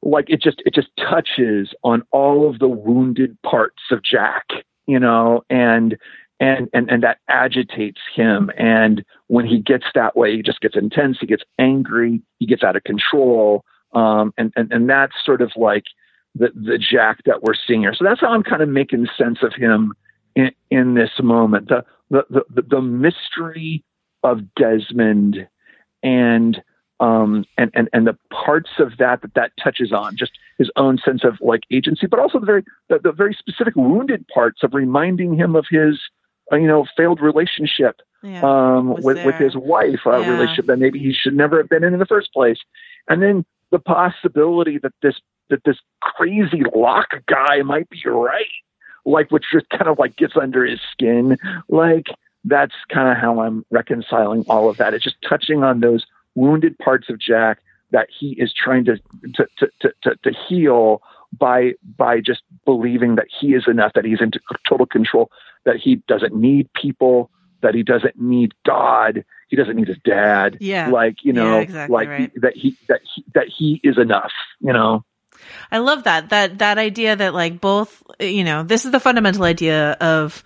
[0.02, 4.44] like it just it just touches on all of the wounded parts of Jack,
[4.86, 5.96] you know, and
[6.40, 10.76] and and and that agitates him and when he gets that way he just gets
[10.76, 13.64] intense, he gets angry, he gets out of control.
[13.94, 15.84] Um and and and that's sort of like
[16.34, 17.94] the the Jack that we're seeing here.
[17.94, 19.94] So that's how I'm kind of making sense of him
[20.34, 21.68] in, in this moment.
[21.68, 23.82] The, the the the mystery
[24.22, 25.48] of Desmond
[26.02, 26.62] and
[27.00, 30.98] um, and, and and the parts of that that that touches on just his own
[31.04, 34.72] sense of like agency, but also the very the, the very specific wounded parts of
[34.74, 36.00] reminding him of his
[36.52, 40.30] uh, you know failed relationship Yeah, um, with with his wife, a Yeah.
[40.30, 42.58] relationship that maybe he should never have been in in the first place,
[43.08, 45.16] and then the possibility that this
[45.50, 48.46] that this crazy Locke guy might be right,
[49.04, 51.36] like which just kind of like gets under his skin,
[51.68, 52.06] like
[52.44, 54.94] that's kind of how I'm reconciling all of that.
[54.94, 56.06] It's just touching on those
[56.36, 57.58] wounded parts of Jack
[57.90, 58.98] that he is trying to
[59.34, 61.02] to to to, to, to heal
[61.36, 64.30] by by just believing that he is enough, that he's in
[64.68, 65.30] total control,
[65.64, 67.30] that he doesn't need people,
[67.62, 70.58] that he doesn't need God, he doesn't need his dad.
[70.60, 70.88] Yeah.
[70.90, 72.30] like you know, Yeah, exactly like right.
[72.32, 74.32] he, that he that he that he is enough.
[74.60, 75.04] You know.
[75.70, 79.44] I love that that that idea that like both you know this is the fundamental
[79.44, 80.42] idea of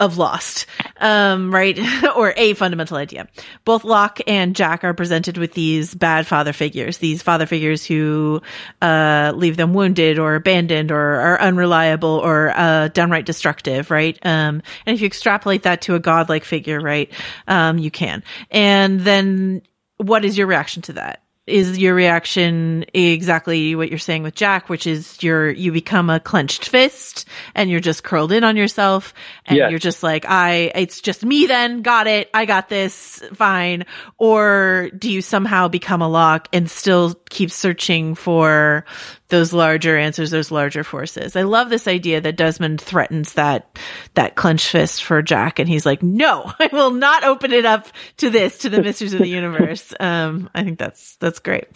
[0.00, 0.66] of Lost,
[0.98, 1.78] um, right?
[2.16, 3.28] or a fundamental idea.
[3.64, 8.42] Both Locke and Jack are presented with these bad father figures, these father figures who
[8.80, 14.18] uh, leave them wounded or abandoned or are unreliable or uh, downright destructive, right?
[14.26, 17.10] Um, and if you extrapolate that to a godlike figure, right,
[17.46, 18.24] um, you can.
[18.50, 19.62] And then
[19.98, 21.21] what is your reaction to that?
[21.44, 26.20] Is your reaction exactly what you're saying with Jack, which is you're you become a
[26.20, 29.12] clenched fist and you're just curled in on yourself
[29.46, 29.70] and Yes.
[29.70, 33.86] you're just like I it's just me then, got it, I got this, fine.
[34.18, 38.84] Or do you somehow become a Locke and still keep searching for
[39.32, 41.34] those larger answers, those larger forces?
[41.34, 43.78] I love this idea that Desmond threatens that
[44.14, 47.88] that clenched fist for Jack and he's like, "No, I will not open it up
[48.18, 51.66] to this to the mysteries of the universe." Um I think that's that's great.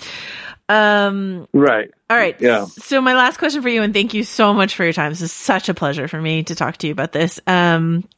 [0.69, 1.91] Um Right.
[2.11, 2.41] all right.
[2.41, 2.67] Yeah.
[2.67, 5.11] So my last question for you, and thank you so much for your time.
[5.11, 7.41] This is such a pleasure for me to talk to you about this.
[7.47, 8.09] Um,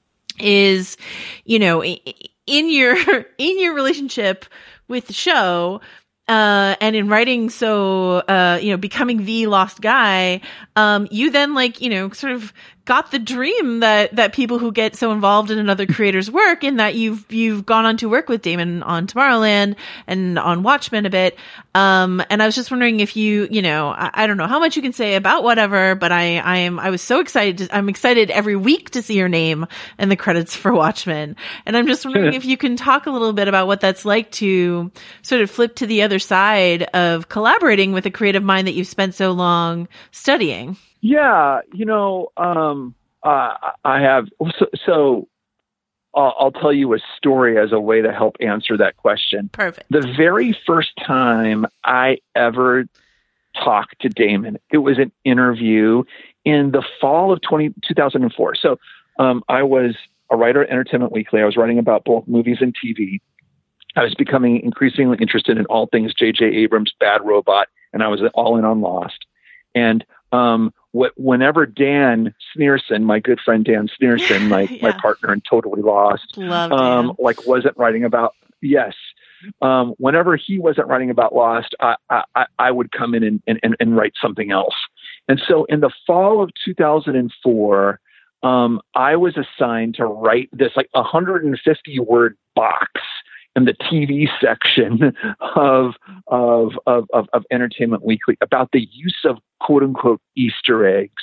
[0.41, 0.97] is
[1.45, 1.99] you know in
[2.47, 2.97] your
[3.39, 4.45] in your relationship
[4.89, 5.81] with the show.
[6.29, 10.43] Uh, and in writing, so, uh, you know, becoming the lost guy,
[10.77, 12.53] um, you then like, you know, sort of
[12.89, 16.77] got the dream that, that people who get so involved in another creator's work in
[16.77, 21.11] that you've, you've gone on to work with Damon on Tomorrowland and on Watchmen a
[21.11, 21.37] bit.
[21.75, 24.59] Um, and I was just wondering if you, you know, I, I don't know how
[24.59, 27.59] much you can say about whatever, but I, I am, I was so excited.
[27.59, 29.67] To, I'm excited every week to see your name
[29.99, 31.37] in the credits for Watchmen.
[31.67, 34.31] And I'm just wondering if you can talk a little bit about what that's like
[34.33, 34.91] to
[35.21, 38.87] sort of flip to the other side of collaborating with a creative mind that you've
[38.87, 40.79] spent so long studying.
[41.01, 43.55] Yeah, you know, um, uh,
[43.85, 44.29] I have.
[44.59, 45.29] So, so
[46.15, 49.51] I'll, I'll tell you a story as a way to help answer that question.
[49.53, 49.91] Perfect.
[49.91, 52.87] The very first time I ever
[53.55, 56.05] talked to Damon, it was an interview
[56.45, 58.55] in the fall of 20, 2004.
[58.57, 58.79] So
[59.19, 59.97] um, I was
[60.31, 61.41] a writer at Entertainment Weekly.
[61.41, 63.21] I was writing about both movies and TV.
[63.97, 66.45] I was becoming increasingly interested in all things J.J.
[66.45, 69.27] Abrams' Bad Robot, and I was all in on Lost.
[69.75, 70.73] And um,
[71.17, 76.73] whenever Dan Snierson, my good friend Dan Snierson, my, my partner in Totally Lost, Love
[76.73, 78.95] um, like wasn't writing about yes.
[79.63, 83.41] Um, whenever he wasn't writing about Lost, I, I, I- I would come in and,
[83.47, 84.75] and, and write something else.
[85.29, 88.01] And so in the fall of 2004,
[88.43, 93.01] um, I was assigned to write this like 150 word box
[93.57, 95.13] in the TV section
[95.57, 95.95] of,
[96.27, 101.23] of, of, of, Entertainment Weekly about the use of quote unquote Easter eggs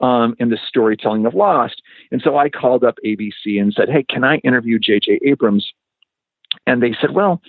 [0.00, 1.82] um, in the storytelling of Lost.
[2.10, 5.20] And so I called up ABC and said, "Hey, can I interview J.J.
[5.24, 5.72] Abrams?"
[6.66, 7.40] And they said, "Well."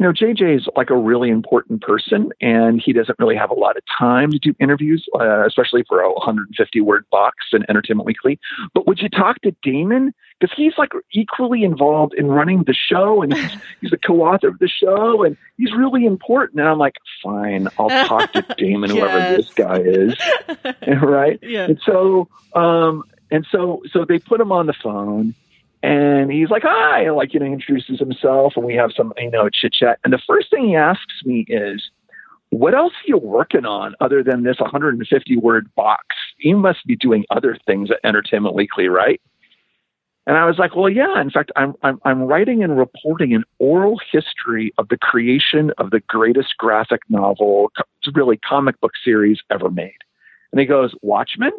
[0.00, 3.54] You know, JJ is like a really important person, and he doesn't really have a
[3.54, 8.06] lot of time to do interviews, uh, especially for a 150 word box in Entertainment
[8.06, 8.38] Weekly.
[8.74, 10.14] But would you talk to Damon?
[10.38, 14.60] Because he's like equally involved in running the show, and he's, he's the co-author of
[14.60, 16.60] the show, and he's really important.
[16.60, 20.14] And I'm like, fine, I'll talk to Damon, whoever this guy is,
[21.02, 21.40] right?
[21.42, 21.64] Yeah.
[21.64, 23.02] And so, um,
[23.32, 25.34] and so, so they put him on the phone,
[25.82, 29.30] and he's like, "Hi," and like you know, introduces himself, and we have some you
[29.30, 29.98] know chit chat.
[30.04, 31.90] And the first thing he asks me is,
[32.50, 36.16] "What else are you working on other than this 150 word box?
[36.38, 39.20] You must be doing other things at Entertainment Weekly, right?"
[40.26, 41.20] And I was like, "Well, yeah.
[41.20, 45.90] In fact, I'm I'm, I'm writing and reporting an oral history of the creation of
[45.90, 47.72] the greatest graphic novel,
[48.14, 49.98] really comic book series ever made."
[50.50, 51.52] And he goes, "Watchmen."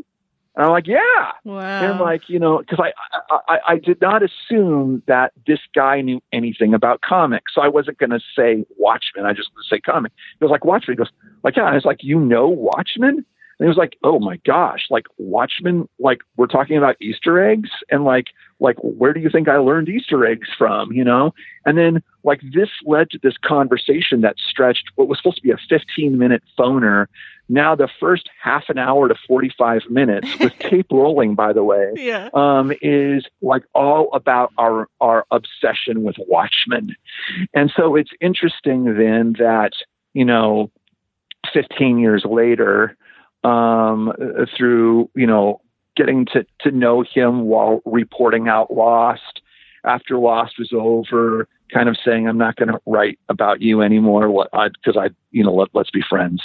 [0.59, 1.59] And I'm like, "Yeah." Wow.
[1.61, 2.91] And like, you know, because I,
[3.31, 7.53] I, I, I did not assume that this guy knew anything about comics.
[7.55, 9.25] So I wasn't going to say Watchmen.
[9.25, 10.11] I just was say comic.
[10.37, 10.95] He was like, Watchmen.
[10.95, 11.11] He goes,
[11.43, 11.63] like, yeah.
[11.63, 13.25] I was like, you know Watchmen?
[13.59, 17.69] And he was like, oh my gosh, like Watchmen, like we're talking about Easter eggs
[17.89, 18.27] and like,
[18.59, 21.33] like, where do you think I learned Easter eggs from, you know?
[21.65, 25.51] And then like this led to this conversation that stretched what was supposed to be
[25.51, 27.07] a 15 minute phoner.
[27.49, 31.91] Now the first half an hour to 45 minutes with tape rolling, by the way,
[31.95, 32.29] yeah.
[32.33, 36.95] um, is like all about our our obsession with Watchmen,
[37.53, 39.73] and so it's interesting then that
[40.13, 40.71] you know,
[41.53, 42.95] 15 years later,
[43.43, 45.61] um, uh, through you know
[45.95, 49.41] getting to to know him while reporting out Lost
[49.85, 54.29] after Lost was over, kind of saying I'm not going to write about you anymore
[54.29, 54.49] What?
[54.51, 56.41] because I you know let, let's be friends,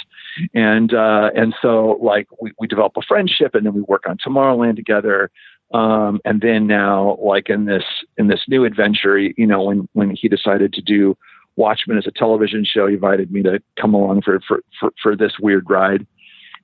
[0.53, 4.17] and uh, and so like we, we develop a friendship and then we work on
[4.17, 5.31] Tomorrowland together.
[5.73, 7.83] Um, and then now, like in this
[8.17, 11.17] in this new adventure, you know, when when he decided to do
[11.55, 15.15] Watchmen as a television show, he invited me to come along for for for, for
[15.15, 16.05] this weird ride,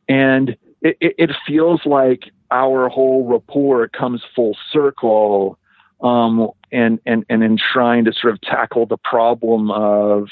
[0.08, 5.58] and it, it, it feels like our whole rapport comes full circle,
[6.02, 10.28] um, and and and in trying to sort of tackle the problem of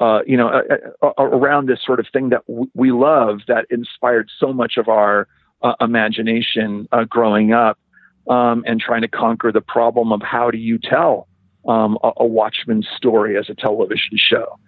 [0.00, 3.66] uh, you know, uh, uh, around this sort of thing that w- we love that
[3.68, 5.26] inspired so much of our
[5.62, 7.78] uh, imagination uh, growing up,
[8.28, 11.26] um, and trying to conquer the problem of how do you tell
[11.66, 14.58] um, a, a Watchmen story as a television show,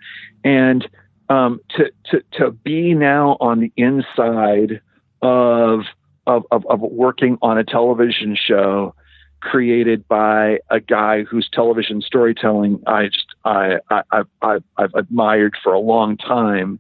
[0.43, 0.89] and
[1.29, 4.81] um, to to to be now on the inside
[5.23, 5.81] of
[6.27, 8.95] of, of, of working on a television show
[9.41, 15.73] created by a guy whose television storytelling I just I, I, I, I've admired for
[15.73, 16.79] a long time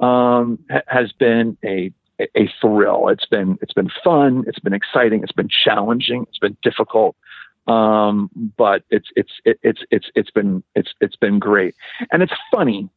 [0.00, 1.92] um, ha- has been a
[2.36, 3.08] a thrill.
[3.08, 4.44] It's been it's been fun.
[4.46, 5.22] It's been exciting.
[5.22, 6.26] It's been challenging.
[6.28, 7.16] It's been difficult.
[7.66, 11.74] Um, but it's it's it, it's it's it's been it's it's been great.
[12.10, 12.88] And it's funny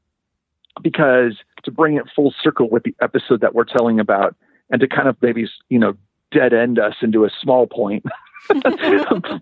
[0.81, 4.35] because to bring it full circle with the episode that we're telling about,
[4.69, 5.95] and to kind of maybe you know
[6.31, 8.05] dead end us into a small point.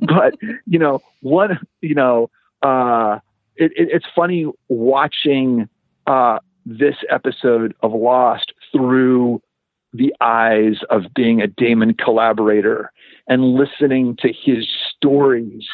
[0.01, 0.35] but
[0.65, 2.30] you know, one, you know,
[2.61, 3.19] uh,
[3.55, 5.68] it, it, it's funny watching
[6.07, 9.41] uh, this episode of Lost through
[9.93, 12.91] the eyes of being a Damon collaborator
[13.27, 15.68] and listening to his stories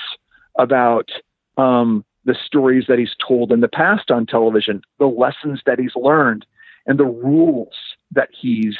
[0.58, 1.10] about
[1.58, 5.96] um, the stories that he's told in the past on television, the lessons that he's
[5.96, 6.46] learned,
[6.86, 7.76] and the rules
[8.12, 8.76] that he's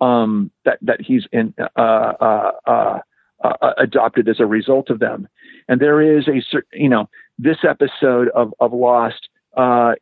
[0.00, 2.98] um, that that he's in, uh, uh, uh,
[3.42, 5.28] uh, adopted as a result of them.
[5.68, 7.08] And there is a you know
[7.38, 9.28] this episode of of Lost.
[9.56, 9.94] Uh,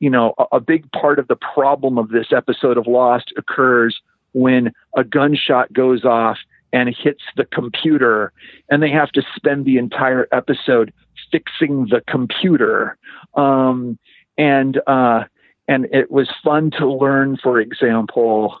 [0.00, 4.00] you know, a, a big part of the problem of this episode of Lost occurs
[4.32, 6.38] when a gunshot goes off
[6.72, 8.32] and hits the computer,
[8.70, 10.92] and they have to spend the entire episode
[11.30, 12.96] fixing the computer.
[13.34, 13.98] Um,
[14.38, 15.24] and uh,
[15.68, 18.58] and it was fun to learn, for example,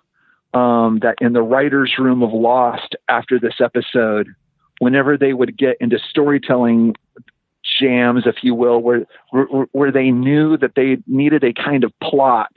[0.54, 4.28] um, that in the writers' room of Lost after this episode,
[4.78, 6.94] whenever they would get into storytelling
[7.80, 11.92] jams, if you will, where where, where they knew that they needed a kind of
[12.02, 12.52] plot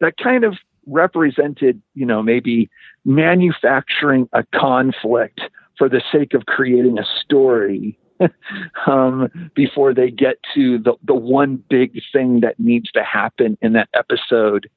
[0.00, 0.54] that kind of
[0.86, 2.70] represented, you know, maybe
[3.04, 5.40] manufacturing a conflict
[5.76, 7.98] for the sake of creating a story
[8.86, 13.72] um, before they get to the, the one big thing that needs to happen in
[13.74, 14.68] that episode.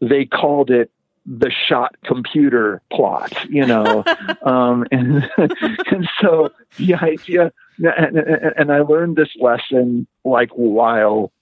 [0.00, 0.90] They called it
[1.26, 4.04] the shot computer plot, you know,
[4.42, 11.32] um, and and so the idea, and, and I learned this lesson like while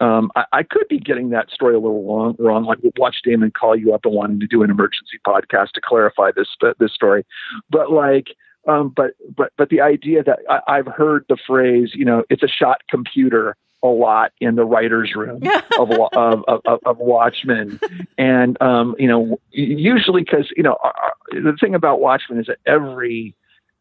[0.00, 2.64] um, I, I could be getting that story a little long, wrong.
[2.64, 6.30] Like watch Damon call you up and wanting to do an emergency podcast to clarify
[6.34, 6.48] this
[6.78, 7.24] this story,
[7.70, 8.28] but like
[8.68, 12.42] um, but but but the idea that I, I've heard the phrase, you know, it's
[12.42, 15.42] a shot computer a lot in the writers' room
[15.78, 17.80] of, of, of, of Watchmen,
[18.18, 20.90] and um, you know, usually because you know uh,
[21.32, 23.34] the thing about Watchmen is that every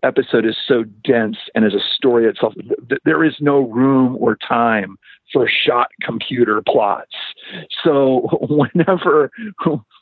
[0.03, 4.35] episode is so dense and is a story itself, th- there is no room or
[4.35, 4.97] time
[5.31, 7.15] for shot computer plots.
[7.83, 9.31] So whenever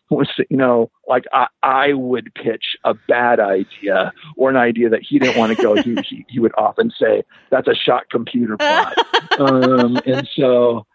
[0.10, 5.02] was you know like I, I would pitch a bad idea or an idea that
[5.08, 8.58] he didn't want to go he, he, he would often say that's a shot computer
[8.58, 8.98] plot
[9.40, 10.86] um, and so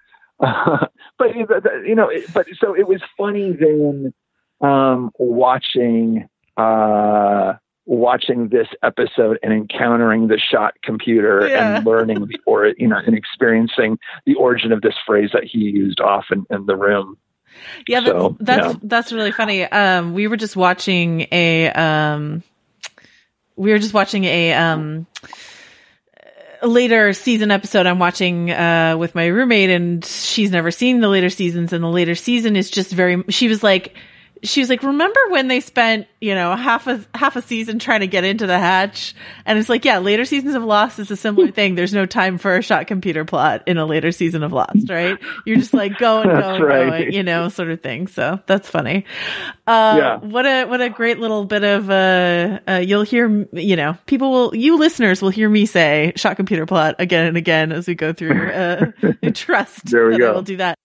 [0.41, 0.87] uh,
[1.19, 4.13] but you know but so it was funny then
[4.61, 7.55] um, watching uh,
[7.87, 11.77] watching this episode and encountering the shot computer Yeah.
[11.77, 15.59] and learning the or you know and experiencing the origin of this phrase that he
[15.59, 17.17] used often in the room
[17.87, 18.81] Yeah, that's So, that's, yeah.
[18.83, 19.65] that's really funny.
[19.65, 22.43] Um, we were just watching a um,
[23.57, 25.07] we were just watching a um,
[26.63, 27.87] later season episode.
[27.87, 31.73] I'm watching uh with my roommate, and she's never seen the later seasons.
[31.73, 33.23] And the later season is just very.
[33.29, 33.95] She was like.
[34.45, 38.01] She was like, "Remember when they spent, you know, half a half a season trying
[38.01, 39.15] to get into the hatch?"
[39.47, 41.75] And it's like, yeah, later seasons of Lost is a similar thing.
[41.75, 45.19] There's no time for a shot computer plot in a later season of Lost, right?
[45.45, 46.89] You're just like going, going, right.
[47.03, 48.07] going, you know, sort of thing.
[48.07, 49.05] So that's funny.
[49.67, 50.17] Uh, Yeah.
[50.19, 54.31] What a what a great little bit of uh, uh, you'll hear you know people
[54.31, 57.95] will you listeners will hear me say shot computer plot again and again as we
[57.95, 58.51] go through.
[58.51, 58.87] Uh,
[59.35, 60.35] trust There we that I go.
[60.35, 60.79] will do that.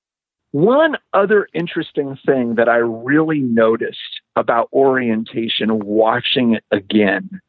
[0.52, 7.40] One other interesting thing that I really noticed about orientation watching it again,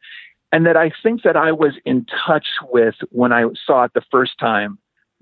[0.52, 4.02] and that I think that I was in touch with when I saw it the
[4.10, 4.78] first time,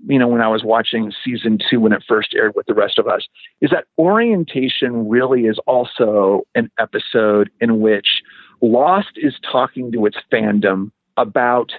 [0.07, 2.99] you know, when I was watching season two when it first aired with the rest
[2.99, 3.27] of us,
[3.61, 8.21] is that orientation really is also an episode in which
[8.61, 11.71] Lost is talking to its fandom about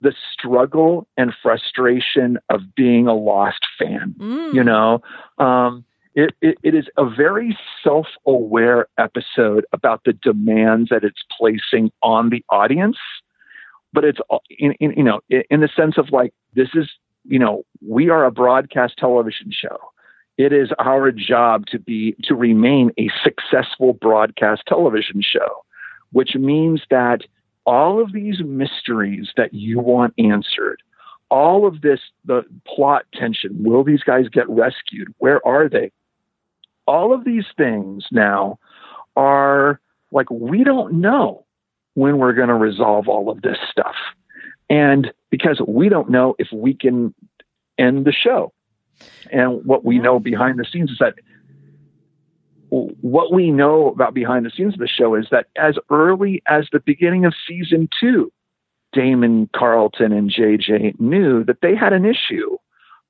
[0.00, 4.54] the struggle and frustration of being a Lost fan Mm.
[4.54, 5.02] you know
[5.38, 11.90] um, it, it, it is a very self-aware episode about the demands that it's placing
[12.02, 12.96] on the audience
[13.92, 14.18] but it's
[14.58, 15.20] in, in you know
[15.50, 16.88] in the sense of like this is
[17.24, 19.78] you know we are a broadcast television show
[20.38, 25.64] it is our job to be to remain a successful broadcast television show
[26.12, 27.20] which means that
[27.66, 30.82] all of these mysteries that you want answered
[31.30, 35.14] all of this the plot tension will these guys get rescued?
[35.18, 35.92] Where are they?
[36.86, 38.58] All of these things now
[39.16, 39.80] are
[40.10, 41.46] like we don't know
[41.94, 43.94] when we're going to resolve all of this stuff.
[44.68, 47.14] And because we don't know if we can
[47.78, 48.52] end the show.
[49.30, 51.14] And what we know behind the scenes is that
[52.70, 56.68] what we know about behind the scenes of the show is that as early as
[56.72, 58.32] the beginning of season two
[58.92, 62.56] Damon Carlton and JJ knew that they had an issue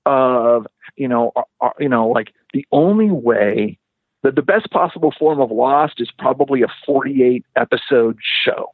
[0.07, 0.66] of
[0.97, 1.32] you know
[1.78, 3.78] you know like the only way
[4.23, 8.73] that the best possible form of Lost is probably a 48 episode show.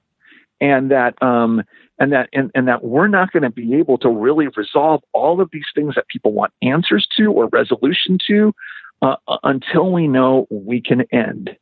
[0.60, 1.62] And that um
[1.98, 5.40] and that and, and that we're not going to be able to really resolve all
[5.40, 8.54] of these things that people want answers to or resolution to
[9.02, 11.56] uh, until we know we can end.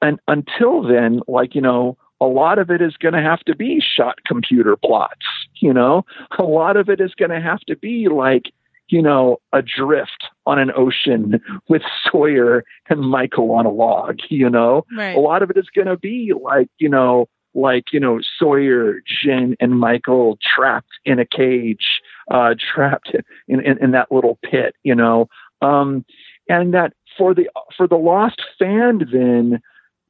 [0.00, 3.56] And until then like you know a lot of it is going to have to
[3.56, 5.26] be shot computer plots
[5.62, 6.04] you know?
[6.38, 8.52] A lot of it is going to have to be like
[8.88, 14.84] you know adrift on an ocean with sawyer and michael on a log you know?
[14.94, 15.16] Right.
[15.16, 19.00] a lot of it is going to be like you know like you know sawyer
[19.06, 22.00] Jin and michael trapped in a cage
[22.30, 23.14] uh trapped
[23.48, 25.28] in in, in that little pit you know?
[25.62, 26.04] Um
[26.48, 29.60] and that for the for the lost fan then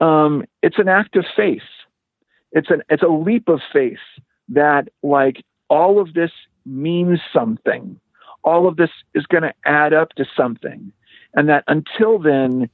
[0.00, 1.62] um it's an act of faith.
[2.52, 3.98] It's an it's a leap of faith
[4.48, 6.32] that like all of this
[6.66, 7.98] means something.
[8.44, 10.92] All of this is going to add up to something.
[11.34, 12.68] And that until then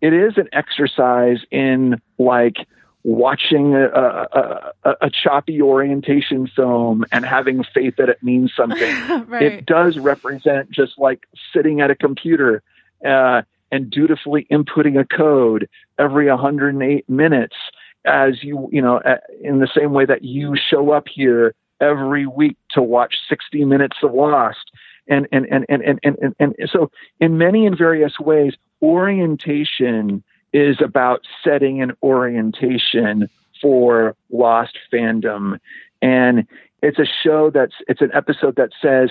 [0.00, 2.56] it is an exercise in like
[3.04, 8.92] watching a, a, a, a choppy orientation film and having faith that it means something.
[9.32, 9.42] Right.
[9.42, 11.24] it does represent just like
[11.54, 12.62] sitting at a computer
[13.06, 15.68] uh, and dutifully inputting a code
[15.98, 17.56] every 108 minutes
[18.04, 22.26] as you you know uh, in the same way that you show up here every
[22.26, 24.70] week to watch 60 minutes of lost.
[25.08, 30.22] And and and and and, and, and, and so in many and various ways orientation
[30.52, 33.28] is about setting an orientation
[33.60, 35.58] for lost fandom.
[36.00, 36.46] And
[36.82, 39.10] it's a show that's it's an episode that says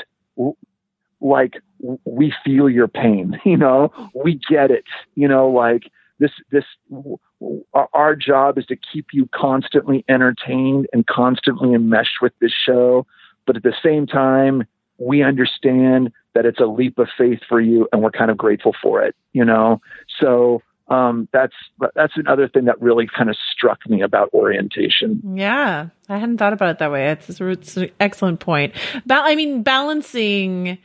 [1.21, 1.53] like
[2.03, 3.39] we feel your pain.
[3.45, 4.85] You know, we get it.
[5.15, 5.83] You know, like
[6.19, 6.63] this this
[7.93, 13.05] our job is to keep you constantly entertained and constantly enmeshed with this show,
[13.45, 14.63] but at the same time,
[14.97, 18.73] we understand that it's a leap of faith for you, and we're kind of grateful
[18.81, 19.15] for it.
[19.33, 19.81] You know,
[20.19, 21.55] so um, that's
[21.95, 25.21] that's another thing that really kind of struck me about orientation.
[25.35, 27.07] Yeah, I hadn't thought about it that way.
[27.07, 28.73] It's, it's an excellent point.
[29.05, 30.77] Ba- I mean, balancing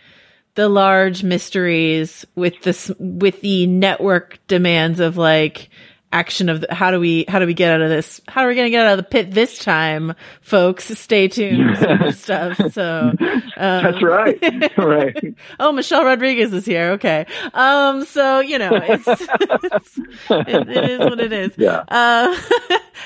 [0.57, 5.69] the large mysteries with this with the network demands of like
[6.13, 8.23] action of the, how do we how do we get out of this?
[8.27, 10.87] How are we going to get out of the pit this time folks?
[10.99, 13.19] Stay tuned sort of stuff so um,
[13.57, 14.39] That's right,
[14.79, 15.35] right.
[15.61, 16.93] oh michelle rodriguez is here.
[16.93, 17.27] Okay.
[17.53, 19.99] Um so you know it's, it's
[20.31, 21.53] it, it is what it is.
[21.59, 21.85] Yeah.
[21.89, 22.35] uh,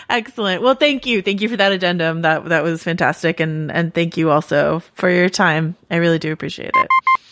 [0.08, 0.62] excellent.
[0.62, 1.20] Well thank you.
[1.20, 2.22] Thank you for that addendum.
[2.22, 3.40] That that was fantastic.
[3.40, 5.74] And and thank you also for your time.
[5.90, 6.88] I really do appreciate it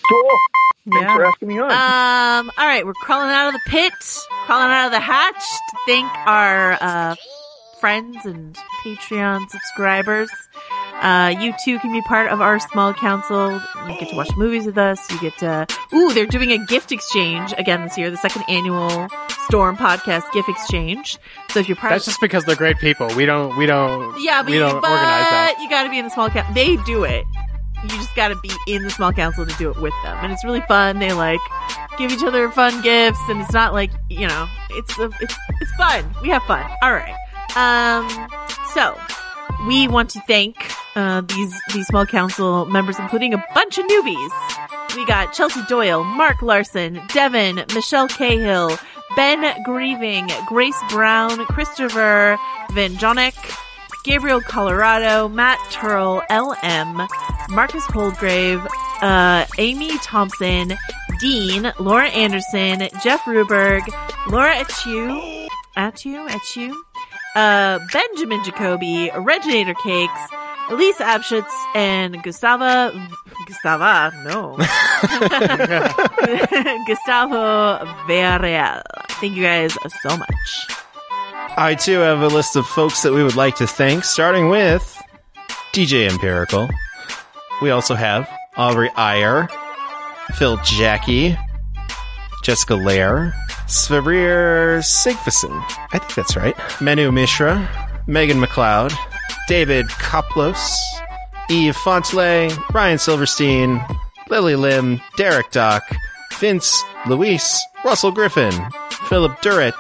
[0.09, 0.29] Cool.
[0.91, 1.17] Thanks Yeah.
[1.17, 1.71] for asking me on.
[1.71, 3.93] um, all right, we're crawling out of the pit,
[4.47, 5.35] crawling out of the hatch
[5.71, 7.15] to thank our uh,
[7.81, 10.31] friends and Patreon subscribers.
[11.03, 13.61] Uh, you too can be part of our small council.
[13.87, 14.99] You get to watch movies with us.
[15.13, 19.09] You get to, ooh, they're doing a gift exchange again this year, the second annual
[19.45, 21.19] Storm Podcast gift exchange.
[21.51, 23.09] So if you're part of That's of just because they're great people.
[23.15, 23.57] We don't.
[23.59, 24.21] We don't.
[24.21, 25.59] yeah, but, we you, don't but organize that.
[25.61, 26.53] you got to be in the small council.
[26.55, 27.25] They do it.
[27.83, 30.33] You just got to be in the small council to do it with them, and
[30.33, 30.99] it's really fun.
[30.99, 31.41] They like
[31.97, 36.05] give each other fun gifts, and it's not like you know, it's it's it's fun.
[36.23, 36.69] We have fun.
[36.83, 37.15] All right.
[37.57, 38.29] Um.
[38.75, 38.97] So
[39.67, 40.57] we want to thank
[40.97, 44.97] uh, these these small council members, including a bunch of newbies.
[44.97, 48.77] We got Chelsea Doyle, Mark Larson, Devin, Michelle Cahill,
[49.17, 52.39] Ben Grieving, Grace Brown, Christopher
[52.73, 53.37] Van Jonick,
[54.05, 57.07] Gabriel Colorado, Matt Turl, LM,
[57.51, 58.67] Marcus Holdgrave,
[59.03, 60.75] uh, Amy Thompson,
[61.21, 63.83] Dean, Laura Anderson, Jeff Ruberg,
[64.29, 66.75] Laura Achu, Achu, Achu,
[67.35, 70.21] uh, Benjamin Jacoby, Reginator Cakes,
[70.71, 72.91] Elise Abschutz, and Gustava,
[73.47, 74.57] Gustava, no.
[76.87, 78.83] Gustavo Villarreal.
[79.21, 80.69] Thank you guys so much.
[81.57, 85.01] I too have a list of folks that we would like to thank, starting with
[85.73, 86.69] DJ Empirical.
[87.61, 89.49] We also have Aubrey Iyer,
[90.35, 91.37] Phil Jackie,
[92.45, 93.35] Jessica Lair,
[93.67, 95.53] Svabrir Sigvason.
[95.93, 96.57] I think that's right.
[96.81, 97.69] Menu Mishra,
[98.07, 98.95] Megan McLeod,
[99.49, 100.65] David Koplos,
[101.51, 103.81] Eve Fontley, Ryan Silverstein,
[104.29, 105.83] Lily Lim, Derek Dock,
[106.39, 108.53] Vince Luis, Russell Griffin,
[109.09, 109.75] Philip Durrett,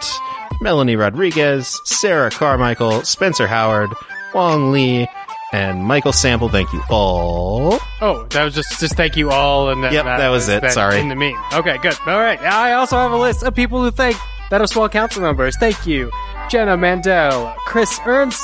[0.60, 3.90] Melanie Rodriguez, Sarah Carmichael, Spencer Howard,
[4.34, 5.08] Wong Lee,
[5.52, 6.48] and Michael Sample.
[6.48, 7.78] Thank you all.
[8.00, 10.62] Oh, that was just just thank you all, and then Yep, that was it.
[10.62, 11.00] that Sorry.
[11.00, 11.34] in the meme.
[11.52, 11.96] Okay, good.
[12.06, 12.40] All right.
[12.42, 14.16] I also have a list of people who thank
[14.50, 15.56] that are small council members.
[15.56, 16.10] Thank you,
[16.50, 18.42] Jenna Mandel, Chris Ernst,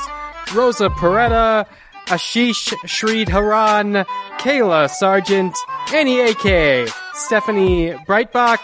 [0.55, 1.67] Rosa Peretta,
[2.07, 4.05] Ashish Sridharan,
[4.39, 5.57] Kayla Sargent,
[5.93, 8.59] Annie AK, Stephanie Breitbach,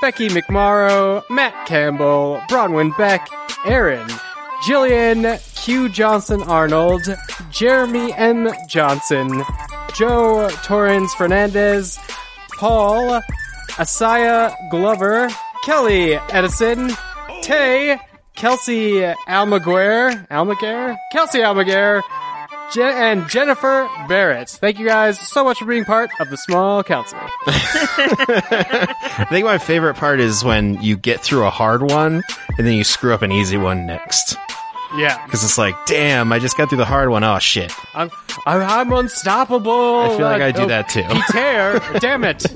[0.00, 3.26] Becky McMorrow, Matt Campbell, Bronwyn Beck,
[3.64, 4.06] Aaron,
[4.64, 5.88] Jillian Q.
[5.88, 7.02] Johnson Arnold,
[7.50, 8.48] Jeremy M.
[8.68, 9.42] Johnson,
[9.94, 11.98] Joe Torrens Fernandez,
[12.58, 13.20] Paul,
[13.72, 15.28] Asaya Glover,
[15.64, 16.90] Kelly Edison,
[17.42, 17.98] Tay,
[18.34, 20.96] Kelsey Almaguer, Almaguer?
[21.12, 22.02] Kelsey Almaguer,
[22.72, 24.48] Je- and Jennifer Barrett.
[24.48, 27.18] Thank you guys so much for being part of the small council.
[27.46, 32.22] I think my favorite part is when you get through a hard one
[32.58, 34.36] and then you screw up an easy one next.
[34.96, 37.24] Yeah, Because it's like, damn, I just got through the hard one.
[37.24, 37.72] Oh shit.
[37.94, 38.10] I'm,
[38.46, 40.00] I'm, I'm unstoppable.
[40.00, 41.02] I feel like I do oh, that too.
[41.32, 42.46] Peter, damn it.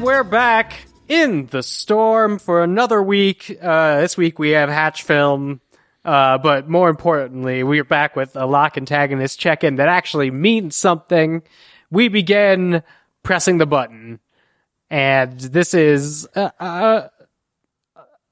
[0.00, 3.54] We're back in the storm for another week.
[3.60, 5.60] Uh, this week we have Hatch Film.
[6.02, 10.74] Uh, but more importantly, we are back with a Locke antagonist check-in that actually means
[10.74, 11.42] something.
[11.90, 12.82] We begin
[13.22, 14.20] pressing the button.
[14.88, 17.08] And this is, uh, uh,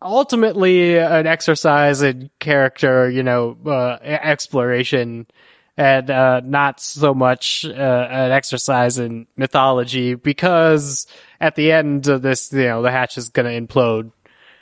[0.01, 5.27] ultimately an exercise in character, you know, uh, exploration
[5.79, 7.71] and, uh, not so much, uh,
[8.11, 11.07] an exercise in mythology because
[11.41, 14.13] at the end of this, you know, the hatch is going to implode.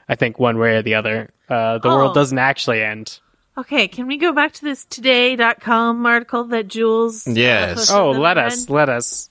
[0.09, 1.31] I think one way or the other.
[1.49, 1.97] Uh, the Oh.
[1.97, 3.19] world doesn't actually end.
[3.59, 7.27] Okay, can we go back to this today.com article that Jules?
[7.27, 7.91] Yes.
[7.91, 8.75] Oh, let us, read?
[8.75, 9.31] let us.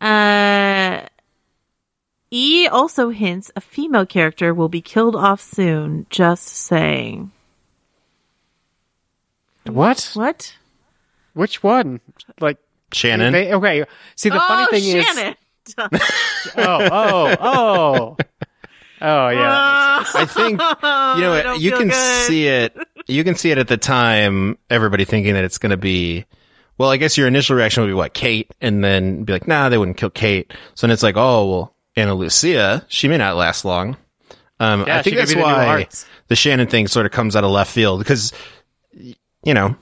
[0.00, 1.06] Uh,
[2.32, 6.06] E also hints a female character will be killed off soon.
[6.10, 7.32] Just saying.
[9.74, 10.10] What?
[10.14, 10.54] What?
[11.34, 12.00] Which one?
[12.40, 12.58] Like
[12.92, 13.32] Shannon.
[13.32, 13.84] They, okay.
[14.16, 15.34] See, the funny oh, thing Shannon.
[15.66, 15.88] is, oh,
[16.58, 18.16] oh, oh,
[19.00, 20.04] oh, yeah.
[20.14, 22.26] I think you know I you can good.
[22.26, 22.76] see it.
[23.06, 24.58] You can see it at the time.
[24.68, 26.24] Everybody thinking that it's going to be.
[26.78, 29.68] Well, I guess your initial reaction would be what Kate, and then be like, "Nah,
[29.68, 33.36] they wouldn't kill Kate." So then it's like, "Oh, well, Ana Lucia, she may not
[33.36, 33.96] last long."
[34.58, 35.88] Um, Yeah, I think that's be the why
[36.28, 38.38] the Shannon thing sort of comes out of left field because, y-
[39.44, 39.76] you know,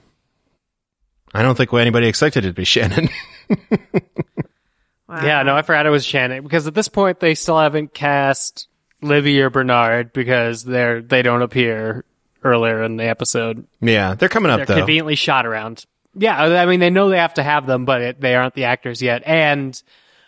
[1.35, 3.09] I don't think anybody expected it to be Shannon.
[3.51, 3.57] Wow.
[5.23, 8.69] Yeah, no, I forgot it was Shannon because at this point they still haven't cast
[9.01, 12.05] Libby or Bernard because they're they don't appear
[12.45, 13.67] earlier in the episode.
[13.81, 14.77] yeah, they're coming up They're though.
[14.77, 15.87] conveniently shot around.
[16.15, 18.65] Yeah, I mean they know they have to have them, but it, they aren't the
[18.65, 19.23] actors yet.
[19.25, 19.83] And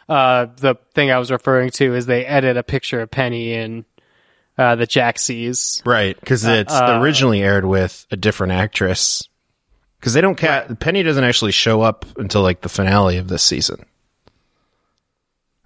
[0.08, 3.84] uh, the thing I was referring to is they edit a picture of Penny in
[4.60, 5.82] uh, that Jack sees.
[5.86, 9.26] Right, because it's uh, originally aired with a different actress.
[9.98, 13.42] Because they don't ca- Penny doesn't actually show up until like the finale of this
[13.42, 13.84] season,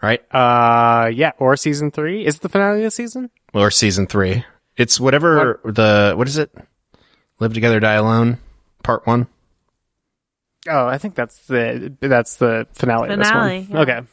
[0.02, 0.20] right?
[0.34, 3.30] Uh, yeah, or season three is it the finale of the season.
[3.52, 4.44] Or season three.
[4.76, 6.50] It's whatever the what is it?
[7.38, 8.38] Live together, die alone,
[8.82, 9.28] part one.
[10.68, 13.10] Oh, I think that's the that's the finale.
[13.10, 13.70] of this Finale, one.
[13.70, 13.80] yeah.
[13.80, 14.06] Okay.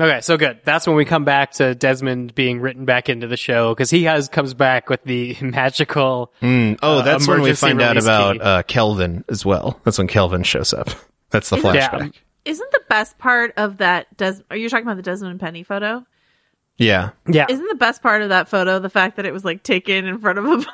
[0.00, 0.58] Okay, so good.
[0.64, 4.04] That's when we come back to Desmond being written back into the show because he
[4.04, 6.32] has comes back with the magical.
[6.42, 9.80] Mm, oh, Uh, that's when we find out about uh, Kelvin as well.
[9.84, 10.88] That's when Kelvin shows up.
[11.30, 12.14] That's the Isn't- flashback.
[12.44, 14.14] Isn't the best part of that?
[14.18, 16.04] Des- are you talking about the Desmond and Penny photo?
[16.76, 19.62] Yeah, Yeah, Isn't the best part of that photo the fact that it was like
[19.62, 20.64] taken in front of a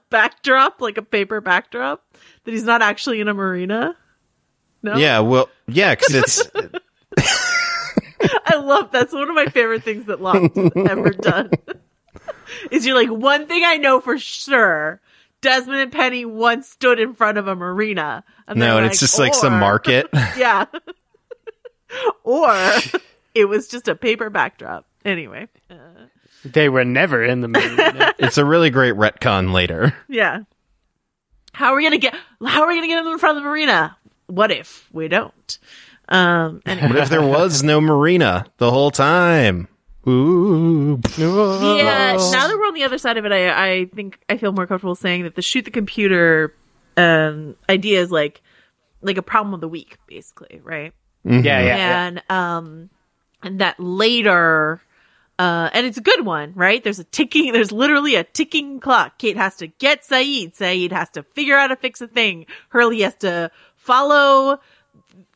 [0.10, 2.02] backdrop, like a paper backdrop?
[2.44, 3.96] That he's not actually in a marina?
[4.82, 4.96] No?
[4.96, 5.18] yeah.
[5.20, 6.42] Well, yeah, because it's
[8.46, 11.50] I love that's one of my favorite things that Lost has ever done.
[12.70, 15.00] is you're like, one thing I know for sure
[15.40, 18.24] Desmond and Penny once stood in front of a marina.
[18.46, 20.08] And no, they're and it's just like some market.
[20.12, 20.66] Yeah.
[22.24, 22.54] or
[23.34, 24.86] it was just a paper backdrop.
[25.04, 25.48] Anyway.
[25.70, 25.74] Uh,
[26.44, 27.82] they were never in the movie.
[28.18, 29.94] it's a really great retcon later.
[30.08, 30.40] yeah.
[31.52, 32.14] How are we gonna get
[32.44, 33.96] how are we gonna get them in front of the marina?
[34.26, 35.58] What if we don't?
[36.08, 36.88] Um anyway.
[36.88, 39.68] What if there was no marina the whole time?
[40.06, 41.00] Ooh.
[41.16, 44.52] Yeah, now that we're on the other side of it, I, I think I feel
[44.52, 46.54] more comfortable saying that the shoot the computer
[46.96, 48.42] um, idea is like
[49.00, 50.92] like a problem of the week, basically, right?
[51.24, 52.06] yeah, yeah, yeah.
[52.06, 52.90] And um,
[53.42, 54.82] and that later,
[55.38, 56.82] uh, and it's a good one, right?
[56.84, 59.18] There's a ticking, there's literally a ticking clock.
[59.18, 60.56] Kate has to get Sayid.
[60.56, 62.46] Sayid has to figure out how to fix a thing.
[62.68, 64.60] Hurley has to follow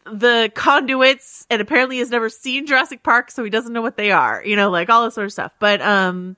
[0.04, 4.10] the conduits and apparently has never seen Jurassic Park, so he doesn't know what they
[4.10, 5.52] are, you know, like all this sort of stuff.
[5.58, 6.36] But, um,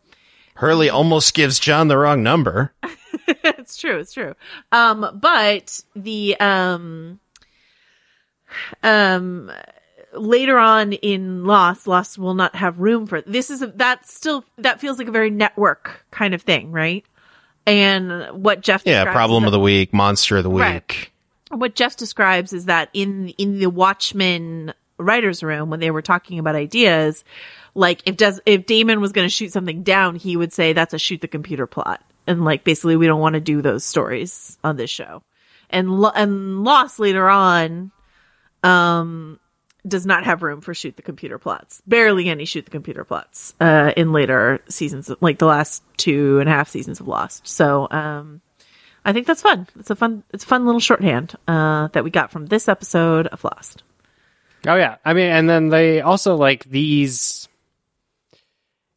[0.55, 2.73] Hurley almost gives John the wrong number.
[3.27, 4.35] it's true, it's true.
[4.73, 7.21] Um, but the, um,
[8.83, 9.51] um,
[10.13, 13.51] later on in Lost, Lost will not have room for this.
[13.51, 17.05] Is a, that still that feels like a very network kind of thing, right?
[17.67, 20.63] And what Jeff Yeah, problem of the week, monster of the week.
[20.63, 21.11] Right.
[21.51, 26.39] What Jeff describes is that in in the Watchmen writers room when they were talking
[26.39, 27.25] about ideas,
[27.75, 30.95] like if Des- if Damon was going to shoot something down, he would say that's
[30.95, 34.59] a shoot the computer plot, and like basically we don't want to do those stories
[34.63, 35.23] on this show.
[35.69, 37.91] And and Lost later on,
[38.63, 39.39] um,
[39.87, 41.83] does not have room for shoot the computer plots.
[41.87, 46.49] Barely any shoot the computer plots uh, in later seasons, like the last two and
[46.49, 47.47] a half seasons of Lost.
[47.47, 48.41] So um,
[49.05, 49.67] I think that's fun.
[49.79, 53.27] It's a fun, it's a fun little shorthand uh, that we got from this episode
[53.29, 53.83] of Lost.
[54.67, 54.97] Oh yeah.
[55.05, 57.49] I mean, and then they also like these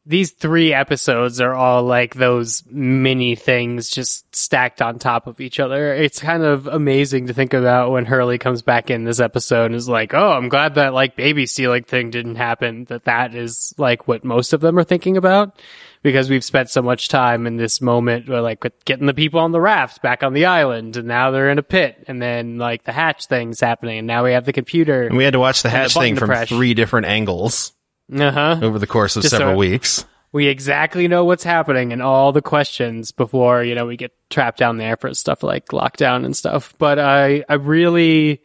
[0.06, 5.58] these three episodes are all like those mini things just stacked on top of each
[5.58, 5.94] other.
[5.94, 9.74] It's kind of amazing to think about when Hurley comes back in this episode and
[9.74, 13.74] is like, "Oh, I'm glad that like baby stealing thing didn't happen." That that is
[13.78, 15.58] like what most of them are thinking about
[16.04, 19.50] because we've spent so much time in this moment where like getting the people on
[19.50, 22.84] the raft back on the island and now they're in a pit and then like
[22.84, 25.04] the hatch thing's happening and now we have the computer.
[25.08, 26.48] And we had to watch the And the hatch thing from press.
[26.48, 27.72] three different angles
[28.16, 28.58] Uh huh.
[28.62, 30.04] over the course of Just several so- weeks.
[30.30, 34.58] We exactly know what's happening and all the questions before you know we get trapped
[34.58, 36.74] down there for stuff like lockdown and stuff.
[36.76, 38.42] But I, I really,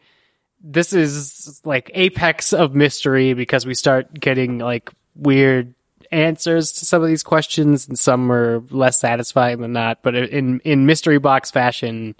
[0.62, 5.74] this is like apex of mystery because we start getting like weird
[6.12, 10.02] answers to some of these questions and some are less satisfying than not.
[10.02, 12.14] But in in mystery box fashion,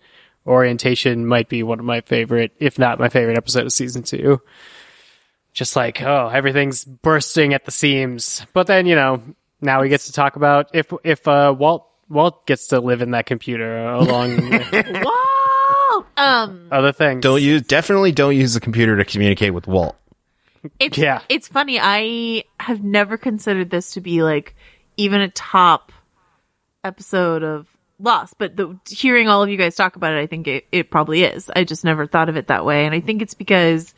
[0.47, 4.41] orientation might be one of my favorite, if not my favorite episode of season two.
[5.53, 8.47] just like oh everything's bursting at the seams.
[8.53, 9.23] But then you know
[9.61, 13.11] now we gets to talk about if if uh, Walt Walt gets to live in
[13.13, 16.07] that computer along with Whoa!
[16.17, 17.23] Um, other things.
[17.23, 19.97] Don't use definitely don't use the computer to communicate with Walt.
[20.79, 21.21] It's Yeah.
[21.29, 21.79] it's funny.
[21.81, 24.55] I have never considered this to be like
[24.97, 25.93] even a top
[26.85, 27.67] episode of
[28.03, 30.91] Lost, but the, hearing all of you guys talk about it, I think it, it
[30.91, 31.51] probably is.
[31.55, 33.95] I just never thought of it that way, and I think it's because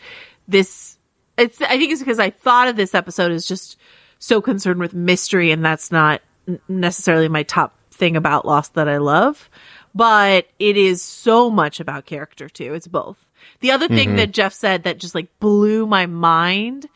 [0.48, 0.98] this.
[1.39, 1.60] It's.
[1.62, 3.78] I think it's because I thought of this episode as just
[4.18, 6.20] so concerned with mystery, and that's not
[6.68, 9.48] necessarily my top thing about Lost that I love.
[9.94, 12.74] But it is so much about character too.
[12.74, 13.24] It's both.
[13.62, 16.89] The other thing that Jeff said that just like blew my mind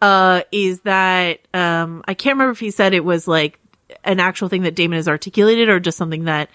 [0.00, 3.58] uh, is that um, I can't remember if he said it was like
[4.02, 6.48] an actual thing that Damon has articulated or just something that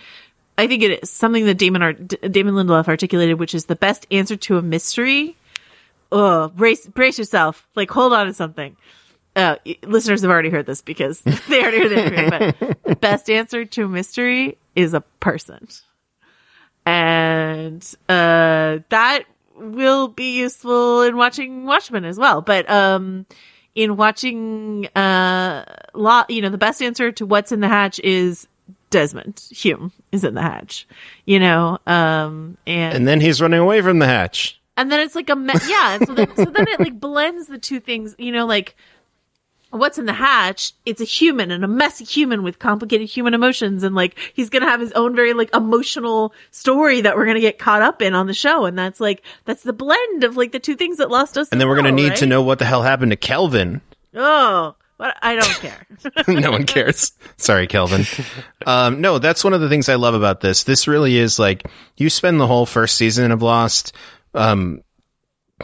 [0.57, 3.75] I think it is something that Damon Ar- D- Damon Lindelof articulated, which is the
[3.75, 5.37] best answer to a mystery.
[6.11, 7.67] Ugh, brace brace yourself.
[7.75, 8.75] Like hold on to something.
[9.35, 12.55] Uh, listeners have already heard this because they already heard it.
[12.59, 15.67] But the best answer to a mystery is a person,
[16.85, 19.23] and uh, that
[19.61, 22.41] will be useful in watching Watchmen as well.
[22.41, 23.25] But um,
[23.75, 28.47] in watching uh, lot, you know, the best answer to what's in the hatch is
[28.89, 30.87] Desmond Hume is in the hatch.
[31.25, 34.59] You know, um, and And then he's running away from the hatch.
[34.77, 37.57] and then it's like a me- yeah so then, so then it like blends the
[37.57, 38.75] two things you know like
[39.71, 43.83] what's in the hatch it's a human and a messy human with complicated human emotions
[43.83, 47.57] and like he's gonna have his own very like emotional story that we're gonna get
[47.57, 50.59] caught up in on the show and that's like that's the blend of like the
[50.59, 52.65] two things that lost us And then we're going to need to know what the
[52.65, 53.81] hell happened to Kelvin.
[54.15, 55.87] oh but i don't care
[56.27, 57.13] no one cares.
[57.37, 58.05] Sorry, Kelvin.
[58.65, 60.63] Um, no, that's one of the things I love about this.
[60.63, 61.63] This really is like
[61.97, 63.93] you spend the whole first season of Lost,
[64.33, 64.81] um,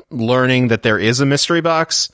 [0.10, 2.10] learning that there is a mystery box.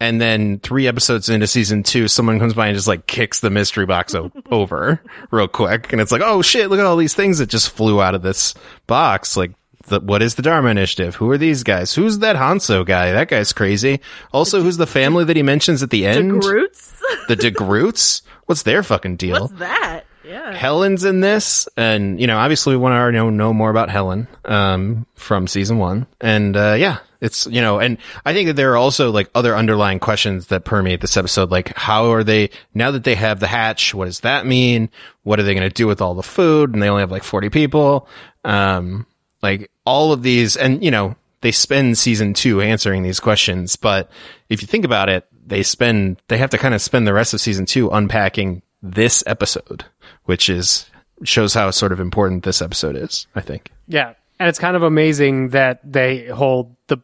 [0.00, 3.50] And then three episodes into season two, someone comes by and just like kicks the
[3.50, 5.02] mystery box o- over
[5.32, 5.92] real quick.
[5.92, 8.22] And it's like, oh shit, look at all these things that just flew out of
[8.22, 8.54] this
[8.86, 9.36] box.
[9.36, 9.52] Like,
[9.88, 11.14] the, what is the Dharma Initiative?
[11.16, 11.94] Who are these guys?
[11.94, 13.12] Who's that Hanso guy?
[13.12, 14.00] That guy's crazy.
[14.32, 16.42] Also, who's the family that he mentions at the the end?
[16.42, 16.92] Groots?
[17.26, 18.22] the DeGroots?
[18.46, 19.40] What's their fucking deal?
[19.40, 23.30] what's that yeah Helen's in this, and you know, obviously, we want to already know,
[23.30, 27.98] know more about Helen um, from season one, and uh, yeah, it's you know, and
[28.24, 31.76] I think that there are also like other underlying questions that permeate this episode, like
[31.76, 33.94] how are they now that they have the hatch?
[33.94, 34.90] What does that mean?
[35.24, 36.72] What are they going to do with all the food?
[36.72, 38.08] And they only have like forty people,
[38.44, 39.06] um,
[39.42, 44.10] like all of these, and you know, they spend season two answering these questions, but
[44.48, 47.34] if you think about it, they spend they have to kind of spend the rest
[47.34, 49.84] of season two unpacking this episode,
[50.24, 50.86] which is
[51.24, 53.26] shows how sort of important this episode is.
[53.34, 53.70] I think.
[53.86, 54.14] Yeah.
[54.40, 56.98] And it's kind of amazing that they hold the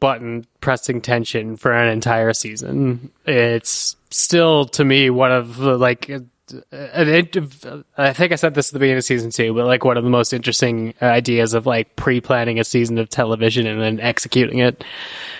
[0.00, 3.10] button pressing tension for an entire season.
[3.26, 6.20] It's still to me one of the like uh,
[7.96, 10.02] I think I said this at the beginning of season two, but like one of
[10.02, 14.82] the most interesting ideas of like pre-planning a season of television and then executing it.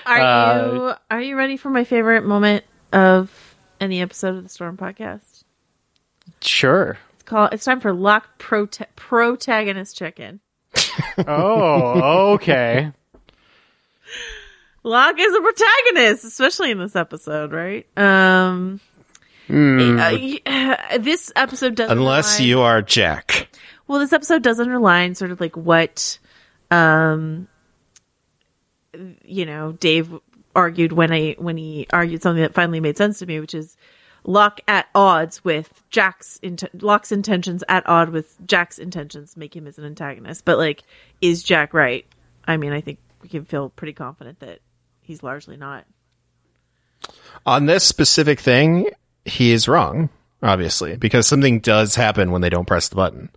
[0.07, 4.49] are Uh, you are you ready for my favorite moment of any episode of the
[4.49, 5.41] storm podcast
[6.41, 6.99] Sure.
[7.15, 7.53] It's called.
[7.53, 10.41] It's time for Locke prote- protagonist check in.
[11.27, 12.93] Oh, okay.
[14.83, 17.87] Locke is a protagonist, especially in this episode, right?
[17.99, 18.81] Um,
[20.47, 23.51] uh, this episode does Unless you are Jack.
[23.87, 26.19] Well, this episode does underline sort of like what,
[26.71, 27.49] um,
[29.25, 30.15] you know, Dave
[30.55, 33.77] argued when I when he argued something that finally made sense to me, which is
[34.25, 39.67] Locke at odds with Jack's int- Locke's intentions at odd with Jack's intentions make him
[39.67, 40.45] as an antagonist.
[40.45, 40.85] But like,
[41.21, 42.07] is Jack right?
[42.47, 44.61] I mean, I think we can feel pretty confident that
[45.11, 45.85] he's largely not.
[47.45, 48.91] On this specific thing,
[49.25, 50.09] he is wrong,
[50.41, 53.29] obviously, because something does happen when they don't press the button.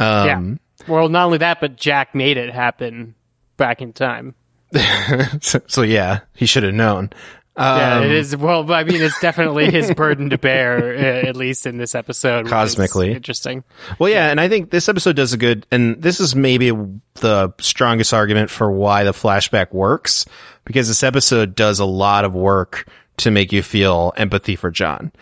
[0.00, 0.92] Um, yeah.
[0.92, 3.14] Well, not only that, but Jack made it happen
[3.56, 4.34] back in time.
[5.40, 7.10] so, so yeah, he should have known.
[7.56, 8.36] Yeah, Um, it is.
[8.36, 12.46] Well, I mean, it's definitely his burden to bear, uh, at least in this episode.
[12.46, 13.12] Cosmically.
[13.12, 13.62] interesting.
[13.98, 16.70] Well, yeah, and I think this episode does a good, and this is maybe
[17.16, 20.24] the strongest argument for why the flashback works,
[20.64, 22.88] because this episode does a lot of work
[23.18, 25.12] to make you feel empathy for John.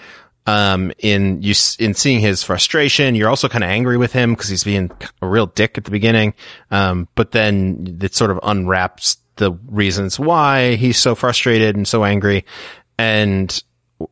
[0.47, 4.48] Um, in you, in seeing his frustration, you're also kind of angry with him because
[4.48, 4.90] he's being
[5.20, 6.35] a real dick at the beginning.
[6.70, 12.05] Um, but then it sort of unwraps the reasons why he's so frustrated and so
[12.05, 12.45] angry.
[12.97, 13.61] And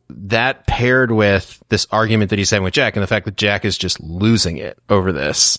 [0.09, 3.63] that paired with this argument that he's having with Jack and the fact that Jack
[3.63, 5.57] is just losing it over this,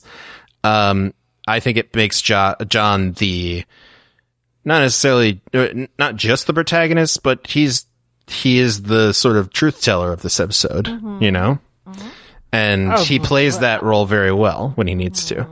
[0.63, 1.15] um,
[1.49, 3.65] I think it makes jo- John the
[4.65, 5.69] not necessarily uh,
[5.99, 7.87] not just the protagonist, but he's
[8.27, 10.87] he is the sort of truth teller of this episode,
[11.21, 11.59] you know?
[12.53, 15.47] And Oh, he plays that role very well when he needs to.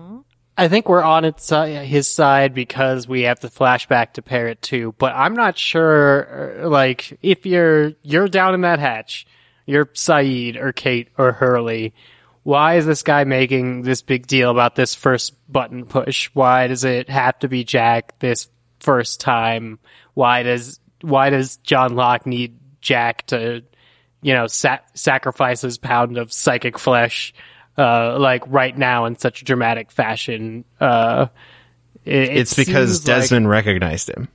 [0.59, 4.61] I think we're on its uh, his side because we have the flashback to Parrot
[4.61, 4.93] too.
[4.99, 9.25] But I'm not sure, uh, like, if you're you're down in that hatch,
[9.67, 11.95] you're Sayid or Kate or Hurley.
[12.43, 16.29] Why is this guy making this big deal about this first button push?
[16.35, 18.49] Why does it have to be Jack this
[18.81, 19.79] first time?
[20.15, 23.63] Why does why does John Locke need Jack to,
[24.23, 27.33] you know, sa- sacrifice his pound of psychic flesh?
[27.79, 30.65] Uh, like right now in such a dramatic fashion.
[30.81, 31.27] Uh,
[32.05, 34.29] it, it It's because seems like- Desmond recognized him.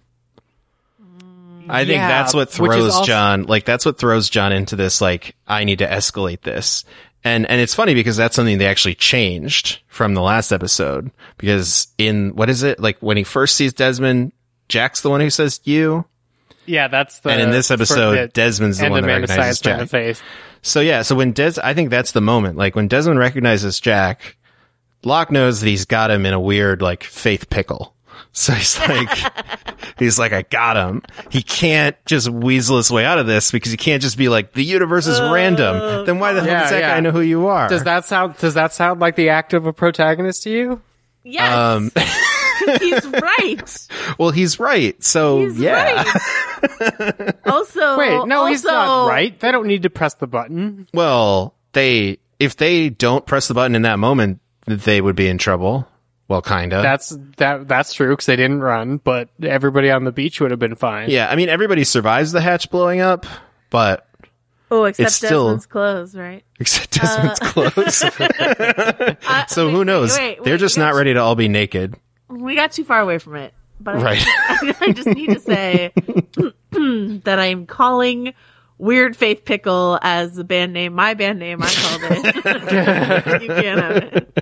[1.69, 4.99] I think yeah, that's what throws also- John, like that's what throws John into this,
[4.99, 6.83] like, I need to escalate this.
[7.23, 11.87] And, and it's funny because that's something they actually changed from the last episode because
[11.97, 12.81] in, what is it?
[12.81, 14.33] Like when he first sees Desmond,
[14.67, 16.03] Jack's the one who says you.
[16.65, 17.29] yeah, that's the.
[17.29, 19.83] and in this episode, Desmond's the one of that Man recognizes Science Man Jack.
[19.83, 20.21] of Faith.
[20.63, 22.57] So yeah, so when Des, I think that's the moment.
[22.57, 24.37] Like when Desmond recognizes Jack,
[25.03, 27.93] Locke knows that he's got him in a weird like faith pickle.
[28.35, 29.09] So he's like,
[29.99, 31.03] he's like, I got him.
[31.29, 34.53] He can't just weasel his way out of this because he can't just be like,
[34.53, 36.05] the universe is random.
[36.07, 36.95] Then why the hell Yeah, does that yeah.
[36.95, 37.69] guy know who you are?
[37.69, 38.35] Does that sound?
[38.37, 40.81] Does that sound like the act of a protagonist to you?
[41.23, 41.91] Yes, Um,
[42.79, 43.87] he's right.
[44.17, 45.01] well, he's right.
[45.03, 46.03] So He's yeah.
[46.03, 47.35] right.
[47.45, 49.37] Also, Wait, no, he's not right.
[49.39, 50.87] They don't need to press the button.
[50.93, 55.37] Well, they, if they don't press the button in that moment, they would be in
[55.37, 55.87] trouble.
[56.29, 56.81] Well, kinda.
[56.81, 57.67] That's that.
[57.67, 61.09] That's true because they didn't run, but everybody on the beach would have been fine.
[61.09, 61.27] yeah.
[61.29, 63.25] I mean, everybody survives the hatch blowing up,
[63.69, 64.07] but
[64.71, 66.43] Oh, except It's still- Desmond's clothes, right?
[66.59, 68.03] except Desmond's clothes.
[69.27, 70.17] Uh, So wait, who knows?
[70.17, 71.93] wait, wait, They're just we not ready to all be naked.
[72.29, 74.23] We got too far away from it, but I- Right.
[74.81, 75.91] I just need to say
[76.71, 78.33] that I'm calling
[78.77, 80.93] Weird Faith Pickle as the band name.
[80.93, 82.35] My band name, I called it.
[83.43, 84.39] you can't have it.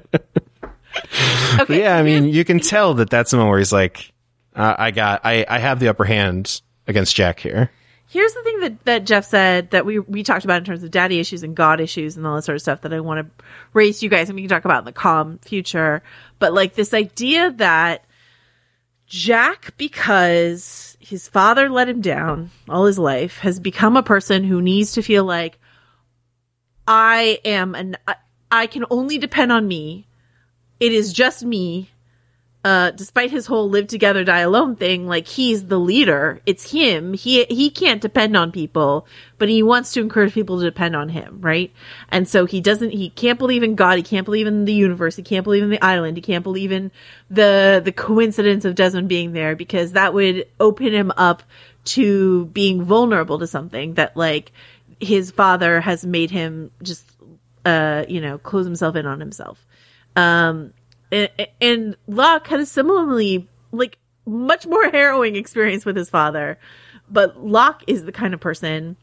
[1.62, 1.80] Okay.
[1.82, 4.12] yeah, I mean, you can tell that that's the moment where he's like,
[4.56, 7.72] uh, I got, I, I have the upper hand against Jack here.
[8.12, 10.92] Here's the thing that, that Jeff said that we we talked about in terms of
[10.92, 13.44] daddy issues and God issues and all that sort of stuff that I want to
[13.72, 16.04] raise you guys and we can talk about in the calm future.
[16.38, 18.04] But like this idea that
[19.08, 24.62] Jack, because his father let him down all his life, has become a person who
[24.62, 25.58] needs to feel like
[26.86, 27.96] I am an
[28.52, 30.06] I, can only depend on me.
[30.82, 31.91] It is just me
[32.64, 36.42] uh, despite his whole live together, die alone thing, like he's the leader.
[36.46, 37.14] It's him.
[37.14, 39.08] He, he can't depend on people,
[39.40, 41.74] but he wants to encourage people to depend on him, right?
[42.10, 43.98] And so he doesn't, he can't believe in God.
[43.98, 45.16] He can't believe in the universe.
[45.16, 46.18] He can't believe in the island.
[46.18, 46.92] He can't believe in
[47.32, 51.42] the, the coincidence of Desmond being there because that would open him up
[51.84, 54.52] to being vulnerable to something that like
[55.00, 57.10] his father has made him just,
[57.66, 59.66] uh, you know, close himself in on himself.
[60.16, 60.74] Um,
[61.12, 61.30] and,
[61.60, 66.58] and Locke had a similarly like much more harrowing experience with his father,
[67.10, 68.96] but Locke is the kind of person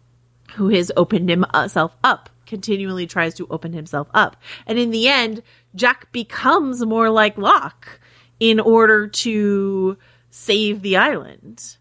[0.54, 4.36] who has opened himself up, continually tries to open himself up,
[4.66, 5.42] and in the end,
[5.74, 8.00] Jack becomes more like Locke
[8.40, 9.98] in order to
[10.30, 11.76] save the island.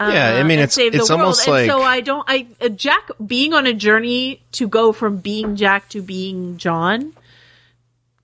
[0.00, 1.10] Yeah, I uh, mean, and it's it's world.
[1.10, 2.24] almost and like so I don't.
[2.26, 7.12] I uh, Jack being on a journey to go from being Jack to being John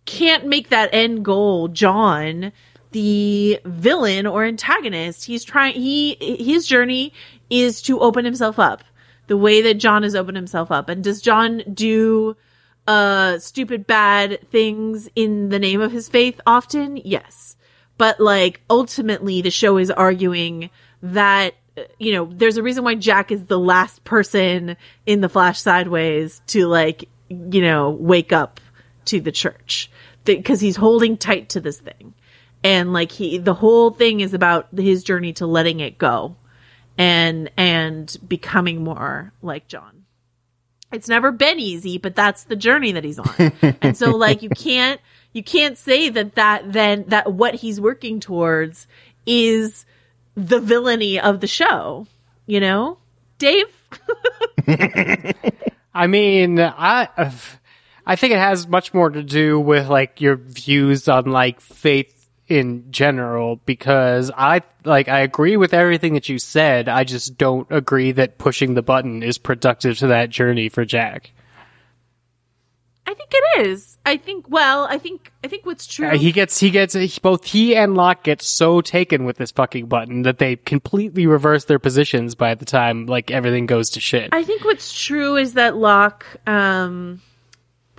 [0.07, 2.53] can't make that end goal John
[2.95, 5.25] the villain or antagonist.
[5.25, 5.75] He's trying.
[5.75, 7.13] He his journey
[7.51, 8.85] is to open himself up
[9.27, 10.89] the way that John has opened himself up.
[10.89, 12.37] And does John do
[12.87, 16.97] uh stupid bad things in the name of his faith often?
[16.99, 17.57] Yes.
[17.99, 20.71] But like ultimately the show is arguing
[21.03, 21.55] that
[21.99, 24.77] you know, there's a reason why Jack is the last person
[25.07, 28.61] in the Flash Sideways to like, you know, wake up
[29.07, 29.91] to the church
[30.25, 32.15] because he's holding tight to this thing.
[32.63, 36.37] And like he, the whole thing is about his journey to letting it go
[36.97, 40.05] and, and becoming more like John.
[40.93, 43.53] It's never been easy, but that's the journey that he's on.
[43.83, 45.01] and so like you can't,
[45.33, 48.87] you can't say that that then, that what he's working towards
[49.27, 49.85] is
[50.37, 52.07] the villainy of the show,
[52.47, 52.99] you know?
[53.39, 53.67] Dave?
[55.95, 57.31] I mean, I uh,
[58.07, 62.29] I think it has much more to do with like your views on like faith
[62.47, 66.89] in general because I like I agree with everything that you said.
[66.89, 71.33] I just don't agree that pushing the button is productive to that journey for Jack.
[73.07, 73.99] I think it is.
[74.07, 74.47] I think.
[74.49, 75.31] Well, I think.
[75.43, 76.09] I think what's true.
[76.09, 79.51] Uh, he gets he gets he, both he and Locke get so taken with this
[79.51, 84.01] fucking button that they completely reverse their positions by the time like everything goes to
[84.01, 84.31] shit.
[84.33, 87.21] I think what's true is that Locke um,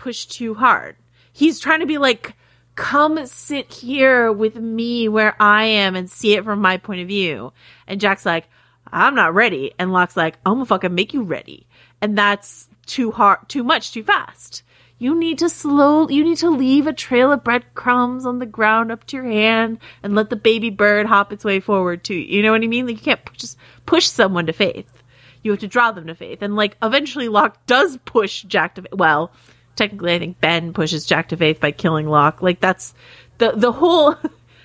[0.06, 0.96] pushed too hard.
[1.34, 2.36] He's trying to be like,
[2.76, 7.08] come sit here with me where I am and see it from my point of
[7.08, 7.54] view.
[7.88, 8.48] And Jack's like,
[8.86, 9.74] I'm not ready.
[9.80, 11.66] And Locke's like, I'm gonna fucking make you ready.
[12.02, 14.62] And that's too hard, too much, too fast.
[15.00, 18.92] You need to slow, you need to leave a trail of breadcrumbs on the ground
[18.92, 22.14] up to your hand and let the baby bird hop its way forward too.
[22.14, 22.86] You You know what I mean?
[22.86, 23.58] Like you can't pu- just
[23.88, 25.02] push someone to faith.
[25.42, 26.44] You have to draw them to faith.
[26.44, 28.84] And like eventually Locke does push Jack to.
[28.94, 29.32] Well,
[29.76, 32.42] technically I think Ben pushes Jack to faith by killing Locke.
[32.42, 32.94] Like that's
[33.38, 34.16] the, the whole,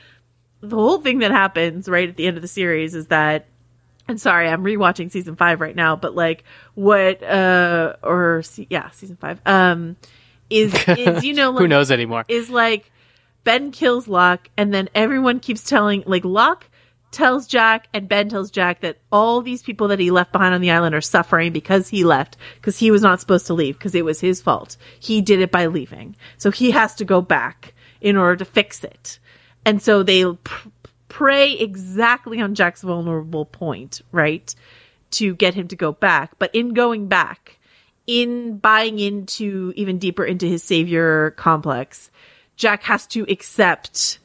[0.61, 3.47] the whole thing that happens right at the end of the series is that
[4.11, 9.17] and sorry, I'm rewatching season five right now, but like what, uh, or yeah, season
[9.17, 9.97] five, um,
[10.51, 12.25] is, is, you know, Who knows anymore?
[12.27, 12.91] Is like
[13.45, 16.67] Ben kills Locke and then everyone keeps telling, like Locke
[17.11, 20.61] tells Jack and Ben tells Jack that all these people that he left behind on
[20.61, 23.95] the island are suffering because he left, because he was not supposed to leave, because
[23.95, 24.77] it was his fault.
[24.99, 26.17] He did it by leaving.
[26.39, 29.19] So he has to go back in order to fix it.
[29.65, 30.69] And so they pr-
[31.09, 34.55] prey exactly on Jack's vulnerable point, right?
[35.13, 36.39] To get him to go back.
[36.39, 37.59] But in going back,
[38.07, 42.11] in buying into even deeper into his savior complex,
[42.57, 44.19] Jack has to accept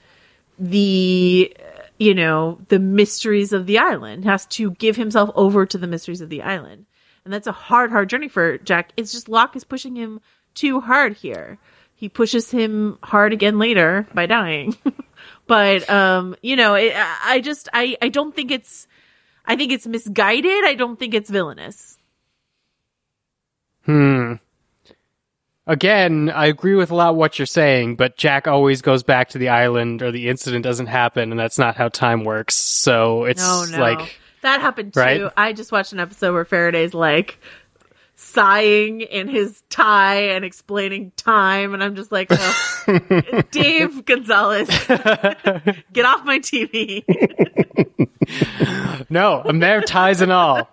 [0.57, 1.55] the,
[1.97, 6.21] you know, the mysteries of the island, has to give himself over to the mysteries
[6.21, 6.85] of the island.
[7.23, 8.91] And that's a hard, hard journey for Jack.
[8.97, 10.21] It's just Locke is pushing him
[10.53, 11.57] too hard here.
[11.95, 14.75] He pushes him hard again later by dying.
[15.47, 18.87] but, um, you know, it, I I just, I, I don't think it's,
[19.45, 20.65] I think it's misguided.
[20.65, 21.97] I don't think it's villainous.
[23.85, 24.33] Hmm.
[25.67, 29.29] Again, I agree with a lot of what you're saying, but Jack always goes back
[29.29, 32.53] to the island or the incident doesn't happen, and that's not how time works.
[32.55, 33.79] So it's No, no.
[33.79, 34.99] like, that happened too.
[34.99, 35.31] Right?
[35.35, 37.39] I just watched an episode where Faraday's like
[38.15, 44.67] sighing in his tie and explaining time, and I'm just like, oh, Dave Gonzalez,
[45.91, 47.03] get off my TV.
[49.09, 50.69] no, I'm there, ties and all.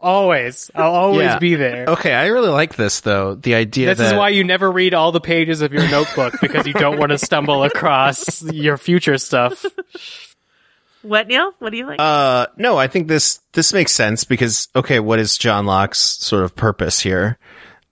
[0.00, 0.70] Always.
[0.74, 1.38] I'll always Yeah.
[1.38, 1.86] be there.
[1.88, 3.34] Okay, I really like this though.
[3.34, 6.34] The idea This that is why you never read all the pages of your notebook
[6.40, 9.64] because you don't want to stumble across your future stuff.
[11.02, 11.52] what, Neil?
[11.58, 11.98] What do you like?
[12.00, 16.44] Uh, no, I think this this makes sense because okay, what is John Locke's sort
[16.44, 17.38] of purpose here?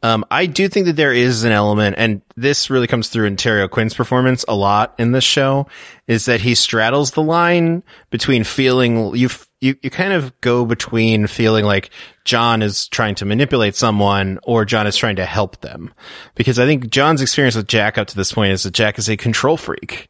[0.07, 3.35] Um, I do think that there is an element, and this really comes through in
[3.35, 5.67] Terry O'Quinn's performance a lot in this show,
[6.07, 9.29] is that he straddles the line between feeling you
[9.61, 11.91] you you kind of go between feeling like
[12.25, 15.93] John is trying to manipulate someone or John is trying to help them,
[16.37, 19.11] because I think John's experience with Jack up to this point is that Jack is
[19.11, 20.09] a control freak,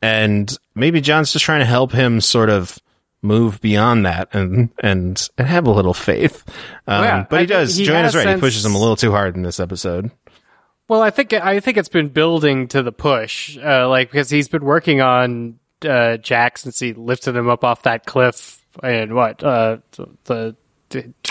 [0.00, 2.78] and maybe John's just trying to help him sort of
[3.24, 6.44] move beyond that and and and have a little faith.
[6.86, 7.76] Um, yeah, but he think does.
[7.76, 8.22] he Joanna's right.
[8.24, 10.10] sense- He pushes him a little too hard in this episode.
[10.86, 14.48] Well, I think I think it's been building to the push, uh, like because he's
[14.48, 19.42] been working on uh, Jack since he lifted him up off that cliff and what
[19.42, 20.56] uh, the, the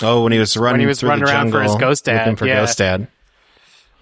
[0.02, 2.60] Oh, when he was running, he was running around for his ghost dad, for yeah.
[2.60, 3.08] Ghost Dad.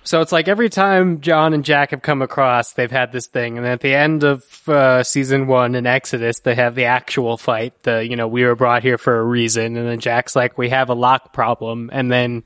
[0.05, 3.57] So it's like every time John and Jack have come across, they've had this thing,
[3.57, 7.81] and at the end of uh, season one in Exodus, they have the actual fight.
[7.85, 10.71] The you know we were brought here for a reason, and then Jack's like, we
[10.71, 12.45] have a Locke problem, and then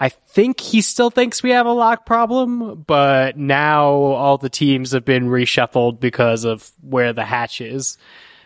[0.00, 4.92] I think he still thinks we have a Locke problem, but now all the teams
[4.92, 7.98] have been reshuffled because of where the hatch is.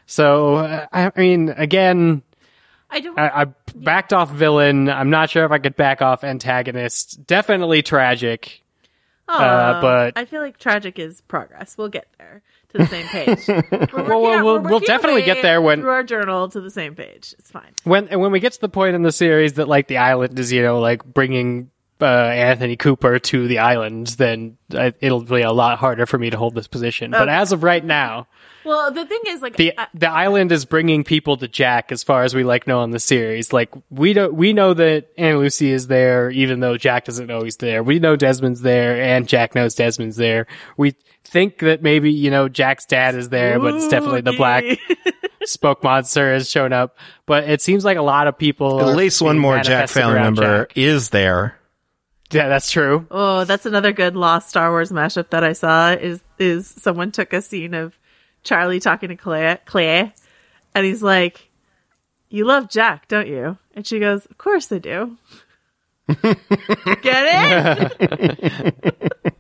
[0.06, 2.22] So uh, I I mean, again,
[2.90, 3.19] I don't.
[3.19, 4.89] I, I backed off villain.
[4.89, 7.27] I'm not sure if I could back off antagonist.
[7.27, 8.62] Definitely tragic.
[9.28, 11.77] uh, but- I feel like tragic is progress.
[11.77, 12.43] We'll get there
[12.73, 13.47] to the same page.
[13.93, 17.35] well, we'll, we're we'll definitely get there when- through our journal to the same page.
[17.39, 17.73] It's fine.
[17.85, 20.39] When and when we get to the point in the series that like the island
[20.39, 21.70] is, you know, like bringing
[22.01, 26.31] uh, Anthony Cooper to the island, then I, it'll be a lot harder for me
[26.31, 27.10] to hold this position.
[27.10, 28.28] But as of right now,
[28.69, 32.03] Well, the thing is, like, the I- the island is bringing people to Jack as
[32.03, 33.53] far as we like know on the series.
[33.53, 37.43] Like we don't we know that Ana Lucia is there, even though Jack doesn't know
[37.43, 37.82] he's there.
[37.82, 40.47] We know Desmond's there, and Jack knows Desmond's there.
[40.77, 44.65] We think that maybe you know Jack's dad is there, but it's definitely the black
[45.45, 46.97] smoke monster has shown up.
[47.27, 48.81] But it seems like a lot of people.
[48.89, 50.77] At least one more Jack family member Jack.
[50.77, 51.55] is there.
[52.31, 53.07] Yeah, that's true.
[53.11, 55.93] Oh, that's another good Lost Star Wars mashup that I saw.
[55.93, 57.98] Is is someone took a scene of
[58.49, 60.15] Charlie talking to Claire, Claire,
[60.75, 61.51] and he's like,
[62.31, 65.19] "You love Jack, don't you?" And she goes, "Of course I do."
[66.23, 69.05] Get it?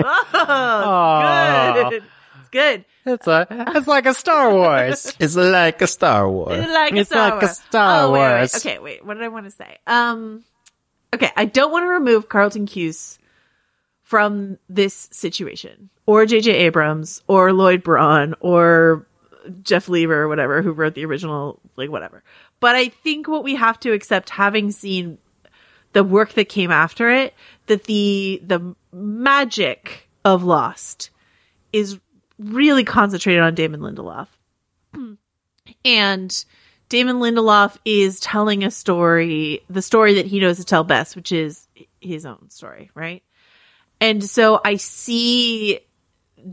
[0.00, 2.04] Oh, it's good.
[2.40, 2.84] It's good.
[3.04, 5.12] It's a, it's like a Star Wars.
[5.20, 6.60] It's like a Star Wars.
[6.60, 7.58] It's like a It's Star like a Wars.
[7.58, 8.56] Star oh, wait, wait, wait.
[8.56, 9.04] Okay, wait.
[9.04, 9.76] What did I want to say?
[9.86, 10.44] Um,
[11.12, 13.18] okay, I don't want to remove Carlton Cuse
[14.02, 16.50] from this situation, or J.J.
[16.52, 19.06] Abrams, or Lloyd Braun, or
[19.62, 22.22] Jeff Lieber, or whatever, who wrote the original, like whatever.
[22.60, 25.18] But I think what we have to accept, having seen
[25.92, 27.34] the work that came after it,
[27.66, 31.10] that the the magic of Lost
[31.74, 31.98] is
[32.38, 34.28] really concentrated on Damon Lindelof.
[35.84, 36.44] And
[36.88, 41.30] Damon Lindelof is telling a story, the story that he knows to tell best, which
[41.30, 41.68] is
[42.00, 43.22] his own story, right?
[44.00, 45.80] And so I see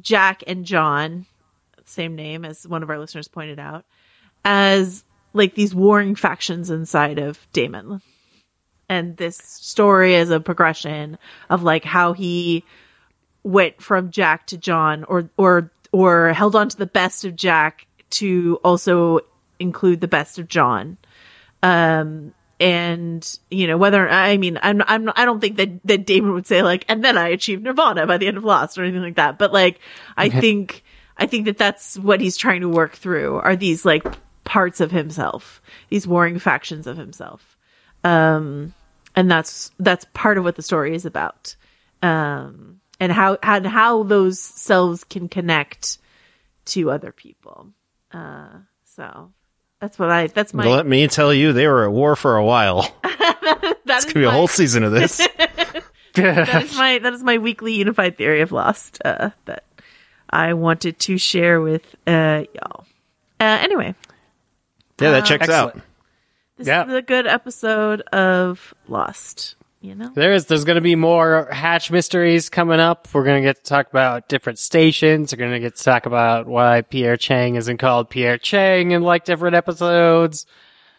[0.02, 1.26] Jack and John,
[1.86, 3.86] same name as one of our listeners pointed out,
[4.44, 5.03] as
[5.34, 8.02] like these warring factions inside of Damon.
[8.88, 11.18] And this story is a progression
[11.49, 12.64] of like how he
[13.44, 17.88] went from Jack to John or or or held on to the best of Jack
[18.12, 19.22] to also
[19.60, 20.98] include the best of John.
[21.64, 26.34] Um and you know whether I mean I'm I'm I don't think that that Damon
[26.34, 29.02] would say like and then I achieved nirvana by the end of Lost or anything
[29.02, 29.38] like that.
[29.38, 29.80] But like
[30.15, 30.84] I think
[31.18, 34.06] I think that that's what he's trying to work through are these like
[34.45, 37.57] parts of himself these warring factions of himself.
[38.03, 38.73] Um
[39.15, 41.56] and that's that's part of what the story is about.
[42.02, 45.98] Um and how and how those selves can connect
[46.65, 47.68] to other people.
[48.14, 48.48] Uh
[48.86, 49.34] so
[49.80, 52.45] that's what i that's my Let me tell you, they were at war for a
[52.45, 52.95] while.
[53.85, 55.18] that's gonna be a whole season of this.
[56.15, 59.65] that is my that is my weekly unified theory of lost uh that
[60.30, 62.85] i wanted to share with uh y'all
[63.41, 63.93] uh anyway
[65.02, 65.76] yeah, that checks Excellent.
[65.76, 65.81] out.
[66.57, 66.88] this Yeah.
[66.88, 69.56] is a good episode of lost
[69.86, 70.45] you know There is.
[70.48, 73.07] There's going to be more hatch mysteries coming up.
[73.14, 75.32] We're going to get to talk about different stations.
[75.34, 79.02] We're going to get to talk about why Pierre Chang isn't called Pierre Chang in
[79.03, 80.45] like different episodes.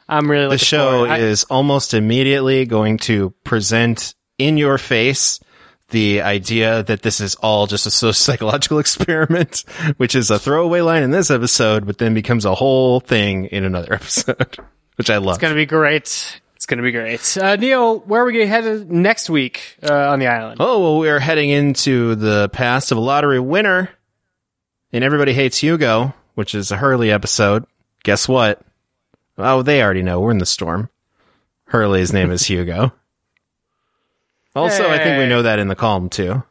[0.09, 1.11] I'm really The show forward.
[1.11, 5.41] I- is almost immediately going to present in your face
[5.91, 9.65] the idea that this is all just a so- psychological experiment,
[9.97, 13.65] which is a throwaway line in this episode, but then becomes a whole thing in
[13.65, 14.59] another episode,
[14.97, 15.35] which I love.
[15.37, 16.41] It's going to be great.
[16.67, 17.37] It's going to be great.
[17.39, 20.57] Uh, Neil, where are we going to head next week uh, on the island?
[20.59, 23.89] Oh, well, we're heading into the past of a lottery winner
[24.93, 27.67] and Everybody Hates Hugo, which is a Hurley episode.
[28.03, 28.63] Guess what?
[29.39, 30.19] Oh, they already know.
[30.19, 30.91] We're in the storm.
[31.67, 32.93] Hurley's name is Hugo.
[34.57, 36.43] Also, I think we know that in the calm too.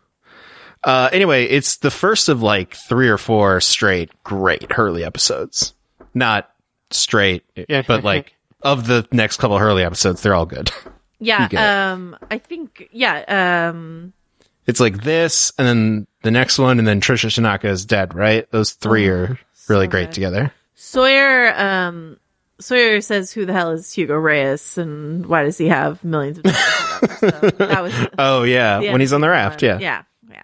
[0.83, 5.73] Uh, anyway, it's the first of like three or four straight great Hurley episodes.
[6.13, 6.47] Not
[6.91, 7.81] straight, Yeah.
[7.87, 8.34] but like
[8.65, 10.69] of the next couple Hurley episodes, they're all good.
[11.19, 14.11] yeah um i think yeah um
[14.67, 18.51] It's like this, and then the next one, and then Tricia Tanaka is dead, right?
[18.51, 19.39] Those three are
[19.69, 20.51] really so great together.
[20.73, 22.17] Sawyer, um,
[22.59, 26.43] Sawyer says, "Who the hell is Hugo Reyes, and why does he have millions of
[26.43, 29.79] dollars?" So that was Oh yeah, when he's on the raft, one.
[29.79, 30.03] yeah.
[30.29, 30.43] yeah,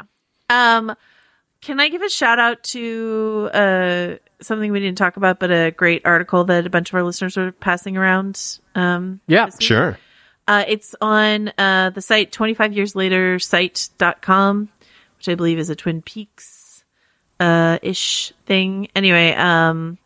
[0.50, 0.78] yeah.
[0.78, 0.96] Um,
[1.62, 5.72] can I give a shout out to uh something we didn't talk about, but a
[5.72, 8.60] great article that a bunch of our listeners are passing around?
[8.76, 9.50] Um, Yeah.
[9.60, 9.98] Sure.
[10.48, 14.70] Uh, it's on uh, the site 25 years later site.com,
[15.18, 16.84] which I believe is a Twin Peaks
[17.40, 18.88] uh, ish thing.
[18.96, 19.98] Anyway, um,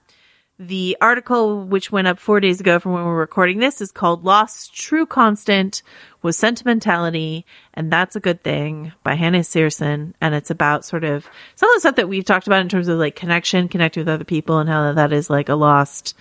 [0.58, 4.24] the article, which went up four days ago from when we're recording this, is called
[4.24, 5.84] Lost True Constant
[6.22, 10.16] was Sentimentality, and That's a Good Thing by Hannah Searson.
[10.22, 12.88] And it's about sort of some of the stuff that we've talked about in terms
[12.88, 16.16] of like connection, connecting with other people, and how that is like a lost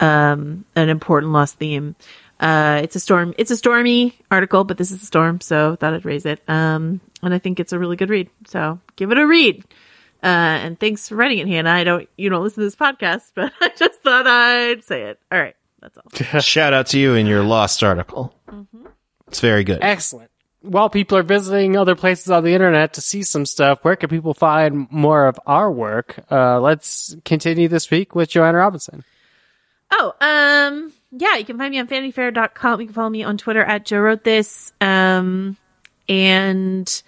[0.00, 1.94] um, an important lost theme.
[2.40, 3.34] Uh, it's a storm.
[3.38, 6.42] It's a stormy article, but this is a storm, so thought I'd raise it.
[6.48, 8.28] Um, and I think it's a really good read.
[8.46, 9.64] So give it a read.
[10.24, 11.70] Uh, and thanks for writing it, Hannah.
[11.70, 15.20] I don't, you don't listen to this podcast, but I just thought I'd say it.
[15.30, 15.54] All right.
[15.80, 16.40] That's all.
[16.40, 18.34] Shout out to you in your lost article.
[18.48, 18.86] Mm-hmm.
[19.28, 19.80] It's very good.
[19.82, 20.30] Excellent.
[20.62, 24.08] While people are visiting other places on the internet to see some stuff, where can
[24.08, 26.18] people find more of our work?
[26.30, 29.04] Uh, let's continue this week with Joanna Robinson.
[29.90, 32.80] Oh, um, yeah, you can find me on vanityfair.com.
[32.80, 34.72] You can follow me on Twitter at Joe Wrote This.
[34.80, 35.58] Um,
[36.08, 37.02] and,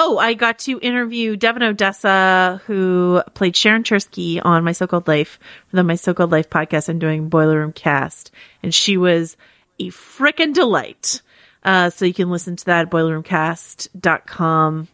[0.00, 5.40] oh, I got to interview Devon Odessa, who played Sharon Cherski on My So-Called Life
[5.66, 6.88] for the My So-Called Life podcast.
[6.88, 8.30] I'm doing Boiler Room Cast.
[8.62, 9.36] And she was
[9.80, 11.20] a frickin' delight.
[11.64, 14.88] Uh, so you can listen to that at boilerroomcast.com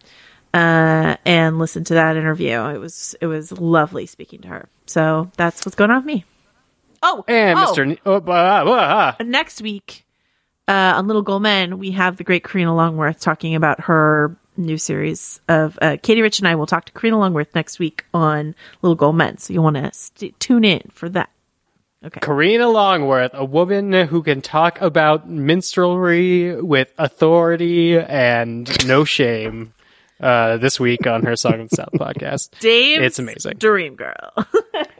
[0.54, 2.58] uh, and listen to that interview.
[2.58, 4.68] It was it was lovely speaking to her.
[4.86, 6.24] So that's what's going on with me.
[7.02, 7.86] Oh, And oh, Mr.
[7.86, 8.20] Ne- oh,
[9.22, 10.06] next week
[10.66, 14.78] uh, on Little Gold Men, we have the great Karina Longworth talking about her new
[14.78, 18.54] series of uh, Katey Rich and I will talk to Karina Longworth next week on
[18.82, 19.38] Little Gold Men.
[19.38, 21.30] So you'll want to st- tune in for that.
[22.04, 22.20] Okay.
[22.20, 29.72] Karina Longworth, a woman who can talk about minstrelry with authority and no shame.
[30.20, 32.50] Uh, this week on her Song of the South podcast.
[32.60, 33.54] Dave, It's amazing.
[33.58, 34.32] Dream Girl.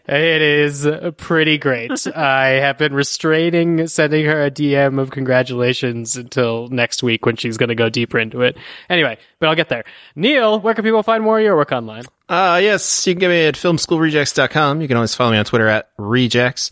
[0.07, 0.87] It is
[1.17, 2.07] pretty great.
[2.15, 7.57] I have been restraining sending her a DM of congratulations until next week when she's
[7.57, 8.59] going to go deeper into it.
[8.91, 9.85] Anyway, but I'll get there.
[10.15, 12.05] Neil, where can people find more of your work online?
[12.29, 14.83] Uh, yes, you can get me at filmschoolrejects.com.
[14.83, 16.71] You can always follow me on Twitter at rejects.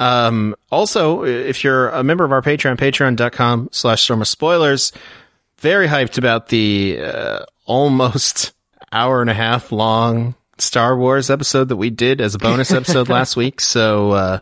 [0.00, 4.90] Um, also, if you're a member of our Patreon, patreon.com slash storm of spoilers,
[5.58, 8.52] very hyped about the, uh, almost
[8.90, 13.08] hour and a half long Star Wars episode that we did as a bonus episode
[13.10, 13.60] last week.
[13.60, 14.38] So, uh,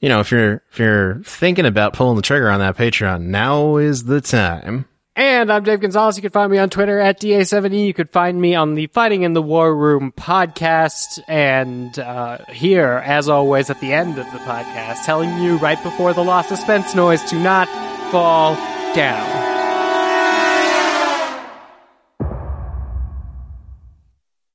[0.00, 3.76] you know, if you're, if you're thinking about pulling the trigger on that Patreon, now
[3.76, 4.86] is the time.
[5.16, 6.16] And I'm Dave Gonzalez.
[6.16, 7.86] You can find me on Twitter at DA7E.
[7.86, 11.20] You could find me on the Fighting in the War Room podcast.
[11.28, 16.14] And uh, here, as always, at the end of the podcast, telling you right before
[16.14, 17.68] the lost suspense noise to not
[18.10, 18.54] fall
[18.94, 19.49] down.